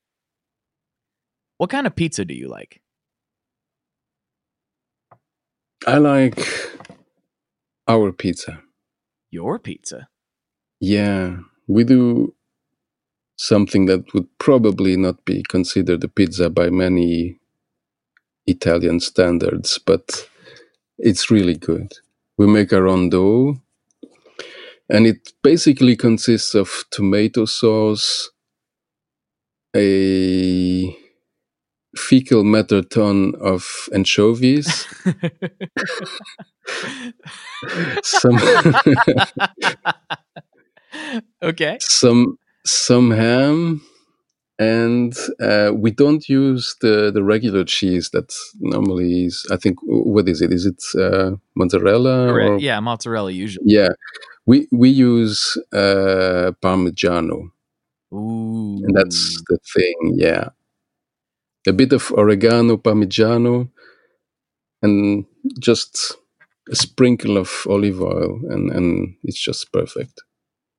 What 1.57 1.71
kind 1.71 1.87
of 1.87 1.95
pizza 1.95 2.23
do 2.23 2.35
you 2.35 2.49
like? 2.49 2.81
I 5.87 5.97
like 5.97 6.37
our 7.87 8.11
pizza. 8.11 8.61
Your 9.31 9.59
pizza. 9.59 10.09
Yeah, 10.79 11.37
we 11.67 11.83
do 11.83 12.33
something 13.37 13.85
that 13.85 14.13
would 14.13 14.27
probably 14.39 14.97
not 14.97 15.23
be 15.25 15.43
considered 15.43 16.03
a 16.03 16.07
pizza 16.07 16.49
by 16.49 16.69
many 16.69 17.39
Italian 18.47 18.99
standards, 18.99 19.79
but 19.85 20.29
it's 20.97 21.31
really 21.31 21.55
good. 21.55 21.93
We 22.37 22.47
make 22.47 22.73
our 22.73 22.87
own 22.87 23.09
dough, 23.09 23.61
and 24.89 25.07
it 25.07 25.33
basically 25.43 25.95
consists 25.95 26.55
of 26.55 26.85
tomato 26.91 27.45
sauce, 27.45 28.31
a 29.75 30.95
fecal 31.97 32.43
matter 32.43 32.81
ton 32.81 33.33
of 33.41 33.65
anchovies, 33.93 34.85
some 38.03 38.37
okay. 41.43 41.77
some 41.81 42.37
some 42.65 43.11
ham 43.11 43.81
and 44.59 45.13
uh, 45.41 45.71
we 45.73 45.91
don't 45.91 46.27
use 46.27 46.75
the 46.81 47.11
the 47.13 47.23
regular 47.23 47.63
cheese 47.63 48.09
that 48.11 48.33
normally 48.59 49.25
is 49.25 49.45
i 49.51 49.55
think 49.55 49.77
what 49.83 50.27
is 50.27 50.41
it 50.41 50.51
is 50.51 50.65
it 50.65 50.81
uh, 50.99 51.31
mozzarella 51.55 52.27
or 52.33 52.57
Yeah, 52.59 52.79
mozzarella 52.79 53.31
usually. 53.31 53.65
yeah 53.67 53.89
we 54.45 54.67
we 54.71 54.89
use 54.89 55.57
uh, 55.73 56.51
parmigiano 56.61 57.51
Ooh. 58.13 58.79
and 58.83 58.95
that's 58.95 59.41
the 59.49 59.59
thing. 59.75 60.13
Yeah, 60.15 60.49
a 61.67 61.73
bit 61.73 61.93
of 61.93 62.11
oregano, 62.11 62.77
parmigiano, 62.77 63.69
and 64.81 65.25
just 65.59 66.15
a 66.71 66.75
sprinkle 66.75 67.37
of 67.37 67.49
olive 67.67 68.01
oil, 68.01 68.39
and 68.49 68.71
and 68.71 69.15
it's 69.23 69.39
just 69.39 69.71
perfect. 69.71 70.21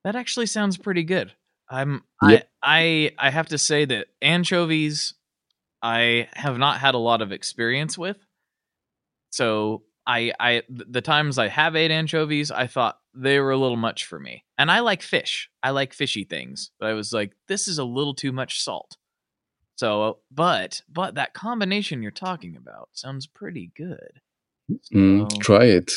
That 0.04 0.16
actually 0.16 0.46
sounds 0.46 0.76
pretty 0.76 1.04
good. 1.04 1.32
I'm 1.70 2.04
Yep. 2.22 2.48
I 2.62 3.10
I 3.18 3.28
I 3.28 3.30
have 3.30 3.48
to 3.48 3.58
say 3.58 3.84
that 3.84 4.08
anchovies 4.22 5.14
I 5.82 6.28
have 6.32 6.58
not 6.58 6.78
had 6.78 6.94
a 6.94 6.98
lot 6.98 7.22
of 7.22 7.32
experience 7.32 7.96
with. 7.96 8.18
So 9.30 9.84
I 10.06 10.32
I 10.40 10.62
the 10.68 11.02
times 11.02 11.38
I 11.38 11.48
have 11.48 11.76
ate 11.76 11.90
anchovies, 11.90 12.50
I 12.50 12.66
thought 12.66 12.98
they 13.14 13.38
were 13.40 13.50
a 13.50 13.58
little 13.58 13.76
much 13.76 14.04
for 14.04 14.18
me. 14.18 14.44
And 14.56 14.70
I 14.70 14.80
like 14.80 15.02
fish. 15.02 15.50
I 15.62 15.70
like 15.70 15.92
fishy 15.92 16.24
things. 16.24 16.70
But 16.78 16.88
I 16.88 16.94
was 16.94 17.12
like 17.12 17.32
this 17.48 17.68
is 17.68 17.78
a 17.78 17.84
little 17.84 18.14
too 18.14 18.32
much 18.32 18.60
salt. 18.60 18.96
So 19.78 20.18
but 20.30 20.82
but 20.92 21.14
that 21.14 21.34
combination 21.34 22.02
you're 22.02 22.10
talking 22.10 22.56
about 22.56 22.88
sounds 22.92 23.26
pretty 23.26 23.70
good. 23.76 24.20
Mm, 24.92 25.30
So- 25.32 25.38
try 25.38 25.64
it. 25.66 25.92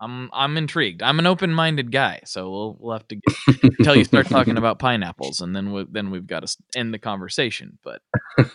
I'm 0.00 0.28
I'm 0.32 0.56
intrigued. 0.58 1.02
I'm 1.02 1.18
an 1.18 1.26
open-minded 1.26 1.90
guy, 1.90 2.20
so 2.26 2.50
we'll 2.50 2.76
we'll 2.80 2.92
have 2.94 3.08
to 3.08 3.16
get 3.16 3.62
until 3.78 3.96
you 3.96 4.04
start 4.04 4.26
talking 4.28 4.58
about 4.58 4.78
pineapples, 4.78 5.40
and 5.40 5.56
then 5.56 5.72
we, 5.72 5.86
then 5.90 6.10
we've 6.10 6.26
got 6.26 6.46
to 6.46 6.56
end 6.74 6.92
the 6.92 6.98
conversation. 6.98 7.78
But 7.82 8.02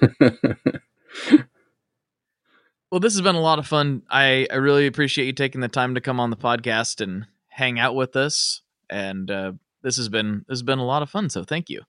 well, 2.92 3.00
this 3.00 3.14
has 3.14 3.22
been 3.22 3.36
a 3.36 3.42
lot 3.42 3.58
of 3.60 3.66
fun. 3.68 4.04
I 4.10 4.48
I 4.52 4.56
really 4.56 4.86
appreciate 4.86 5.26
you 5.26 5.34
taking 5.34 5.62
the 5.62 5.68
time 5.68 5.96
to 5.96 6.02
come 6.02 6.20
on 6.20 6.30
the 6.30 6.36
podcast 6.38 7.02
and 7.02 7.26
hang 7.48 7.80
out 7.80 7.96
with 7.96 8.16
us. 8.16 8.62
And 8.90 9.32
uh, 9.32 9.54
this 9.82 9.98
has 9.98 10.10
been 10.10 10.46
this 10.48 10.60
has 10.60 10.64
been 10.64 10.80
a 10.80 10.86
lot 10.86 11.02
of 11.02 11.10
fun. 11.10 11.30
So 11.30 11.44
thank 11.44 11.70
you. 11.70 11.82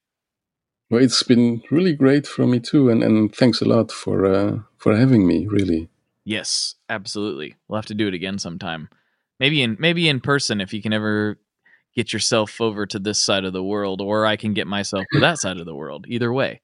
Well, 0.92 1.02
it's 1.02 1.22
been 1.22 1.62
really 1.70 1.94
great 1.94 2.26
for 2.26 2.46
me 2.46 2.60
too, 2.60 2.90
and, 2.90 3.02
and 3.02 3.34
thanks 3.34 3.62
a 3.62 3.64
lot 3.64 3.90
for 3.90 4.26
uh, 4.26 4.58
for 4.76 4.94
having 4.94 5.26
me. 5.26 5.46
Really. 5.46 5.88
Yes, 6.24 6.74
absolutely. 6.90 7.56
We'll 7.66 7.78
have 7.78 7.86
to 7.86 7.94
do 7.94 8.06
it 8.08 8.14
again 8.14 8.38
sometime. 8.38 8.90
Maybe 9.40 9.62
in 9.62 9.76
maybe 9.80 10.06
in 10.08 10.20
person 10.20 10.60
if 10.60 10.74
you 10.74 10.82
can 10.82 10.92
ever 10.92 11.38
get 11.96 12.12
yourself 12.12 12.60
over 12.60 12.84
to 12.86 12.98
this 12.98 13.18
side 13.18 13.44
of 13.46 13.54
the 13.54 13.62
world, 13.64 14.02
or 14.02 14.26
I 14.26 14.36
can 14.36 14.52
get 14.52 14.66
myself 14.66 15.04
to 15.14 15.20
that 15.20 15.38
side 15.38 15.56
of 15.56 15.64
the 15.64 15.74
world. 15.74 16.04
Either 16.08 16.30
way. 16.30 16.60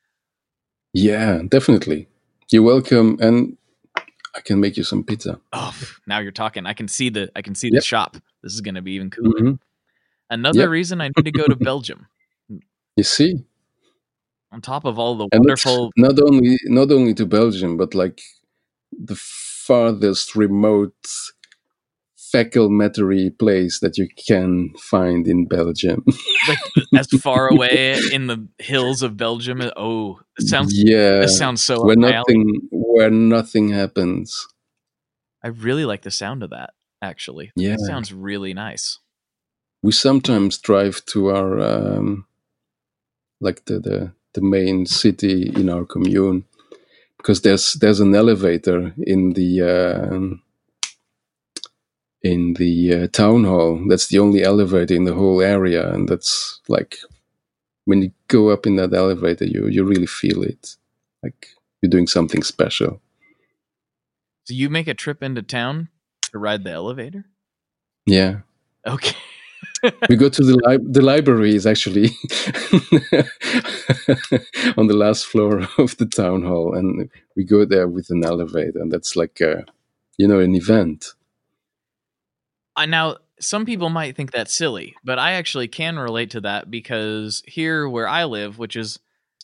Yeah, 0.93 1.41
definitely. 1.49 2.09
You're 2.51 2.63
welcome, 2.63 3.17
and 3.21 3.57
I 3.97 4.41
can 4.45 4.61
make 4.61 4.77
you 4.77 4.85
some 4.85 5.05
pizza. 5.05 5.41
Oh, 5.55 5.75
now 6.07 6.19
you're 6.19 6.33
talking. 6.33 6.67
I 6.67 6.75
can 6.75 6.87
see 6.89 7.09
the 7.09 7.31
I 7.35 7.41
can 7.41 7.55
see 7.55 7.71
the 7.71 7.81
shop. 7.81 8.19
This 8.43 8.53
is 8.53 8.61
going 8.61 8.75
to 8.75 8.83
be 8.83 8.93
even 8.93 9.09
cooler. 9.11 9.41
Mhm. 9.41 9.59
Another 10.31 10.61
Yep. 10.61 10.69
reason 10.69 11.01
I 11.01 11.09
need 11.17 11.25
to 11.25 11.33
go 11.33 11.47
to 11.47 11.57
Belgium. 11.71 12.07
You 12.97 13.05
see, 13.05 13.45
On 14.53 14.61
top 14.61 14.85
of 14.85 14.99
all 14.99 15.15
the 15.17 15.29
and 15.33 15.41
wonderful 15.41 15.91
not 15.97 16.19
only 16.21 16.59
not 16.65 16.91
only 16.91 17.15
to 17.15 17.27
Belgium, 17.27 17.77
but 17.77 17.95
like 17.95 18.21
the 18.93 19.17
farthest 19.17 20.35
remote 20.35 20.95
fecal 22.17 22.69
mattery 22.69 23.37
place 23.39 23.81
that 23.81 23.97
you 23.97 24.07
can 24.27 24.71
find 24.79 25.27
in 25.27 25.47
Belgium. 25.47 26.05
like 26.49 26.59
as 26.97 27.07
far 27.21 27.49
away 27.49 27.99
in 28.13 28.27
the 28.27 28.49
hills 28.59 29.03
of 29.03 29.17
Belgium. 29.17 29.61
Oh, 29.77 30.21
this 30.39 30.49
sounds 30.51 30.73
yeah, 30.75 31.21
this 31.21 31.37
sounds 31.39 31.63
so 31.63 31.85
where 31.85 31.93
up 31.93 31.99
my 31.99 32.13
alley. 32.13 32.35
nothing 32.37 32.69
where 32.71 33.11
nothing 33.11 33.69
happens. 33.69 34.47
I 35.43 35.49
really 35.49 35.85
like 35.85 36.03
the 36.03 36.11
sound 36.11 36.43
of 36.43 36.51
that. 36.51 36.71
Actually, 37.01 37.53
Yeah. 37.55 37.75
it 37.75 37.81
sounds 37.81 38.13
really 38.13 38.53
nice. 38.55 38.99
We 39.83 39.93
sometimes 39.93 40.59
drive 40.59 41.05
to 41.07 41.29
our 41.29 41.61
um, 41.61 42.27
like 43.41 43.65
the, 43.67 43.79
the 43.79 44.13
the 44.39 44.47
main 44.47 44.87
city 44.87 45.51
in 45.57 45.69
our 45.69 45.85
commune 45.85 46.45
because 47.17 47.43
there's 47.43 47.75
there's 47.75 48.01
an 48.01 48.15
elevator 48.15 48.95
in 48.99 49.33
the 49.33 49.63
um, 49.63 50.43
in 52.23 52.55
the 52.55 52.95
uh, 52.95 53.07
town 53.09 53.45
hall. 53.45 53.83
That's 53.89 54.07
the 54.07 54.21
only 54.21 54.45
elevator 54.45 54.95
in 54.95 55.05
the 55.05 55.15
whole 55.15 55.41
area, 55.41 55.93
and 55.93 56.09
that's 56.09 56.61
like 56.69 56.99
when 57.85 58.03
you 58.03 58.13
go 58.29 58.51
up 58.51 58.67
in 58.67 58.77
that 58.77 58.95
elevator, 58.95 59.45
you 59.45 59.67
you 59.67 59.85
really 59.85 60.07
feel 60.07 60.43
it, 60.43 60.77
like 61.23 61.49
you're 61.83 61.91
doing 61.91 62.07
something 62.07 62.43
special. 62.43 63.01
So 64.45 64.55
you 64.55 64.71
make 64.71 64.89
a 64.89 64.95
trip 64.95 65.23
into 65.23 65.43
town 65.43 65.89
to 66.31 66.39
ride 66.39 66.65
the 66.65 66.71
elevator? 66.71 67.25
Yeah. 68.07 68.41
Okay. 68.87 69.17
We 70.09 70.17
go 70.17 70.29
to 70.29 70.43
the 70.43 70.57
li- 70.57 70.87
the 70.91 71.03
library 71.03 71.55
is 71.55 71.67
actually 71.67 72.07
on 74.77 74.87
the 74.87 74.97
last 74.97 75.27
floor 75.27 75.67
of 75.79 75.97
the 75.99 76.07
town 76.07 76.43
hall 76.43 76.75
and 76.75 77.11
we 77.37 77.45
go 77.45 77.65
there 77.65 77.89
with 77.89 78.11
an 78.11 78.25
elevator 78.25 78.81
and 78.81 78.93
that's 78.93 79.17
like 79.17 79.41
a, 79.41 79.65
you 80.17 80.27
know 80.27 80.41
an 80.41 80.55
event 80.55 81.15
I 82.79 82.87
now 82.87 83.17
some 83.41 83.67
people 83.67 83.89
might 83.89 84.17
think 84.17 84.31
that's 84.31 84.55
silly, 84.55 84.95
but 85.05 85.19
I 85.19 85.33
actually 85.33 85.69
can 85.69 85.99
relate 85.99 86.31
to 86.31 86.41
that 86.43 86.71
because 86.71 87.43
here 87.47 87.89
where 87.89 88.09
I 88.09 88.25
live, 88.25 88.59
which 88.59 88.77
is 88.77 88.99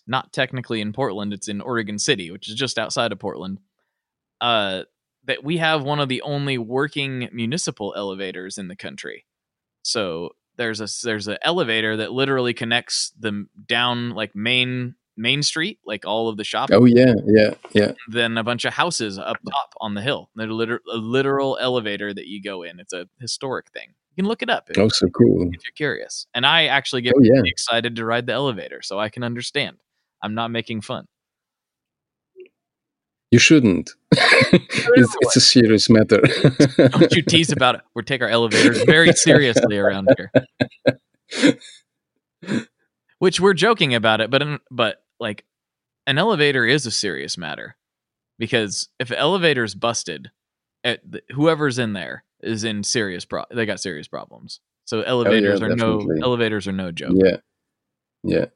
not 0.06 0.32
technically 0.32 0.80
in 0.80 0.92
Portland, 0.92 1.32
it's 1.32 1.48
in 1.48 1.60
Oregon 1.60 1.98
City, 1.98 2.30
which 2.30 2.48
is 2.48 2.54
just 2.54 2.78
outside 2.78 3.12
of 3.12 3.18
Portland. 3.18 3.58
Uh 4.40 4.84
that 5.26 5.42
we 5.42 5.56
have 5.56 5.82
one 5.82 6.00
of 6.00 6.08
the 6.08 6.22
only 6.22 6.58
working 6.58 7.28
municipal 7.32 7.94
elevators 7.96 8.58
in 8.58 8.68
the 8.68 8.76
country. 8.76 9.24
So 9.84 10.30
there's 10.56 10.80
a 10.80 10.88
there's 11.04 11.28
an 11.28 11.38
elevator 11.42 11.96
that 11.96 12.12
literally 12.12 12.54
connects 12.54 13.12
them 13.18 13.48
down 13.66 14.10
like 14.10 14.34
main 14.34 14.94
main 15.16 15.42
street, 15.42 15.78
like 15.86 16.04
all 16.04 16.28
of 16.28 16.36
the 16.36 16.44
shops 16.44 16.72
oh 16.72 16.86
yeah 16.86 17.14
yeah 17.26 17.54
yeah 17.72 17.92
then 18.08 18.36
a 18.36 18.42
bunch 18.42 18.64
of 18.64 18.72
houses 18.72 19.18
up 19.18 19.36
top 19.44 19.74
on 19.80 19.94
the 19.94 20.02
hill. 20.02 20.30
They're 20.34 20.48
liter- 20.48 20.82
a 20.92 20.96
literal 20.96 21.58
elevator 21.60 22.12
that 22.12 22.26
you 22.26 22.42
go 22.42 22.62
in. 22.62 22.80
It's 22.80 22.92
a 22.92 23.06
historic 23.20 23.70
thing. 23.70 23.94
You 24.16 24.22
can 24.22 24.28
look 24.28 24.42
it 24.42 24.50
up 24.50 24.70
if, 24.70 24.78
oh 24.78 24.88
so 24.88 25.08
cool 25.08 25.42
if 25.52 25.60
you're 25.64 25.72
curious. 25.76 26.26
And 26.34 26.46
I 26.46 26.66
actually 26.66 27.02
get 27.02 27.14
oh 27.16 27.20
yeah 27.22 27.32
really 27.34 27.50
excited 27.50 27.96
to 27.96 28.04
ride 28.04 28.26
the 28.26 28.32
elevator, 28.32 28.80
so 28.82 28.98
I 28.98 29.08
can 29.08 29.22
understand. 29.22 29.76
I'm 30.22 30.34
not 30.34 30.50
making 30.50 30.80
fun. 30.80 31.06
You 33.34 33.40
shouldn't 33.40 33.90
it's, 34.12 35.16
it's 35.22 35.36
a 35.36 35.40
serious 35.40 35.90
matter 35.90 36.20
Don't 36.76 37.12
you 37.12 37.22
tease 37.22 37.50
about 37.50 37.74
it. 37.74 37.80
We 37.94 38.04
take 38.04 38.22
our 38.22 38.28
elevators 38.28 38.80
very 38.84 39.12
seriously 39.12 39.76
around 39.76 40.08
here. 40.16 41.58
Which 43.18 43.40
we're 43.40 43.54
joking 43.54 43.92
about 43.92 44.20
it, 44.20 44.30
but 44.30 44.60
but 44.70 45.02
like 45.18 45.44
an 46.06 46.18
elevator 46.18 46.64
is 46.64 46.86
a 46.86 46.92
serious 46.92 47.36
matter 47.36 47.76
because 48.38 48.88
if 49.00 49.10
an 49.10 49.16
elevator's 49.16 49.74
busted, 49.74 50.30
eh, 50.84 50.96
it, 51.12 51.24
whoever's 51.32 51.78
in 51.78 51.92
there 51.92 52.22
is 52.40 52.62
in 52.62 52.84
serious 52.84 53.24
pro. 53.24 53.42
They 53.50 53.66
got 53.66 53.80
serious 53.80 54.06
problems. 54.06 54.60
So 54.84 55.02
elevators 55.02 55.60
are 55.60 55.74
no 55.74 56.06
elevators 56.22 56.68
are 56.68 56.72
no 56.72 56.92
joke. 56.92 57.14
yeah 57.14 57.38
yeah 58.22 58.46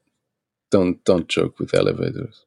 don't 0.71 1.03
don't 1.03 1.27
joke 1.27 1.59
with 1.59 1.73
elevators 1.73 2.45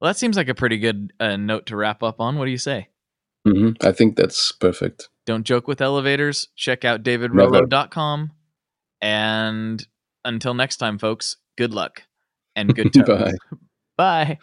Well, 0.00 0.08
that 0.10 0.16
seems 0.16 0.36
like 0.36 0.48
a 0.48 0.54
pretty 0.54 0.78
good 0.78 1.12
uh, 1.20 1.36
note 1.36 1.66
to 1.66 1.76
wrap 1.76 2.02
up 2.02 2.20
on. 2.20 2.38
What 2.38 2.44
do 2.46 2.50
you 2.50 2.58
say? 2.58 2.88
hmm 3.46 3.70
i 3.80 3.92
think 3.92 4.16
that's 4.16 4.50
perfect 4.50 5.08
Don't 5.24 5.44
joke 5.44 5.68
with 5.68 5.80
elevators. 5.80 6.48
Check 6.56 6.84
out 6.84 7.04
Never. 7.06 7.28
davidrolo.com. 7.28 8.32
And 9.00 9.86
until 10.24 10.54
next 10.54 10.78
time, 10.78 10.98
folks, 10.98 11.36
good 11.56 11.72
luck 11.72 12.02
and 12.56 12.74
good. 12.74 12.92
Bye. 13.06 13.32
Bye. 13.96 14.38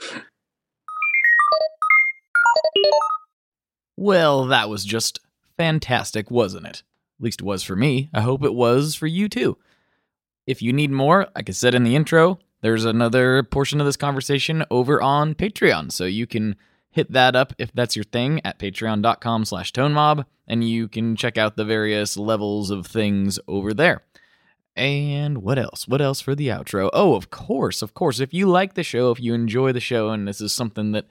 Well, 3.98 4.46
that 4.48 4.70
was 4.70 4.86
just 4.86 5.20
fantastic, 5.58 6.32
wasn't 6.32 6.66
it? 6.68 6.84
At 7.20 7.24
least 7.24 7.42
it 7.42 7.46
was 7.46 7.64
for 7.64 7.76
me. 7.76 8.10
I 8.14 8.22
hope 8.22 8.44
it 8.44 8.54
was 8.54 8.96
for 8.96 9.08
you 9.08 9.30
too. 9.30 9.58
If 10.48 10.62
you 10.62 10.74
need 10.74 10.92
more, 10.92 11.28
like 11.36 11.50
I 11.50 11.52
said 11.54 11.76
in 11.76 11.84
the 11.84 11.96
intro, 11.96 12.40
there's 12.64 12.86
another 12.86 13.44
portion 13.44 13.82
of 13.82 13.86
this 13.86 13.98
conversation 13.98 14.64
over 14.72 15.02
on 15.02 15.36
Patreon. 15.36 15.92
So 15.92 16.06
you 16.06 16.26
can 16.26 16.56
hit 16.90 17.12
that 17.12 17.36
up 17.36 17.54
if 17.58 17.74
that's 17.74 17.98
your 17.98 18.06
thing 18.06 18.40
at 18.46 18.58
patreon.com 18.58 19.44
slash 19.44 19.74
tonemob, 19.74 20.26
and 20.48 20.68
you 20.68 20.88
can 20.88 21.18
check 21.18 21.38
out 21.38 21.58
the 21.58 21.66
various 21.66 22.16
levels 22.16 22.70
of 22.70 22.88
things 22.88 23.38
over 23.50 23.74
there. 23.74 24.04
And 24.78 25.40
what 25.40 25.60
else? 25.60 25.90
What 25.90 26.02
else 26.02 26.22
for 26.22 26.36
the 26.36 26.48
outro? 26.48 26.90
Oh, 26.94 27.16
of 27.16 27.30
course, 27.30 27.82
of 27.82 27.94
course. 27.94 28.22
If 28.22 28.34
you 28.34 28.48
like 28.48 28.76
the 28.76 28.82
show, 28.82 29.12
if 29.12 29.20
you 29.20 29.34
enjoy 29.34 29.74
the 29.74 29.82
show, 29.82 30.10
and 30.10 30.26
this 30.26 30.40
is 30.40 30.54
something 30.54 30.94
that 30.94 31.06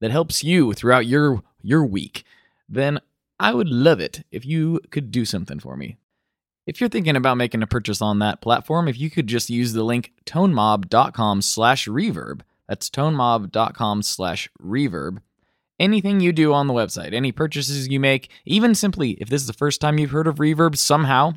that 0.00 0.10
helps 0.10 0.42
you 0.42 0.72
throughout 0.72 1.06
your 1.06 1.42
your 1.62 1.86
week, 1.86 2.24
then 2.68 2.98
I 3.38 3.54
would 3.54 3.68
love 3.68 4.00
it 4.00 4.24
if 4.32 4.44
you 4.44 4.80
could 4.90 5.12
do 5.12 5.24
something 5.24 5.60
for 5.60 5.76
me. 5.76 5.98
If 6.66 6.80
you're 6.80 6.90
thinking 6.90 7.14
about 7.14 7.36
making 7.36 7.62
a 7.62 7.66
purchase 7.66 8.02
on 8.02 8.18
that 8.18 8.40
platform, 8.40 8.88
if 8.88 8.98
you 8.98 9.08
could 9.08 9.28
just 9.28 9.50
use 9.50 9.72
the 9.72 9.84
link 9.84 10.12
tonemob.com 10.24 11.42
slash 11.42 11.86
reverb, 11.86 12.40
that's 12.68 12.90
tonemob.com 12.90 14.02
slash 14.02 14.48
reverb, 14.60 15.18
anything 15.78 16.18
you 16.18 16.32
do 16.32 16.52
on 16.52 16.66
the 16.66 16.74
website, 16.74 17.14
any 17.14 17.30
purchases 17.30 17.88
you 17.88 18.00
make, 18.00 18.30
even 18.44 18.74
simply 18.74 19.12
if 19.12 19.28
this 19.28 19.42
is 19.42 19.46
the 19.46 19.52
first 19.52 19.80
time 19.80 19.98
you've 19.98 20.10
heard 20.10 20.26
of 20.26 20.36
reverb 20.36 20.76
somehow, 20.76 21.34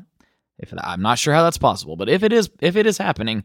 if 0.58 0.74
I'm 0.76 1.00
not 1.00 1.18
sure 1.18 1.32
how 1.32 1.44
that's 1.44 1.58
possible, 1.58 1.96
but 1.96 2.08
if 2.08 2.22
it 2.22 2.32
is 2.32 2.50
if 2.60 2.76
it 2.76 2.86
is 2.86 2.98
happening, 2.98 3.44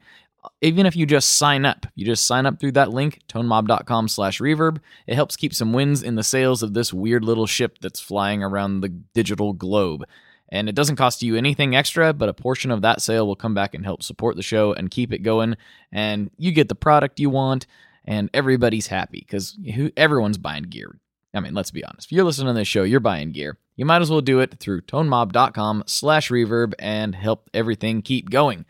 even 0.62 0.86
if 0.86 0.96
you 0.96 1.06
just 1.06 1.38
sign 1.38 1.66
up, 1.66 1.86
you 1.96 2.06
just 2.06 2.26
sign 2.26 2.46
up 2.46 2.60
through 2.60 2.74
that 2.74 2.92
link, 2.92 3.22
tonemob.com 3.30 4.08
slash 4.08 4.40
reverb. 4.40 4.80
It 5.08 5.16
helps 5.16 5.36
keep 5.36 5.54
some 5.54 5.72
wins 5.72 6.04
in 6.04 6.16
the 6.16 6.24
sails 6.24 6.64
of 6.64 6.74
this 6.74 6.94
weird 6.94 7.24
little 7.24 7.48
ship 7.48 7.78
that's 7.80 8.00
flying 8.00 8.44
around 8.44 8.82
the 8.82 8.90
digital 8.90 9.54
globe. 9.54 10.04
And 10.50 10.70
it 10.70 10.76
doesn't 10.76 10.98
cost 10.98 11.24
you 11.24 11.36
anything 11.36 11.76
extra, 11.76 12.14
but 12.14 12.30
a 12.30 12.34
portion 12.34 12.72
of 12.72 12.82
that 12.84 13.02
sale 13.02 13.26
will 13.26 13.36
come 13.36 13.54
back 13.54 13.74
and 13.74 13.84
help 13.84 14.04
support 14.04 14.36
the 14.36 14.44
show 14.44 14.74
and 14.74 14.92
keep 14.92 15.12
it 15.12 15.20
going. 15.20 15.56
And 15.92 16.30
you 16.38 16.52
get 16.52 16.70
the 16.70 16.76
product 16.76 17.20
you 17.20 17.30
want, 17.30 17.66
and 18.06 18.30
everybody's 18.34 18.88
happy 18.88 19.20
because 19.20 19.58
everyone's 19.98 20.38
buying 20.38 20.64
gear. 20.64 21.00
I 21.34 21.40
mean, 21.40 21.54
let's 21.54 21.72
be 21.72 21.84
honest. 21.84 22.08
If 22.08 22.12
you're 22.12 22.24
listening 22.24 22.54
to 22.54 22.60
this 22.60 22.68
show, 22.68 22.84
you're 22.84 23.00
buying 23.00 23.32
gear. 23.32 23.58
You 23.76 23.86
might 23.86 24.02
as 24.02 24.10
well 24.10 24.22
do 24.22 24.40
it 24.40 24.60
through 24.60 24.82
tonemob.com 24.82 25.84
slash 25.86 26.30
reverb 26.30 26.74
and 26.80 27.14
help 27.14 27.50
everything 27.54 28.02
keep 28.02 28.30
going. 28.30 28.66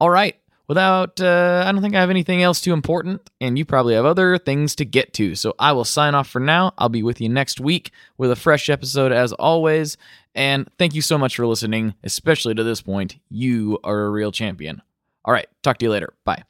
All 0.00 0.08
right. 0.08 0.36
Without, 0.68 1.20
uh, 1.20 1.64
I 1.66 1.72
don't 1.72 1.82
think 1.82 1.94
I 1.94 2.00
have 2.00 2.08
anything 2.08 2.42
else 2.42 2.60
too 2.60 2.72
important, 2.72 3.28
and 3.42 3.58
you 3.58 3.64
probably 3.66 3.94
have 3.94 4.06
other 4.06 4.38
things 4.38 4.74
to 4.76 4.86
get 4.86 5.12
to. 5.14 5.34
So 5.34 5.54
I 5.58 5.72
will 5.72 5.84
sign 5.84 6.14
off 6.14 6.28
for 6.28 6.40
now. 6.40 6.72
I'll 6.78 6.88
be 6.88 7.02
with 7.02 7.20
you 7.20 7.28
next 7.28 7.60
week 7.60 7.90
with 8.16 8.30
a 8.30 8.36
fresh 8.36 8.70
episode 8.70 9.12
as 9.12 9.34
always. 9.34 9.98
And 10.34 10.68
thank 10.78 10.94
you 10.94 11.02
so 11.02 11.18
much 11.18 11.36
for 11.36 11.46
listening, 11.46 11.94
especially 12.02 12.54
to 12.54 12.64
this 12.64 12.80
point. 12.80 13.18
You 13.28 13.78
are 13.84 14.02
a 14.02 14.10
real 14.10 14.32
champion. 14.32 14.82
All 15.24 15.34
right. 15.34 15.46
Talk 15.62 15.78
to 15.78 15.84
you 15.84 15.90
later. 15.90 16.14
Bye. 16.24 16.44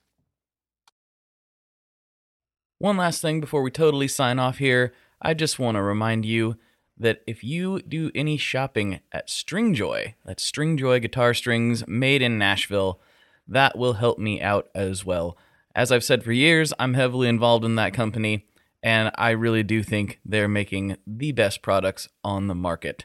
One 2.79 2.97
last 2.97 3.23
thing 3.23 3.41
before 3.41 3.63
we 3.63 3.71
totally 3.71 4.09
sign 4.09 4.39
off 4.39 4.59
here. 4.59 4.93
I 5.21 5.35
just 5.35 5.59
want 5.59 5.77
to 5.77 5.83
remind 5.83 6.25
you 6.25 6.57
that 6.99 7.23
if 7.27 7.43
you 7.45 7.81
do 7.83 8.11
any 8.15 8.37
shopping 8.37 9.01
at 9.13 9.29
Stringjoy, 9.29 10.15
that's 10.25 10.51
Stringjoy 10.51 11.01
guitar 11.03 11.35
strings 11.35 11.87
made 11.87 12.23
in 12.23 12.39
Nashville, 12.39 13.01
that 13.47 13.77
will 13.77 13.95
help 13.95 14.19
me 14.19 14.41
out 14.41 14.69
as 14.75 15.05
well. 15.05 15.37
As 15.75 15.91
I've 15.91 16.05
said 16.05 16.23
for 16.23 16.33
years, 16.33 16.73
I'm 16.79 16.95
heavily 16.95 17.29
involved 17.29 17.65
in 17.65 17.77
that 17.77 17.95
company, 17.95 18.47
and 18.83 19.11
I 19.17 19.31
really 19.31 19.63
do 19.63 19.83
think 19.83 20.21
they're 20.25 20.49
making 20.49 20.97
the 21.07 21.33
best 21.33 21.63
products 21.63 22.09
on 22.23 22.49
the 22.49 22.55
market. 22.55 23.05